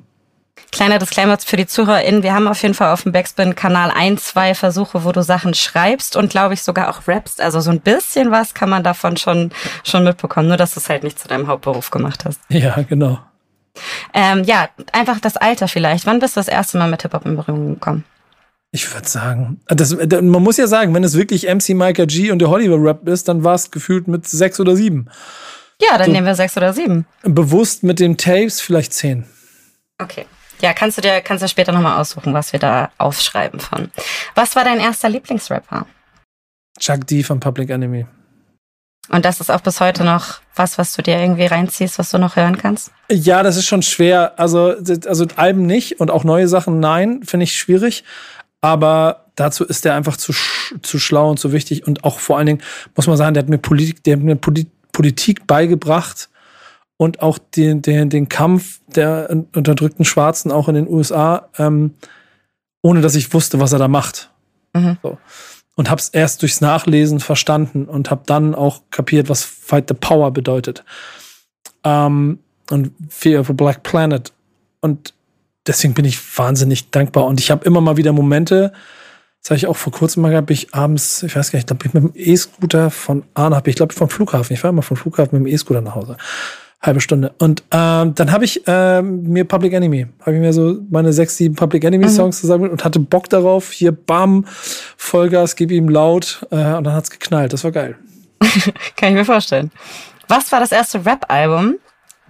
Kleiner 0.71 0.99
Disclaimer 0.99 1.37
für 1.37 1.55
die 1.55 1.67
ZuhörerInnen. 1.67 2.23
Wir 2.23 2.33
haben 2.33 2.47
auf 2.47 2.61
jeden 2.61 2.73
Fall 2.73 2.91
auf 2.91 3.03
dem 3.03 3.11
Backspin-Kanal 3.11 3.91
ein, 3.91 4.17
zwei 4.17 4.55
Versuche, 4.55 5.03
wo 5.03 5.11
du 5.11 5.21
Sachen 5.21 5.53
schreibst 5.53 6.15
und 6.15 6.29
glaube 6.31 6.55
ich 6.55 6.63
sogar 6.63 6.89
auch 6.89 7.07
rappst. 7.07 7.41
Also 7.41 7.59
so 7.59 7.69
ein 7.69 7.79
bisschen 7.79 8.31
was 8.31 8.53
kann 8.53 8.69
man 8.69 8.83
davon 8.83 9.17
schon, 9.17 9.51
schon 9.83 10.03
mitbekommen. 10.03 10.47
Nur, 10.47 10.57
dass 10.57 10.73
du 10.73 10.79
es 10.79 10.89
halt 10.89 11.03
nicht 11.03 11.19
zu 11.19 11.27
deinem 11.27 11.47
Hauptberuf 11.47 11.91
gemacht 11.91 12.25
hast. 12.25 12.39
Ja, 12.49 12.81
genau. 12.81 13.19
Ähm, 14.13 14.43
ja, 14.43 14.69
einfach 14.91 15.19
das 15.19 15.37
Alter 15.37 15.67
vielleicht. 15.67 16.05
Wann 16.05 16.19
bist 16.19 16.35
du 16.35 16.39
das 16.39 16.47
erste 16.47 16.77
Mal 16.77 16.89
mit 16.89 17.01
Hip-Hop 17.01 17.25
in 17.25 17.35
Berührung 17.35 17.75
gekommen? 17.75 18.03
Ich 18.71 18.91
würde 18.91 19.07
sagen, 19.07 19.61
das, 19.67 19.95
man 19.95 20.41
muss 20.41 20.57
ja 20.57 20.65
sagen, 20.65 20.93
wenn 20.95 21.03
es 21.03 21.15
wirklich 21.15 21.43
MC 21.47 21.69
Micah 21.69 22.05
G 22.05 22.31
und 22.31 22.39
der 22.39 22.49
Hollywood 22.49 22.83
Rap 22.83 23.07
ist, 23.07 23.27
dann 23.27 23.43
war 23.43 23.53
es 23.53 23.69
gefühlt 23.69 24.07
mit 24.07 24.27
sechs 24.27 24.59
oder 24.59 24.75
sieben. 24.75 25.09
Ja, 25.79 25.97
dann 25.97 26.07
so 26.07 26.11
nehmen 26.11 26.25
wir 26.25 26.33
sechs 26.33 26.57
oder 26.57 26.73
sieben. 26.73 27.05
Bewusst 27.21 27.83
mit 27.83 27.99
den 27.99 28.17
Tapes 28.17 28.61
vielleicht 28.61 28.93
zehn. 28.93 29.25
Okay. 29.99 30.25
Ja, 30.63 30.73
kannst 30.73 30.97
du 30.97 31.01
dir 31.01 31.19
kannst 31.19 31.43
du 31.43 31.49
später 31.49 31.73
nochmal 31.73 31.99
aussuchen, 31.99 32.33
was 32.33 32.53
wir 32.53 32.59
da 32.59 32.89
aufschreiben 32.97 33.59
von. 33.59 33.91
Was 34.33 34.55
war 34.55 34.63
dein 34.63 34.79
erster 34.79 35.09
Lieblingsrapper? 35.09 35.85
Chuck 36.79 37.05
D 37.05 37.21
von 37.21 37.41
Public 37.41 37.69
Enemy. 37.69 38.05
Und 39.09 39.25
das 39.25 39.41
ist 39.41 39.51
auch 39.51 39.59
bis 39.59 39.81
heute 39.81 40.05
noch 40.05 40.39
was, 40.55 40.77
was 40.77 40.93
du 40.93 41.01
dir 41.01 41.19
irgendwie 41.19 41.47
reinziehst, 41.47 41.99
was 41.99 42.11
du 42.11 42.17
noch 42.17 42.37
hören 42.37 42.57
kannst? 42.57 42.91
Ja, 43.11 43.43
das 43.43 43.57
ist 43.57 43.65
schon 43.65 43.81
schwer. 43.81 44.39
Also, 44.39 44.73
also 45.05 45.25
Alben 45.35 45.65
nicht 45.65 45.99
und 45.99 46.09
auch 46.09 46.23
neue 46.23 46.47
Sachen 46.47 46.79
nein, 46.79 47.23
finde 47.23 47.43
ich 47.43 47.57
schwierig. 47.57 48.05
Aber 48.61 49.25
dazu 49.35 49.65
ist 49.65 49.85
er 49.85 49.95
einfach 49.95 50.15
zu, 50.15 50.33
zu 50.81 50.97
schlau 50.97 51.29
und 51.29 51.39
zu 51.41 51.51
wichtig. 51.51 51.85
Und 51.85 52.05
auch 52.05 52.19
vor 52.19 52.37
allen 52.37 52.45
Dingen, 52.45 52.61
muss 52.95 53.07
man 53.07 53.17
sagen, 53.17 53.33
der 53.33 53.43
hat 53.43 53.49
mir 53.49 53.57
Politik, 53.57 54.01
der 54.05 54.15
hat 54.15 54.23
mir 54.23 54.37
Politik 54.37 55.45
beigebracht 55.45 56.29
und 57.03 57.21
auch 57.21 57.37
den, 57.37 57.81
den, 57.81 58.09
den 58.09 58.29
Kampf 58.29 58.79
der 58.87 59.29
unterdrückten 59.29 60.05
Schwarzen 60.05 60.53
auch 60.53 60.69
in 60.69 60.75
den 60.75 60.87
USA, 60.87 61.49
ähm, 61.57 61.95
ohne 62.81 63.01
dass 63.01 63.15
ich 63.15 63.33
wusste, 63.33 63.59
was 63.59 63.73
er 63.73 63.79
da 63.79 63.89
macht. 63.89 64.29
Mhm. 64.73 64.97
So. 65.03 65.17
Und 65.75 65.89
hab's 65.89 66.07
erst 66.09 66.41
durchs 66.41 66.61
Nachlesen 66.61 67.19
verstanden 67.19 67.85
und 67.85 68.09
hab 68.09 68.25
dann 68.25 68.55
auch 68.55 68.83
kapiert, 68.89 69.27
was 69.27 69.43
Fight 69.43 69.89
the 69.89 69.95
Power 69.95 70.31
bedeutet. 70.31 70.85
Ähm, 71.83 72.39
und 72.69 72.91
Fear 73.09 73.41
of 73.41 73.49
a 73.49 73.53
Black 73.53 73.83
Planet. 73.83 74.31
Und 74.79 75.13
deswegen 75.67 75.93
bin 75.93 76.05
ich 76.05 76.37
wahnsinnig 76.37 76.89
dankbar. 76.89 77.25
Und 77.25 77.41
ich 77.41 77.51
habe 77.51 77.65
immer 77.65 77.81
mal 77.81 77.97
wieder 77.97 78.13
Momente, 78.13 78.71
das 79.41 79.49
habe 79.49 79.57
ich 79.57 79.67
auch 79.67 79.75
vor 79.75 79.91
kurzem 79.91 80.21
mal 80.21 80.29
gehabt, 80.29 80.49
ich 80.51 80.73
abends, 80.73 81.21
ich 81.23 81.35
weiß 81.35 81.51
gar 81.51 81.57
nicht, 81.57 81.69
ich 81.69 81.77
glaube, 81.77 81.85
ich 81.85 81.93
mit 81.93 82.03
dem 82.03 82.11
E-Scooter 82.15 82.89
von 82.89 83.23
A 83.33 83.49
nach 83.49 83.59
B, 83.59 83.71
ich 83.71 83.75
glaube 83.75 83.93
vom 83.93 84.07
Flughafen, 84.07 84.53
ich 84.53 84.63
war 84.63 84.69
immer 84.69 84.83
vom 84.83 84.95
Flughafen 84.95 85.37
mit 85.37 85.49
dem 85.49 85.53
E-Scooter 85.53 85.81
nach 85.81 85.95
Hause. 85.95 86.15
Halbe 86.83 86.99
Stunde. 86.99 87.33
Und 87.39 87.63
ähm, 87.71 88.13
dann 88.13 88.31
habe 88.33 88.43
ich 88.43 88.67
äh, 88.67 89.01
mir 89.01 89.45
Public 89.45 89.71
Enemy, 89.71 90.07
habe 90.19 90.35
ich 90.35 90.41
mir 90.41 90.51
so 90.51 90.79
meine 90.89 91.13
sechs, 91.13 91.37
sieben 91.37 91.55
Public 91.55 91.85
Enemy 91.85 92.09
Songs 92.09 92.37
mhm. 92.37 92.41
zusammen 92.41 92.69
und 92.69 92.83
hatte 92.83 92.99
Bock 92.99 93.29
darauf. 93.29 93.71
Hier, 93.71 93.93
bam, 93.93 94.45
Vollgas, 94.97 95.55
gib 95.55 95.71
ihm 95.71 95.87
laut 95.87 96.45
äh, 96.51 96.55
und 96.73 96.83
dann 96.83 96.93
hat's 96.93 97.09
geknallt. 97.09 97.53
Das 97.53 97.63
war 97.63 97.71
geil. 97.71 97.95
Kann 98.97 99.09
ich 99.09 99.15
mir 99.15 99.23
vorstellen. 99.23 99.71
Was 100.27 100.51
war 100.51 100.59
das 100.59 100.73
erste 100.73 101.05
Rap-Album, 101.05 101.75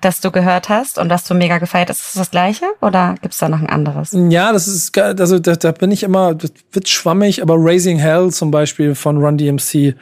das 0.02 0.22
du 0.22 0.30
gehört 0.30 0.70
hast 0.70 1.00
und 1.00 1.10
das 1.10 1.24
du 1.24 1.34
mega 1.34 1.58
gefeiert 1.58 1.90
hast? 1.90 2.02
Ist 2.02 2.16
das 2.16 2.22
das 2.22 2.32
gleiche 2.32 2.66
oder 2.80 3.16
gibt's 3.24 3.40
da 3.40 3.50
noch 3.50 3.60
ein 3.60 3.70
anderes? 3.70 4.16
Ja, 4.30 4.54
das 4.54 4.68
ist, 4.68 4.96
also 4.96 5.40
da, 5.40 5.56
da 5.56 5.72
bin 5.72 5.92
ich 5.92 6.04
immer, 6.04 6.36
das 6.36 6.54
wird 6.72 6.88
schwammig, 6.90 7.42
aber 7.42 7.56
Raising 7.58 7.98
Hell 7.98 8.30
zum 8.30 8.52
Beispiel 8.52 8.94
von 8.94 9.18
Run 9.18 9.38
DMC 9.40 9.96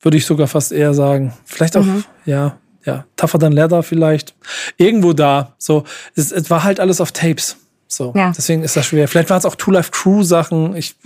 würde 0.00 0.16
ich 0.16 0.24
sogar 0.24 0.46
fast 0.46 0.72
eher 0.72 0.94
sagen. 0.94 1.34
Vielleicht 1.44 1.76
auch, 1.76 1.84
mhm. 1.84 2.04
ja, 2.24 2.56
ja, 2.84 3.04
Tougher 3.16 3.38
Than 3.38 3.52
Leather 3.52 3.82
vielleicht. 3.82 4.34
Irgendwo 4.76 5.12
da. 5.12 5.54
So, 5.58 5.84
es, 6.14 6.32
es 6.32 6.50
war 6.50 6.64
halt 6.64 6.80
alles 6.80 7.00
auf 7.00 7.12
Tapes. 7.12 7.56
So, 7.88 8.12
ja. 8.16 8.32
deswegen 8.36 8.62
ist 8.62 8.76
das 8.76 8.86
schwer. 8.86 9.06
Vielleicht 9.06 9.30
waren 9.30 9.38
es 9.38 9.44
auch 9.44 9.54
Two 9.54 9.70
Life 9.70 9.90
Crew 9.90 10.22
Sachen. 10.22 10.74
Ich, 10.76 10.96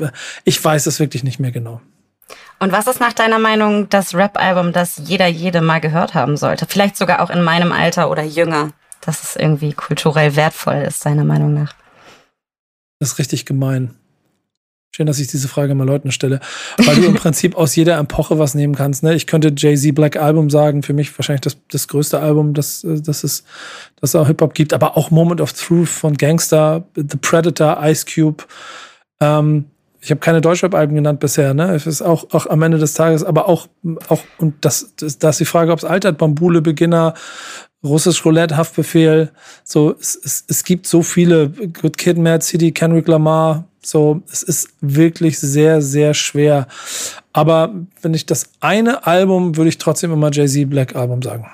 ich 0.45 0.63
weiß 0.63 0.87
es 0.87 1.01
wirklich 1.01 1.25
nicht 1.25 1.41
mehr 1.41 1.51
genau. 1.51 1.81
Und 2.59 2.73
was 2.73 2.87
ist 2.87 3.01
nach 3.01 3.13
deiner 3.13 3.39
Meinung 3.39 3.89
das 3.89 4.15
Rap-Album, 4.15 4.73
das 4.73 5.01
jeder, 5.05 5.27
jede 5.27 5.61
mal 5.61 5.81
gehört 5.81 6.15
haben 6.15 6.37
sollte? 6.37 6.67
Vielleicht 6.67 6.97
sogar 6.97 7.21
auch 7.21 7.31
in 7.31 7.43
meinem 7.43 7.73
Alter 7.73 8.11
oder 8.11 8.23
jünger, 8.23 8.71
dass 9.03 9.23
es 9.23 9.37
irgendwie 9.37 9.73
kulturell 9.73 10.37
wertvoll 10.37 10.85
ist, 10.87 11.05
deiner 11.05 11.25
Meinung 11.25 11.53
nach? 11.53 11.75
Das 12.99 13.13
ist 13.13 13.19
richtig 13.19 13.45
gemein. 13.45 13.95
Schön, 14.95 15.07
dass 15.07 15.19
ich 15.19 15.27
diese 15.27 15.49
Frage 15.49 15.75
mal 15.75 15.87
Leuten 15.87 16.11
stelle, 16.11 16.41
weil 16.79 16.97
du 16.97 17.05
im 17.05 17.15
Prinzip 17.17 17.55
aus 17.55 17.77
jeder 17.77 17.99
Epoche 17.99 18.39
was 18.39 18.55
nehmen 18.55 18.75
kannst. 18.75 19.03
Ne? 19.03 19.15
Ich 19.15 19.27
könnte 19.27 19.53
Jay-Z 19.55 19.95
Black 19.95 20.17
Album 20.17 20.49
sagen, 20.49 20.83
für 20.83 20.95
mich 20.95 21.17
wahrscheinlich 21.19 21.43
das, 21.43 21.59
das 21.69 21.89
größte 21.89 22.19
Album, 22.19 22.55
das, 22.55 22.87
das 22.87 23.23
es 23.23 23.45
das 24.01 24.15
auch 24.15 24.27
Hip-Hop 24.27 24.55
gibt, 24.55 24.73
aber 24.73 24.97
auch 24.97 25.11
Moment 25.11 25.41
of 25.41 25.53
Truth 25.53 25.89
von 25.89 26.15
Gangster, 26.17 26.87
The 26.95 27.19
Predator, 27.21 27.79
Ice 27.83 28.07
Cube. 28.07 28.45
Ähm, 29.21 29.67
ich 30.01 30.11
habe 30.11 30.21
keine 30.21 30.41
Deutschrap-Alben 30.41 30.95
genannt 30.95 31.21
bisher, 31.21 31.53
ne? 31.53 31.75
Es 31.75 31.87
ist 31.87 32.01
auch, 32.01 32.33
auch 32.33 32.47
am 32.47 32.63
Ende 32.63 32.79
des 32.79 32.95
Tages, 32.95 33.25
aber 33.25 33.49
auch, 33.49 33.67
auch 34.09 34.23
und 34.39 34.55
das, 34.65 34.95
das, 34.97 35.19
das 35.19 35.35
ist 35.35 35.41
die 35.41 35.45
Frage, 35.47 35.73
ob 35.73 35.79
es 35.79 35.85
altert, 35.85 36.17
Bambule, 36.17 36.63
Beginner, 36.63 37.15
Russisch 37.83 38.25
Roulette, 38.25 38.57
Haftbefehl. 38.57 39.33
So, 39.65 39.97
es, 39.99 40.15
es, 40.23 40.45
es 40.47 40.65
gibt 40.65 40.87
so 40.87 41.03
viele, 41.03 41.51
Good 41.51 41.99
Kid, 41.99 42.19
Mad 42.19 42.45
City, 42.45 42.71
Kendrick 42.73 43.09
Lamar, 43.09 43.65
so, 43.87 44.23
es 44.31 44.43
ist 44.43 44.71
wirklich 44.81 45.39
sehr, 45.39 45.83
sehr 45.83 46.15
schwer. 46.15 46.67
Aber 47.33 47.75
wenn 48.03 48.15
ich 48.15 48.27
das 48.27 48.51
eine 48.61 49.07
Album, 49.07 49.57
würde 49.57 49.69
ich 49.69 49.79
trotzdem 49.79 50.13
immer 50.13 50.31
Jay-Z 50.33 50.69
Black 50.69 50.97
Album 50.97 51.23
sagen. 51.23 51.51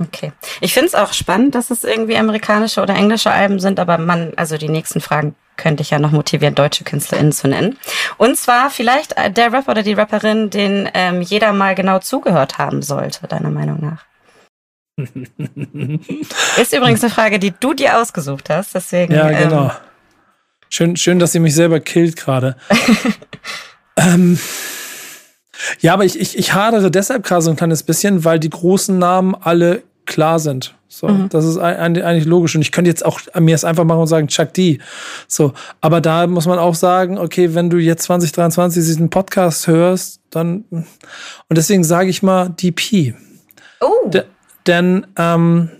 Okay. 0.00 0.32
Ich 0.60 0.74
finde 0.74 0.88
es 0.88 0.94
auch 0.94 1.12
spannend, 1.12 1.54
dass 1.54 1.70
es 1.70 1.84
irgendwie 1.84 2.16
amerikanische 2.16 2.82
oder 2.82 2.94
englische 2.94 3.30
Alben 3.30 3.60
sind, 3.60 3.78
aber 3.78 3.98
man, 3.98 4.32
also 4.36 4.56
die 4.56 4.68
nächsten 4.68 5.00
Fragen 5.00 5.36
könnte 5.56 5.82
ich 5.82 5.90
ja 5.90 6.00
noch 6.00 6.10
motivieren, 6.10 6.56
deutsche 6.56 6.82
KünstlerInnen 6.82 7.32
zu 7.32 7.46
nennen. 7.46 7.78
Und 8.16 8.36
zwar 8.36 8.70
vielleicht 8.70 9.14
der 9.16 9.52
Rapper 9.52 9.72
oder 9.72 9.82
die 9.82 9.92
Rapperin, 9.92 10.50
den 10.50 10.88
ähm, 10.94 11.22
jeder 11.22 11.52
mal 11.52 11.76
genau 11.76 12.00
zugehört 12.00 12.58
haben 12.58 12.82
sollte, 12.82 13.26
deiner 13.28 13.50
Meinung 13.50 13.80
nach. 13.80 14.04
Ist 16.56 16.72
übrigens 16.72 17.02
eine 17.02 17.12
Frage, 17.12 17.38
die 17.38 17.52
du 17.52 17.74
dir 17.74 18.00
ausgesucht 18.00 18.50
hast, 18.50 18.74
deswegen. 18.74 19.12
Ja, 19.12 19.30
genau. 19.30 19.64
Ähm, 19.64 19.70
Schön, 20.74 20.96
schön, 20.96 21.20
dass 21.20 21.30
sie 21.30 21.38
mich 21.38 21.54
selber 21.54 21.78
killt 21.78 22.16
gerade. 22.16 22.56
ähm, 23.96 24.36
ja, 25.78 25.94
aber 25.94 26.04
ich, 26.04 26.18
ich, 26.18 26.36
ich 26.36 26.52
hadere 26.52 26.90
deshalb 26.90 27.22
gerade 27.22 27.42
so 27.42 27.50
ein 27.50 27.56
kleines 27.56 27.84
bisschen, 27.84 28.24
weil 28.24 28.40
die 28.40 28.50
großen 28.50 28.98
Namen 28.98 29.36
alle 29.36 29.84
klar 30.04 30.40
sind. 30.40 30.74
So, 30.88 31.06
mhm. 31.06 31.28
das 31.28 31.44
ist 31.44 31.58
eigentlich 31.58 32.24
logisch. 32.24 32.56
Und 32.56 32.62
ich 32.62 32.72
könnte 32.72 32.88
jetzt 32.88 33.06
auch 33.06 33.20
mir 33.38 33.54
es 33.54 33.62
einfach 33.62 33.84
machen 33.84 34.00
und 34.00 34.08
sagen, 34.08 34.26
Chuck 34.26 34.52
D. 34.52 34.80
So, 35.28 35.52
aber 35.80 36.00
da 36.00 36.26
muss 36.26 36.46
man 36.46 36.58
auch 36.58 36.74
sagen, 36.74 37.18
okay, 37.18 37.54
wenn 37.54 37.70
du 37.70 37.76
jetzt 37.76 38.02
2023 38.02 38.82
diesen 38.82 39.10
Podcast 39.10 39.68
hörst, 39.68 40.22
dann 40.30 40.64
und 40.70 40.86
deswegen 41.50 41.84
sage 41.84 42.10
ich 42.10 42.24
mal 42.24 42.48
DP. 42.48 43.14
Oh. 43.80 44.08
D 44.08 44.22
denn 44.66 45.06
ähm, 45.16 45.70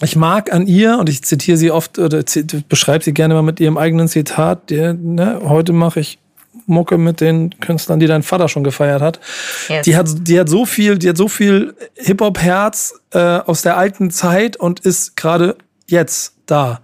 ich 0.00 0.16
mag 0.16 0.52
an 0.52 0.66
ihr, 0.66 0.98
und 0.98 1.08
ich 1.08 1.22
zitiere 1.22 1.56
sie 1.56 1.70
oft 1.70 1.98
oder 1.98 2.22
beschreibe 2.68 3.04
sie 3.04 3.12
gerne 3.12 3.34
mal 3.34 3.42
mit 3.42 3.58
ihrem 3.60 3.76
eigenen 3.76 4.08
Zitat, 4.08 4.70
die, 4.70 4.92
ne, 4.94 5.40
heute 5.44 5.72
mache 5.72 6.00
ich 6.00 6.18
Mucke 6.66 6.98
mit 6.98 7.20
den 7.20 7.58
Künstlern, 7.60 7.98
die 7.98 8.06
dein 8.06 8.22
Vater 8.22 8.48
schon 8.48 8.62
gefeiert 8.62 9.00
hat. 9.00 9.20
Yes. 9.68 9.84
Die 9.84 9.96
hat, 9.96 10.08
die 10.20 10.38
hat 10.38 10.48
so 10.48 10.66
viel, 10.66 10.98
die 10.98 11.08
hat 11.08 11.16
so 11.16 11.28
viel 11.28 11.74
Hip-Hop-Herz 11.96 13.00
äh, 13.12 13.18
aus 13.18 13.62
der 13.62 13.76
alten 13.76 14.10
Zeit 14.10 14.56
und 14.56 14.80
ist 14.80 15.16
gerade 15.16 15.56
jetzt 15.86 16.34
da. 16.46 16.80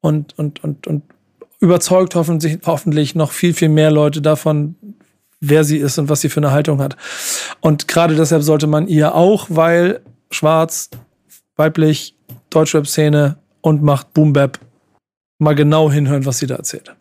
Und, 0.00 0.38
und, 0.38 0.62
und, 0.62 0.86
und 0.86 1.02
überzeugt 1.60 2.14
hoffentlich, 2.14 2.58
hoffentlich 2.64 3.14
noch 3.14 3.32
viel, 3.32 3.54
viel 3.54 3.68
mehr 3.68 3.90
Leute 3.90 4.22
davon, 4.22 4.76
wer 5.40 5.64
sie 5.64 5.78
ist 5.78 5.98
und 5.98 6.08
was 6.08 6.20
sie 6.20 6.28
für 6.28 6.40
eine 6.40 6.52
Haltung 6.52 6.80
hat. 6.80 6.96
Und 7.60 7.88
gerade 7.88 8.14
deshalb 8.14 8.42
sollte 8.42 8.68
man 8.68 8.86
ihr 8.86 9.14
auch, 9.14 9.46
weil 9.50 10.00
schwarz, 10.30 10.90
weiblich, 11.56 12.14
Deutschrap-Szene 12.50 13.36
und 13.60 13.82
macht 13.82 14.12
Boom 14.14 14.32
Bap. 14.32 14.58
Mal 15.38 15.54
genau 15.54 15.90
hinhören, 15.90 16.26
was 16.26 16.38
sie 16.38 16.46
da 16.46 16.56
erzählt. 16.56 16.94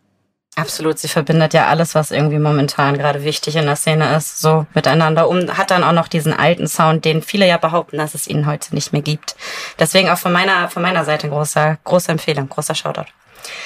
Absolut, 0.57 0.97
sie 0.97 1.07
verbindet 1.07 1.53
ja 1.53 1.67
alles, 1.67 1.93
was 1.93 2.09
irgendwie 2.09 2.39
momentan 2.39 2.97
gerade 2.97 3.23
wichtig 3.23 3.55
in 3.55 3.65
der 3.65 3.75
Szene 3.75 4.15
ist, 4.15 4.41
so 4.41 4.65
miteinander 4.73 5.29
um, 5.29 5.55
hat 5.55 5.69
dann 5.69 5.83
auch 5.83 5.91
noch 5.91 6.07
diesen 6.07 6.33
alten 6.33 6.67
Sound, 6.67 7.05
den 7.05 7.21
viele 7.21 7.47
ja 7.47 7.57
behaupten, 7.57 7.97
dass 7.97 8.15
es 8.15 8.27
ihn 8.27 8.47
heute 8.47 8.73
nicht 8.73 8.91
mehr 8.91 9.03
gibt. 9.03 9.35
Deswegen 9.77 10.09
auch 10.09 10.17
von 10.17 10.31
meiner, 10.31 10.67
von 10.69 10.81
meiner 10.81 11.05
Seite 11.05 11.29
großer, 11.29 11.77
große 11.83 12.11
Empfehlung, 12.11 12.49
großer 12.49 12.73
Shoutout. 12.73 13.05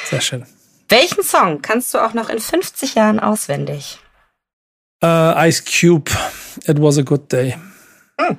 Sehr 0.10 0.20
schön. 0.20 0.46
Welchen 0.90 1.24
Song 1.24 1.62
kannst 1.62 1.94
du 1.94 2.00
auch 2.00 2.14
noch 2.14 2.28
in 2.28 2.40
50 2.40 2.96
Jahren 2.96 3.22
auswendig? 3.22 4.00
Uh, 5.02 5.34
Ice 5.38 5.64
Cube, 5.64 6.12
It 6.66 6.82
Was 6.82 6.98
a 6.98 7.04
Good 7.04 7.32
Day. 7.32 7.56
Hm. 8.20 8.38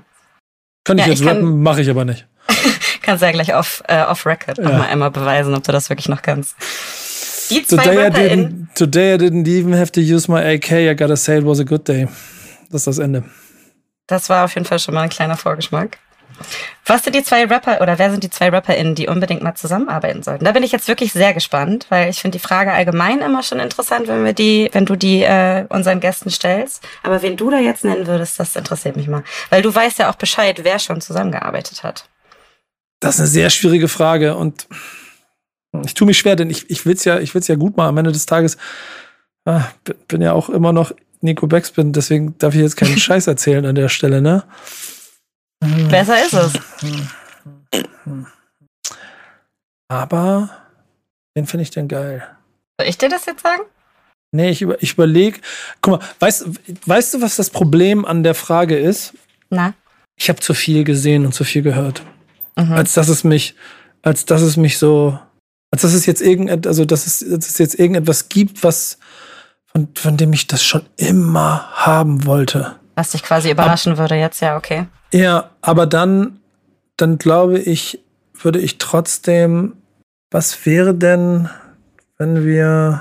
Könnte 0.85 1.01
ich 1.01 1.07
ja, 1.07 1.13
jetzt 1.13 1.23
ich 1.23 1.27
rappen, 1.27 1.63
mache 1.63 1.81
ich 1.81 1.89
aber 1.89 2.05
nicht. 2.05 2.27
Kannst 3.03 3.23
ja 3.23 3.31
gleich 3.33 3.55
off, 3.55 3.83
äh, 3.89 4.03
off 4.03 4.27
Record 4.27 4.59
ja. 4.59 4.65
nochmal 4.65 4.89
einmal 4.89 5.11
beweisen, 5.11 5.55
ob 5.55 5.65
du 5.65 5.73
das 5.73 5.91
wirklich 5.91 6.09
noch 6.09 6.23
kannst. 6.23 6.57
Die 7.51 7.67
zwei 7.67 7.85
today 7.85 8.07
I, 8.07 8.11
didn't, 8.11 8.75
today 8.75 9.15
I 9.15 9.19
didn't 9.19 9.49
even 9.49 9.75
have 9.75 9.93
to 9.93 10.01
use 10.01 10.31
my 10.31 10.41
AK, 10.41 10.73
I 10.73 10.95
gotta 10.95 11.17
say 11.17 11.39
it 11.39 11.45
was 11.45 11.61
a 11.61 11.65
good 11.65 11.87
day. 11.87 12.09
Das 12.71 12.83
ist 12.83 12.87
das 12.87 12.99
Ende. 12.99 13.25
Das 14.07 14.29
war 14.29 14.45
auf 14.45 14.55
jeden 14.55 14.67
Fall 14.67 14.79
schon 14.79 14.95
mal 14.95 15.03
ein 15.03 15.11
kleiner 15.11 15.37
Vorgeschmack. 15.37 15.99
Was 16.87 17.05
sind 17.05 17.15
die 17.15 17.23
zwei 17.23 17.45
Rapper 17.45 17.81
oder 17.81 17.99
wer 17.99 18.11
sind 18.11 18.25
die 18.25 18.31
zwei 18.31 18.49
RapperInnen, 18.49 18.95
die 18.95 19.07
unbedingt 19.07 19.43
mal 19.43 19.55
zusammenarbeiten 19.55 20.23
sollten? 20.23 20.45
Da 20.45 20.53
bin 20.53 20.63
ich 20.63 20.73
jetzt 20.73 20.89
wirklich 20.89 21.13
sehr 21.13 21.33
gespannt, 21.35 21.87
weil 21.91 22.11
ich 22.11 22.21
finde 22.21 22.39
die 22.39 22.43
Frage 22.43 22.73
allgemein 22.73 23.21
immer 23.21 23.43
schon 23.43 23.61
interessant, 23.61 24.09
wenn 24.09 24.25
wir 24.25 24.33
die, 24.33 24.69
wenn 24.73 24.87
du 24.87 24.97
die 24.97 25.23
äh, 25.23 25.67
unseren 25.69 26.01
Gästen 26.01 26.31
stellst. 26.31 26.83
Aber 27.03 27.23
wen 27.23 27.37
du 27.37 27.51
da 27.51 27.59
jetzt 27.59 27.85
nennen 27.85 28.07
würdest, 28.07 28.41
das 28.41 28.57
interessiert 28.57 28.97
mich 28.97 29.09
mal. 29.09 29.23
Weil 29.51 29.63
du 29.63 29.73
weißt 29.73 30.01
ja 30.01 30.11
auch 30.11 30.17
Bescheid, 30.17 30.61
wer 30.65 30.79
schon 30.79 31.01
zusammengearbeitet 31.01 31.85
hat. 31.85 32.09
Das 33.03 33.17
ist 33.17 33.21
eine 33.21 33.29
sehr 33.29 33.51
schwierige 33.51 33.89
Frage 33.89 34.37
und 34.37 34.69
ich 35.85 35.95
tue 35.95 36.07
mich 36.07 36.19
schwer, 36.19 36.37
denn 36.37 36.51
ich, 36.51 36.71
ich 36.71 36.87
will 36.87 36.95
es 36.95 37.05
ja, 37.05 37.19
ich 37.19 37.35
will's 37.35 37.49
ja 37.49 37.57
gut 37.57 37.77
machen. 37.77 37.89
Am 37.89 37.99
Ende 37.99 38.13
des 38.13 38.27
Tages 38.27 38.57
ah, 39.45 39.65
bin 40.07 40.23
ja 40.23 40.33
auch 40.35 40.49
immer 40.49 40.73
noch 40.73 40.93
Nico 41.21 41.49
Backspin, 41.49 41.93
deswegen 41.93 42.39
darf 42.39 42.55
ich 42.55 42.61
jetzt 42.61 42.77
keinen 42.77 42.97
Scheiß 42.99 43.27
erzählen 43.27 43.67
an 43.67 43.75
der 43.75 43.89
Stelle, 43.89 44.23
ne? 44.23 44.45
Besser 45.91 46.25
ist 46.25 46.33
es. 46.33 46.53
Aber 49.89 50.51
den 51.37 51.47
finde 51.47 51.63
ich 51.63 51.71
denn 51.71 51.89
geil. 51.89 52.25
Soll 52.79 52.89
ich 52.89 52.99
dir 52.99 53.09
das 53.09 53.27
jetzt 53.27 53.43
sagen? 53.43 53.63
Nee, 54.31 54.51
ich, 54.51 54.63
über, 54.63 54.81
ich 54.81 54.93
überlege. 54.93 55.41
Guck 55.81 56.01
mal, 56.01 56.09
weißt, 56.21 56.47
weißt 56.87 57.15
du, 57.15 57.21
was 57.21 57.35
das 57.35 57.51
Problem 57.51 58.05
an 58.05 58.23
der 58.23 58.37
Frage 58.37 58.79
ist? 58.79 59.15
Na? 59.51 59.75
Ich 60.17 60.29
habe 60.29 60.39
zu 60.39 60.55
viel 60.55 60.85
gesehen 60.85 61.27
und 61.27 61.33
zu 61.33 61.43
viel 61.43 61.63
gehört 61.63 62.05
mhm. 62.57 62.73
als 62.73 62.95
dass 62.95 63.09
es 63.09 63.25
mich, 63.25 63.55
als 64.03 64.25
dass 64.25 64.43
es 64.43 64.57
mich 64.57 64.79
so, 64.79 65.19
als 65.71 65.83
dass 65.83 65.95
es 65.95 66.07
jetzt 66.07 66.21
irgend, 66.21 66.67
also 66.67 66.85
dass 66.85 67.07
es, 67.07 67.19
dass 67.21 67.49
es 67.49 67.59
jetzt 67.59 67.79
irgendetwas 67.79 68.29
gibt, 68.29 68.65
was 68.65 68.99
von, 69.67 69.89
von 69.95 70.17
dem 70.17 70.33
ich 70.33 70.47
das 70.47 70.63
schon 70.65 70.83
immer 70.97 71.71
haben 71.73 72.27
wollte. 72.27 72.77
Was 72.95 73.11
dich 73.11 73.23
quasi 73.23 73.51
überraschen 73.51 73.93
Ab, 73.93 73.99
würde 73.99 74.17
jetzt, 74.17 74.41
ja, 74.41 74.57
okay. 74.57 74.87
Ja, 75.13 75.51
aber 75.63 75.87
dann 75.87 76.41
dann 76.97 77.19
glaube 77.19 77.59
ich, 77.59 78.01
würde 78.35 78.61
ich 78.61 78.79
trotzdem, 78.79 79.77
was 80.31 80.65
wäre 80.67 80.95
denn, 80.95 81.49
wenn 82.19 82.45
wir 82.45 83.01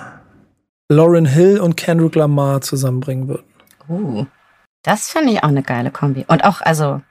Lauren 0.90 1.26
Hill 1.26 1.60
und 1.60 1.78
Kendrick 1.78 2.16
Lamar 2.16 2.62
zusammenbringen 2.62 3.28
würden? 3.28 3.46
Uh, 3.88 4.26
das 4.84 5.10
finde 5.10 5.34
ich 5.34 5.44
auch 5.44 5.50
eine 5.50 5.64
geile 5.64 5.92
Kombi. 5.92 6.26
Und 6.28 6.44
auch, 6.44 6.62
also, 6.62 7.02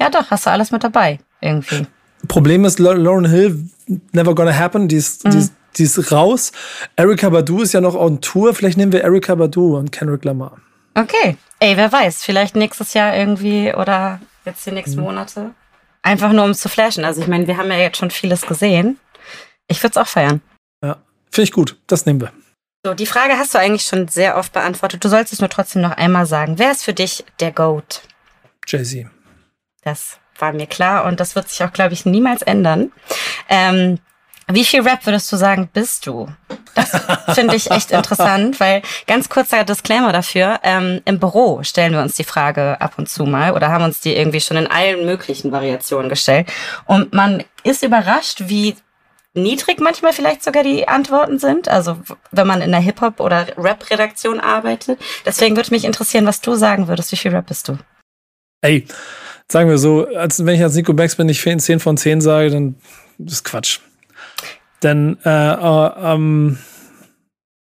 ja 0.00 0.10
doch, 0.10 0.30
hast 0.30 0.46
du 0.46 0.50
alles 0.50 0.70
mit 0.70 0.84
dabei, 0.84 1.18
irgendwie. 1.40 1.86
Problem 2.28 2.64
ist, 2.64 2.78
Lauren 2.78 3.28
Hill, 3.28 3.68
never 4.12 4.34
gonna 4.34 4.56
happen, 4.56 4.88
die 4.88 4.96
ist, 4.96 5.24
mhm. 5.24 5.30
die 5.30 5.38
ist, 5.38 5.52
die 5.76 5.82
ist 5.84 6.12
raus. 6.12 6.52
Erika 6.96 7.28
Badu 7.30 7.62
ist 7.62 7.72
ja 7.72 7.80
noch 7.80 7.94
on 7.94 8.20
Tour, 8.20 8.54
vielleicht 8.54 8.78
nehmen 8.78 8.92
wir 8.92 9.02
Erika 9.02 9.34
Badu 9.34 9.76
und 9.76 9.92
Kendrick 9.92 10.24
Lamar. 10.24 10.56
Okay. 10.94 11.36
Ey, 11.58 11.76
wer 11.76 11.90
weiß, 11.90 12.22
vielleicht 12.22 12.56
nächstes 12.56 12.94
Jahr 12.94 13.16
irgendwie 13.16 13.72
oder 13.72 14.20
jetzt 14.44 14.66
die 14.66 14.72
nächsten 14.72 14.98
mhm. 14.98 15.04
Monate. 15.04 15.50
Einfach 16.02 16.32
nur 16.32 16.44
um 16.44 16.50
es 16.50 16.60
zu 16.60 16.68
flashen. 16.68 17.04
Also 17.04 17.20
ich 17.20 17.28
meine, 17.28 17.46
wir 17.46 17.56
haben 17.56 17.70
ja 17.70 17.78
jetzt 17.78 17.98
schon 17.98 18.10
vieles 18.10 18.42
gesehen. 18.42 18.98
Ich 19.68 19.82
würde 19.82 19.92
es 19.92 19.96
auch 19.96 20.06
feiern. 20.06 20.40
Ja, 20.82 20.98
finde 21.30 21.44
ich 21.44 21.52
gut. 21.52 21.76
Das 21.86 22.06
nehmen 22.06 22.20
wir. 22.20 22.32
So, 22.84 22.94
die 22.94 23.06
Frage 23.06 23.36
hast 23.36 23.54
du 23.54 23.58
eigentlich 23.58 23.82
schon 23.82 24.06
sehr 24.06 24.36
oft 24.36 24.52
beantwortet. 24.52 25.04
Du 25.04 25.08
sollst 25.08 25.32
es 25.32 25.40
nur 25.40 25.50
trotzdem 25.50 25.82
noch 25.82 25.96
einmal 25.96 26.26
sagen. 26.26 26.58
Wer 26.58 26.70
ist 26.70 26.84
für 26.84 26.94
dich 26.94 27.24
der 27.40 27.50
GOAT? 27.50 28.02
Jay-Z. 28.68 29.06
Das 29.86 30.18
war 30.40 30.52
mir 30.52 30.66
klar 30.66 31.04
und 31.04 31.20
das 31.20 31.36
wird 31.36 31.48
sich 31.48 31.62
auch, 31.62 31.72
glaube 31.72 31.94
ich, 31.94 32.04
niemals 32.04 32.42
ändern. 32.42 32.90
Ähm, 33.48 34.00
wie 34.48 34.64
viel 34.64 34.80
Rap 34.82 35.06
würdest 35.06 35.30
du 35.30 35.36
sagen, 35.36 35.68
bist 35.72 36.08
du? 36.08 36.26
Das 36.74 36.90
finde 37.36 37.54
ich 37.54 37.70
echt 37.70 37.92
interessant, 37.92 38.58
weil 38.58 38.82
ganz 39.06 39.28
kurzer 39.28 39.62
Disclaimer 39.62 40.12
dafür. 40.12 40.58
Ähm, 40.64 41.02
Im 41.04 41.20
Büro 41.20 41.62
stellen 41.62 41.92
wir 41.92 42.00
uns 42.00 42.16
die 42.16 42.24
Frage 42.24 42.80
ab 42.80 42.94
und 42.96 43.08
zu 43.08 43.26
mal 43.26 43.52
oder 43.52 43.68
haben 43.68 43.84
uns 43.84 44.00
die 44.00 44.16
irgendwie 44.16 44.40
schon 44.40 44.56
in 44.56 44.66
allen 44.66 45.06
möglichen 45.06 45.52
Variationen 45.52 46.08
gestellt. 46.08 46.52
Und 46.86 47.14
man 47.14 47.44
ist 47.62 47.84
überrascht, 47.84 48.42
wie 48.46 48.74
niedrig 49.34 49.78
manchmal 49.80 50.12
vielleicht 50.12 50.42
sogar 50.42 50.64
die 50.64 50.88
Antworten 50.88 51.38
sind. 51.38 51.68
Also 51.68 51.96
wenn 52.32 52.48
man 52.48 52.60
in 52.60 52.72
der 52.72 52.80
Hip-Hop- 52.80 53.20
oder 53.20 53.46
Rap-Redaktion 53.56 54.40
arbeitet. 54.40 54.98
Deswegen 55.24 55.54
würde 55.54 55.70
mich 55.70 55.84
interessieren, 55.84 56.26
was 56.26 56.40
du 56.40 56.56
sagen 56.56 56.88
würdest. 56.88 57.12
Wie 57.12 57.16
viel 57.16 57.30
Rap 57.30 57.46
bist 57.46 57.68
du? 57.68 57.78
Ey, 58.60 58.86
sagen 59.50 59.70
wir 59.70 59.78
so, 59.78 60.06
als 60.08 60.44
wenn 60.44 60.54
ich 60.54 60.62
als 60.62 60.74
Nico 60.74 60.92
Becks 60.92 61.16
bin, 61.16 61.26
nicht 61.26 61.42
10 61.42 61.80
von 61.80 61.96
10 61.96 62.20
sage, 62.20 62.50
dann 62.50 62.76
ist 63.18 63.44
Quatsch. 63.44 63.80
Denn 64.82 65.18
äh, 65.24 65.30
äh, 65.30 66.14
ähm, 66.14 66.58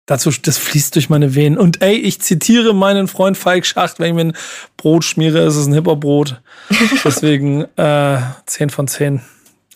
dazu, 0.06 0.32
das 0.32 0.58
fließt 0.58 0.96
durch 0.96 1.10
meine 1.10 1.36
Venen. 1.36 1.58
Und 1.58 1.82
ey, 1.82 1.96
ich 1.96 2.22
zitiere 2.22 2.74
meinen 2.74 3.08
Freund 3.08 3.38
Falk 3.38 3.66
Schacht, 3.66 4.00
wenn 4.00 4.10
ich 4.10 4.14
mir 4.14 4.32
ein 4.32 4.38
Brot 4.78 5.04
schmiere, 5.04 5.40
ist 5.40 5.56
es 5.56 5.68
ein 5.68 5.74
Hip-Hop-Brot. 5.74 6.42
Deswegen 7.06 7.66
äh, 7.78 8.20
10 8.46 8.70
von 8.70 8.88
10. 8.88 9.22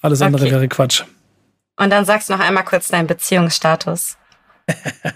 Alles 0.01 0.21
andere 0.21 0.43
okay. 0.43 0.51
wäre 0.51 0.67
Quatsch. 0.67 1.03
Und 1.77 1.89
dann 1.89 2.05
sagst 2.05 2.29
du 2.29 2.33
noch 2.33 2.39
einmal 2.39 2.63
kurz 2.63 2.89
deinen 2.89 3.07
Beziehungsstatus 3.07 4.17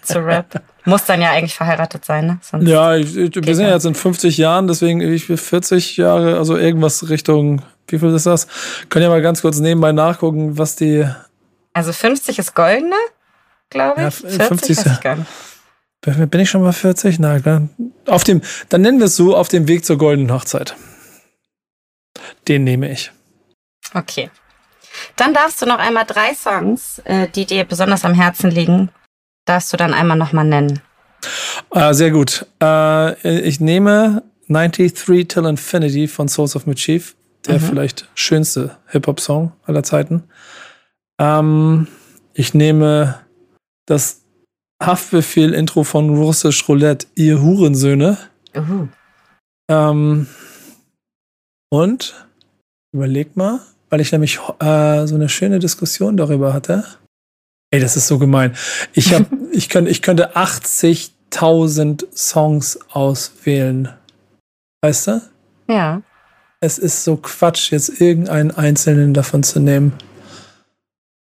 zu 0.03 0.19
Rap. 0.19 0.61
Muss 0.85 1.05
dann 1.05 1.21
ja 1.21 1.31
eigentlich 1.31 1.55
verheiratet 1.55 2.05
sein, 2.05 2.25
ne? 2.25 2.39
Sonst 2.41 2.67
ja, 2.67 2.95
ich, 2.95 3.15
ich, 3.15 3.35
wir 3.35 3.55
sind 3.55 3.65
ja 3.65 3.73
jetzt 3.73 3.85
in 3.85 3.95
50 3.95 4.37
Jahren, 4.37 4.67
deswegen 4.67 5.01
ich 5.01 5.25
40 5.25 5.97
Jahre, 5.97 6.37
also 6.37 6.57
irgendwas 6.57 7.09
Richtung, 7.09 7.61
wie 7.87 7.99
viel 7.99 8.13
ist 8.13 8.25
das? 8.25 8.47
Können 8.89 9.03
ja 9.03 9.09
mal 9.09 9.21
ganz 9.21 9.41
kurz 9.41 9.59
nebenbei 9.59 9.91
nachgucken, 9.91 10.57
was 10.57 10.75
die 10.75 11.05
also 11.73 11.93
50 11.93 12.39
ist 12.39 12.55
goldene, 12.55 12.95
glaube 13.69 14.01
ich. 14.01 14.03
Ja, 14.03 14.11
40 14.11 14.43
50 14.43 14.77
weiß 14.77 14.85
ich 14.85 15.01
gar 15.01 15.15
nicht. 15.15 16.31
Bin 16.31 16.39
ich 16.39 16.49
schon 16.49 16.61
mal 16.61 16.73
40? 16.73 17.19
Na, 17.19 17.39
auf 18.05 18.23
dem, 18.23 18.41
dann 18.69 18.81
nennen 18.81 18.99
wir 18.99 19.05
es 19.05 19.15
so, 19.15 19.35
auf 19.35 19.49
dem 19.49 19.67
Weg 19.67 19.85
zur 19.85 19.97
goldenen 19.97 20.33
Hochzeit. 20.33 20.75
Den 22.47 22.63
nehme 22.63 22.91
ich. 22.91 23.11
Okay. 23.93 24.29
Dann 25.15 25.33
darfst 25.33 25.61
du 25.61 25.65
noch 25.65 25.77
einmal 25.77 26.05
drei 26.05 26.33
Songs, 26.33 26.99
äh, 27.05 27.27
die 27.27 27.45
dir 27.45 27.63
besonders 27.63 28.05
am 28.05 28.13
Herzen 28.13 28.49
liegen, 28.49 28.89
darfst 29.49 29.73
du 29.73 29.77
dann 29.77 29.93
einmal 29.93 30.17
nochmal 30.17 30.45
nennen. 30.45 30.81
Äh, 31.71 31.93
sehr 31.93 32.11
gut. 32.11 32.45
Äh, 32.61 33.41
ich 33.41 33.59
nehme 33.59 34.23
93 34.47 35.27
Till 35.27 35.45
Infinity 35.45 36.07
von 36.07 36.27
Souls 36.27 36.55
of 36.55 36.65
Mischief, 36.65 37.15
der 37.45 37.55
mhm. 37.55 37.61
vielleicht 37.61 38.07
schönste 38.15 38.77
Hip-Hop-Song 38.87 39.51
aller 39.65 39.83
Zeiten. 39.83 40.23
Ähm, 41.19 41.87
ich 42.33 42.53
nehme 42.53 43.19
das 43.85 44.21
Haftbefehl-Intro 44.81 45.83
von 45.83 46.09
Russisch 46.09 46.67
Roulette, 46.69 47.07
ihr 47.15 47.41
Hurensöhne. 47.41 48.17
Uh. 48.55 48.87
Ähm, 49.69 50.27
und 51.69 52.27
überleg 52.93 53.35
mal, 53.35 53.59
weil 53.89 54.01
ich 54.01 54.11
nämlich 54.11 54.39
äh, 54.59 55.05
so 55.05 55.15
eine 55.15 55.29
schöne 55.29 55.59
Diskussion 55.59 56.17
darüber 56.17 56.53
hatte. 56.53 56.85
Ey, 57.71 57.79
das 57.79 57.95
ist 57.95 58.07
so 58.07 58.17
gemein. 58.17 58.55
Ich 58.93 59.13
hab, 59.13 59.25
ich 59.51 59.69
könnte, 59.69 59.91
ich 59.91 60.01
könnte 60.01 60.35
80.000 60.35 62.05
Songs 62.15 62.79
auswählen. 62.91 63.93
Weißt 64.81 65.07
du? 65.07 65.21
Ja. 65.67 66.01
Es 66.61 66.77
ist 66.77 67.03
so 67.03 67.15
Quatsch, 67.15 67.71
jetzt 67.71 68.01
irgendeinen 68.01 68.51
einzelnen 68.51 69.13
davon 69.13 69.43
zu 69.43 69.59
nehmen. 69.59 69.93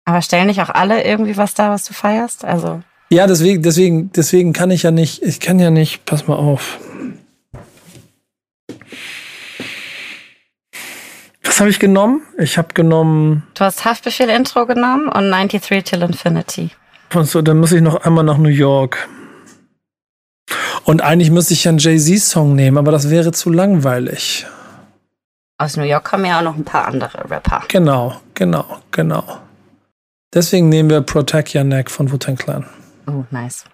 Aber 0.05 0.21
stellen 0.21 0.47
nicht 0.47 0.61
auch 0.61 0.69
alle 0.69 1.03
irgendwie 1.03 1.37
was 1.37 1.55
da, 1.55 1.71
was 1.71 1.85
du 1.85 1.95
feierst? 1.95 2.45
Also. 2.45 2.83
Ja, 3.11 3.27
deswegen, 3.27 3.63
deswegen, 3.63 4.13
deswegen 4.13 4.53
kann 4.53 4.71
ich 4.71 4.83
ja 4.83 4.91
nicht, 4.91 5.23
ich 5.23 5.41
kann 5.41 5.59
ja 5.59 5.71
nicht, 5.71 6.05
pass 6.05 6.27
mal 6.27 6.37
auf. 6.37 6.79
Was 11.55 11.61
habe 11.61 11.71
ich 11.71 11.79
genommen? 11.79 12.21
Ich 12.37 12.59
habe 12.59 12.75
genommen. 12.75 13.45
Du 13.55 13.63
hast 13.65 13.85
Haftbefehl 13.85 14.29
Intro 14.29 14.67
genommen 14.67 15.07
und 15.07 15.31
93 15.31 15.85
Till 15.85 16.03
Infinity. 16.03 16.73
Und 17.15 17.27
so, 17.27 17.43
dann 17.43 17.59
muss 17.59 17.71
ich 17.71 17.81
noch 17.81 17.95
einmal 18.05 18.25
nach 18.25 18.39
New 18.39 18.49
York. 18.49 19.09
Und 20.83 21.01
eigentlich 21.01 21.31
müsste 21.31 21.55
ich 21.55 21.63
ja 21.63 21.69
einen 21.69 21.79
Jay-Z-Song 21.79 22.57
nehmen, 22.57 22.77
aber 22.77 22.91
das 22.91 23.09
wäre 23.09 23.31
zu 23.31 23.51
langweilig. 23.51 24.49
Aus 25.57 25.77
New 25.77 25.85
York 25.85 26.03
kommen 26.03 26.25
ja 26.25 26.41
auch 26.41 26.43
noch 26.43 26.57
ein 26.57 26.65
paar 26.65 26.89
andere 26.89 27.31
Rapper. 27.31 27.63
Genau, 27.69 28.21
genau, 28.35 28.81
genau. 28.91 29.23
Deswegen 30.35 30.69
nehmen 30.71 30.91
wir 30.91 31.03
Protect 31.03 31.55
Your 31.55 31.63
Neck 31.63 31.89
von 31.89 32.11
Wu-Tang 32.11 32.35
Clan. 32.35 32.67
Oh, 33.07 33.23
nice. 33.31 33.65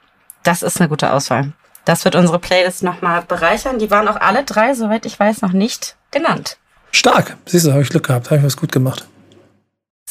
Das 0.43 0.63
ist 0.63 0.79
eine 0.81 0.91
gute 0.91 1.15
Auswahl. 1.15 1.55
Das 1.87 2.05
wird 2.05 2.15
unsere 2.15 2.41
Playlist 2.41 2.83
nochmal 2.83 3.23
bereichern. 3.23 3.79
Die 3.79 3.91
waren 3.91 4.07
auch 4.07 4.21
alle 4.21 4.45
drei, 4.45 4.75
soweit 4.75 5.07
ich 5.07 5.19
weiß, 5.19 5.41
noch 5.41 5.53
nicht 5.53 5.97
genannt. 6.11 6.59
Stark. 6.93 7.37
Siehst 7.47 7.67
du, 7.67 7.73
habe 7.73 7.83
ich 7.83 7.89
Glück 7.89 8.07
gehabt. 8.07 8.27
Habe 8.31 8.39
ich 8.39 8.45
was 8.45 8.57
gut 8.57 8.73
gemacht. 8.73 9.07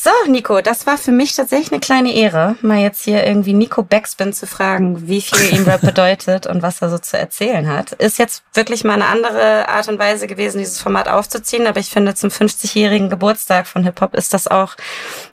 So, 0.01 0.11
Nico, 0.31 0.61
das 0.61 0.87
war 0.87 0.97
für 0.97 1.11
mich 1.11 1.35
tatsächlich 1.35 1.73
eine 1.73 1.81
kleine 1.81 2.13
Ehre, 2.13 2.55
mal 2.61 2.77
jetzt 2.77 3.03
hier 3.03 3.27
irgendwie 3.27 3.51
Nico 3.51 3.83
Backspin 3.83 4.31
zu 4.31 4.47
fragen, 4.47 5.09
wie 5.09 5.19
viel 5.19 5.53
ihm 5.53 5.65
Rap 5.65 5.81
bedeutet 5.85 6.47
und 6.47 6.61
was 6.61 6.81
er 6.81 6.89
so 6.89 6.99
zu 6.99 7.17
erzählen 7.17 7.67
hat. 7.67 7.91
Ist 7.91 8.17
jetzt 8.17 8.43
wirklich 8.53 8.85
mal 8.85 8.93
eine 8.93 9.07
andere 9.07 9.67
Art 9.67 9.89
und 9.89 9.99
Weise 9.99 10.27
gewesen, 10.27 10.59
dieses 10.59 10.79
Format 10.79 11.09
aufzuziehen, 11.09 11.67
aber 11.67 11.81
ich 11.81 11.89
finde, 11.89 12.15
zum 12.15 12.29
50-jährigen 12.29 13.09
Geburtstag 13.09 13.67
von 13.67 13.83
Hip-Hop 13.83 14.15
ist 14.15 14.33
das 14.33 14.47
auch 14.47 14.77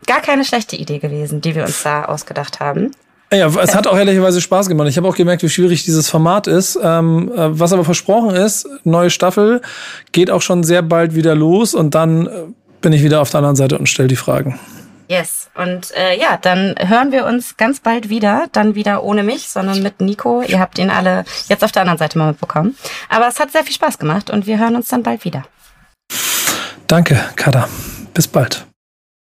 gar 0.08 0.20
keine 0.20 0.44
schlechte 0.44 0.74
Idee 0.74 0.98
gewesen, 0.98 1.40
die 1.40 1.54
wir 1.54 1.62
uns 1.62 1.84
da 1.84 2.06
ausgedacht 2.06 2.58
haben. 2.58 2.90
Ja, 3.32 3.46
es 3.46 3.74
hat 3.74 3.86
auch 3.86 3.96
ehrlicherweise 3.96 4.40
Spaß 4.40 4.68
gemacht. 4.68 4.88
Ich 4.88 4.96
habe 4.96 5.08
auch 5.08 5.16
gemerkt, 5.16 5.42
wie 5.42 5.48
schwierig 5.48 5.84
dieses 5.84 6.08
Format 6.08 6.46
ist. 6.46 6.78
Ähm, 6.82 7.30
äh, 7.32 7.58
was 7.58 7.72
aber 7.72 7.84
versprochen 7.84 8.30
ist, 8.30 8.68
neue 8.84 9.10
Staffel 9.10 9.60
geht 10.12 10.30
auch 10.30 10.42
schon 10.42 10.62
sehr 10.62 10.82
bald 10.82 11.14
wieder 11.14 11.34
los 11.34 11.74
und 11.74 11.94
dann 11.94 12.26
äh, 12.26 12.30
bin 12.80 12.92
ich 12.92 13.02
wieder 13.02 13.20
auf 13.20 13.30
der 13.30 13.38
anderen 13.38 13.56
Seite 13.56 13.78
und 13.78 13.88
stelle 13.88 14.08
die 14.08 14.16
Fragen. 14.16 14.58
Yes. 15.08 15.50
Und 15.54 15.94
äh, 15.96 16.18
ja, 16.18 16.36
dann 16.36 16.74
hören 16.78 17.12
wir 17.12 17.26
uns 17.26 17.56
ganz 17.56 17.80
bald 17.80 18.08
wieder. 18.08 18.46
Dann 18.52 18.74
wieder 18.74 19.04
ohne 19.04 19.22
mich, 19.22 19.48
sondern 19.48 19.82
mit 19.82 20.00
Nico. 20.00 20.42
Ihr 20.42 20.58
habt 20.58 20.78
ihn 20.78 20.90
alle 20.90 21.24
jetzt 21.48 21.62
auf 21.62 21.72
der 21.72 21.82
anderen 21.82 21.98
Seite 21.98 22.18
mal 22.18 22.28
mitbekommen. 22.28 22.76
Aber 23.08 23.28
es 23.28 23.38
hat 23.38 23.52
sehr 23.52 23.64
viel 23.64 23.74
Spaß 23.74 23.98
gemacht 23.98 24.30
und 24.30 24.46
wir 24.46 24.58
hören 24.58 24.74
uns 24.74 24.88
dann 24.88 25.02
bald 25.02 25.24
wieder. 25.24 25.44
Danke, 26.86 27.20
Kada. 27.36 27.68
Bis 28.14 28.26
bald. 28.28 28.66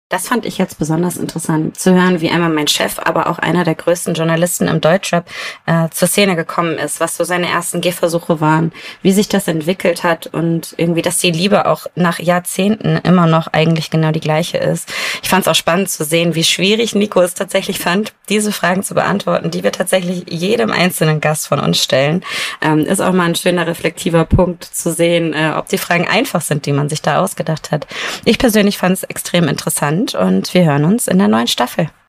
Das 0.09 0.29
fand 0.29 0.45
ich 0.45 0.57
jetzt 0.57 0.79
besonders 0.79 1.17
interessant 1.17 1.77
zu 1.77 1.93
hören, 1.93 2.21
wie 2.21 2.29
einmal 2.29 2.49
mein 2.49 2.69
Chef, 2.69 2.97
aber 2.97 3.27
auch 3.27 3.39
einer 3.39 3.65
der 3.65 3.75
größten 3.75 4.13
Journalisten 4.13 4.69
im 4.69 4.79
Deutschrap 4.79 5.29
äh, 5.65 5.89
zur 5.89 6.07
Szene 6.07 6.37
gekommen 6.37 6.77
ist, 6.77 7.01
was 7.01 7.17
so 7.17 7.25
seine 7.25 7.49
ersten 7.49 7.81
Gehversuche 7.81 8.39
waren, 8.39 8.71
wie 9.01 9.11
sich 9.11 9.27
das 9.27 9.49
entwickelt 9.49 10.05
hat 10.05 10.27
und 10.27 10.73
irgendwie, 10.77 11.01
dass 11.01 11.17
die 11.17 11.31
Liebe 11.31 11.65
auch 11.65 11.87
nach 11.95 12.19
Jahrzehnten 12.19 13.01
immer 13.03 13.27
noch 13.27 13.47
eigentlich 13.47 13.89
genau 13.89 14.11
die 14.11 14.21
gleiche 14.21 14.57
ist. 14.57 14.93
Ich 15.23 15.27
fand 15.27 15.41
es 15.41 15.49
auch 15.49 15.55
spannend 15.55 15.89
zu 15.89 16.05
sehen, 16.05 16.35
wie 16.35 16.45
schwierig 16.45 16.95
Nico 16.95 17.19
es 17.19 17.33
tatsächlich 17.33 17.79
fand, 17.79 18.13
diese 18.29 18.53
Fragen 18.53 18.83
zu 18.83 18.93
beantworten, 18.93 19.51
die 19.51 19.65
wir 19.65 19.73
tatsächlich 19.73 20.23
jedem 20.29 20.71
einzelnen 20.71 21.19
Gast 21.19 21.49
von 21.49 21.59
uns 21.59 21.83
stellen. 21.83 22.23
Ähm, 22.61 22.79
ist 22.79 23.01
auch 23.01 23.11
mal 23.11 23.25
ein 23.25 23.35
schöner 23.35 23.67
reflektiver 23.67 24.23
Punkt 24.23 24.63
zu 24.63 24.93
sehen, 24.93 25.33
äh, 25.33 25.51
ob 25.57 25.67
die 25.67 25.77
Fragen 25.77 26.07
einfach 26.07 26.39
sind, 26.39 26.65
die 26.65 26.71
man 26.71 26.87
sich 26.87 27.01
da 27.01 27.19
ausgedacht 27.19 27.71
hat. 27.71 27.87
Ich 28.23 28.39
persönlich 28.39 28.77
fand 28.77 28.93
es 28.93 29.03
extrem 29.03 29.49
interessant 29.49 29.96
und 30.15 30.53
wir 30.53 30.65
hören 30.65 30.85
uns 30.85 31.07
in 31.07 31.17
der 31.17 31.27
neuen 31.27 31.47
Staffel. 31.47 31.87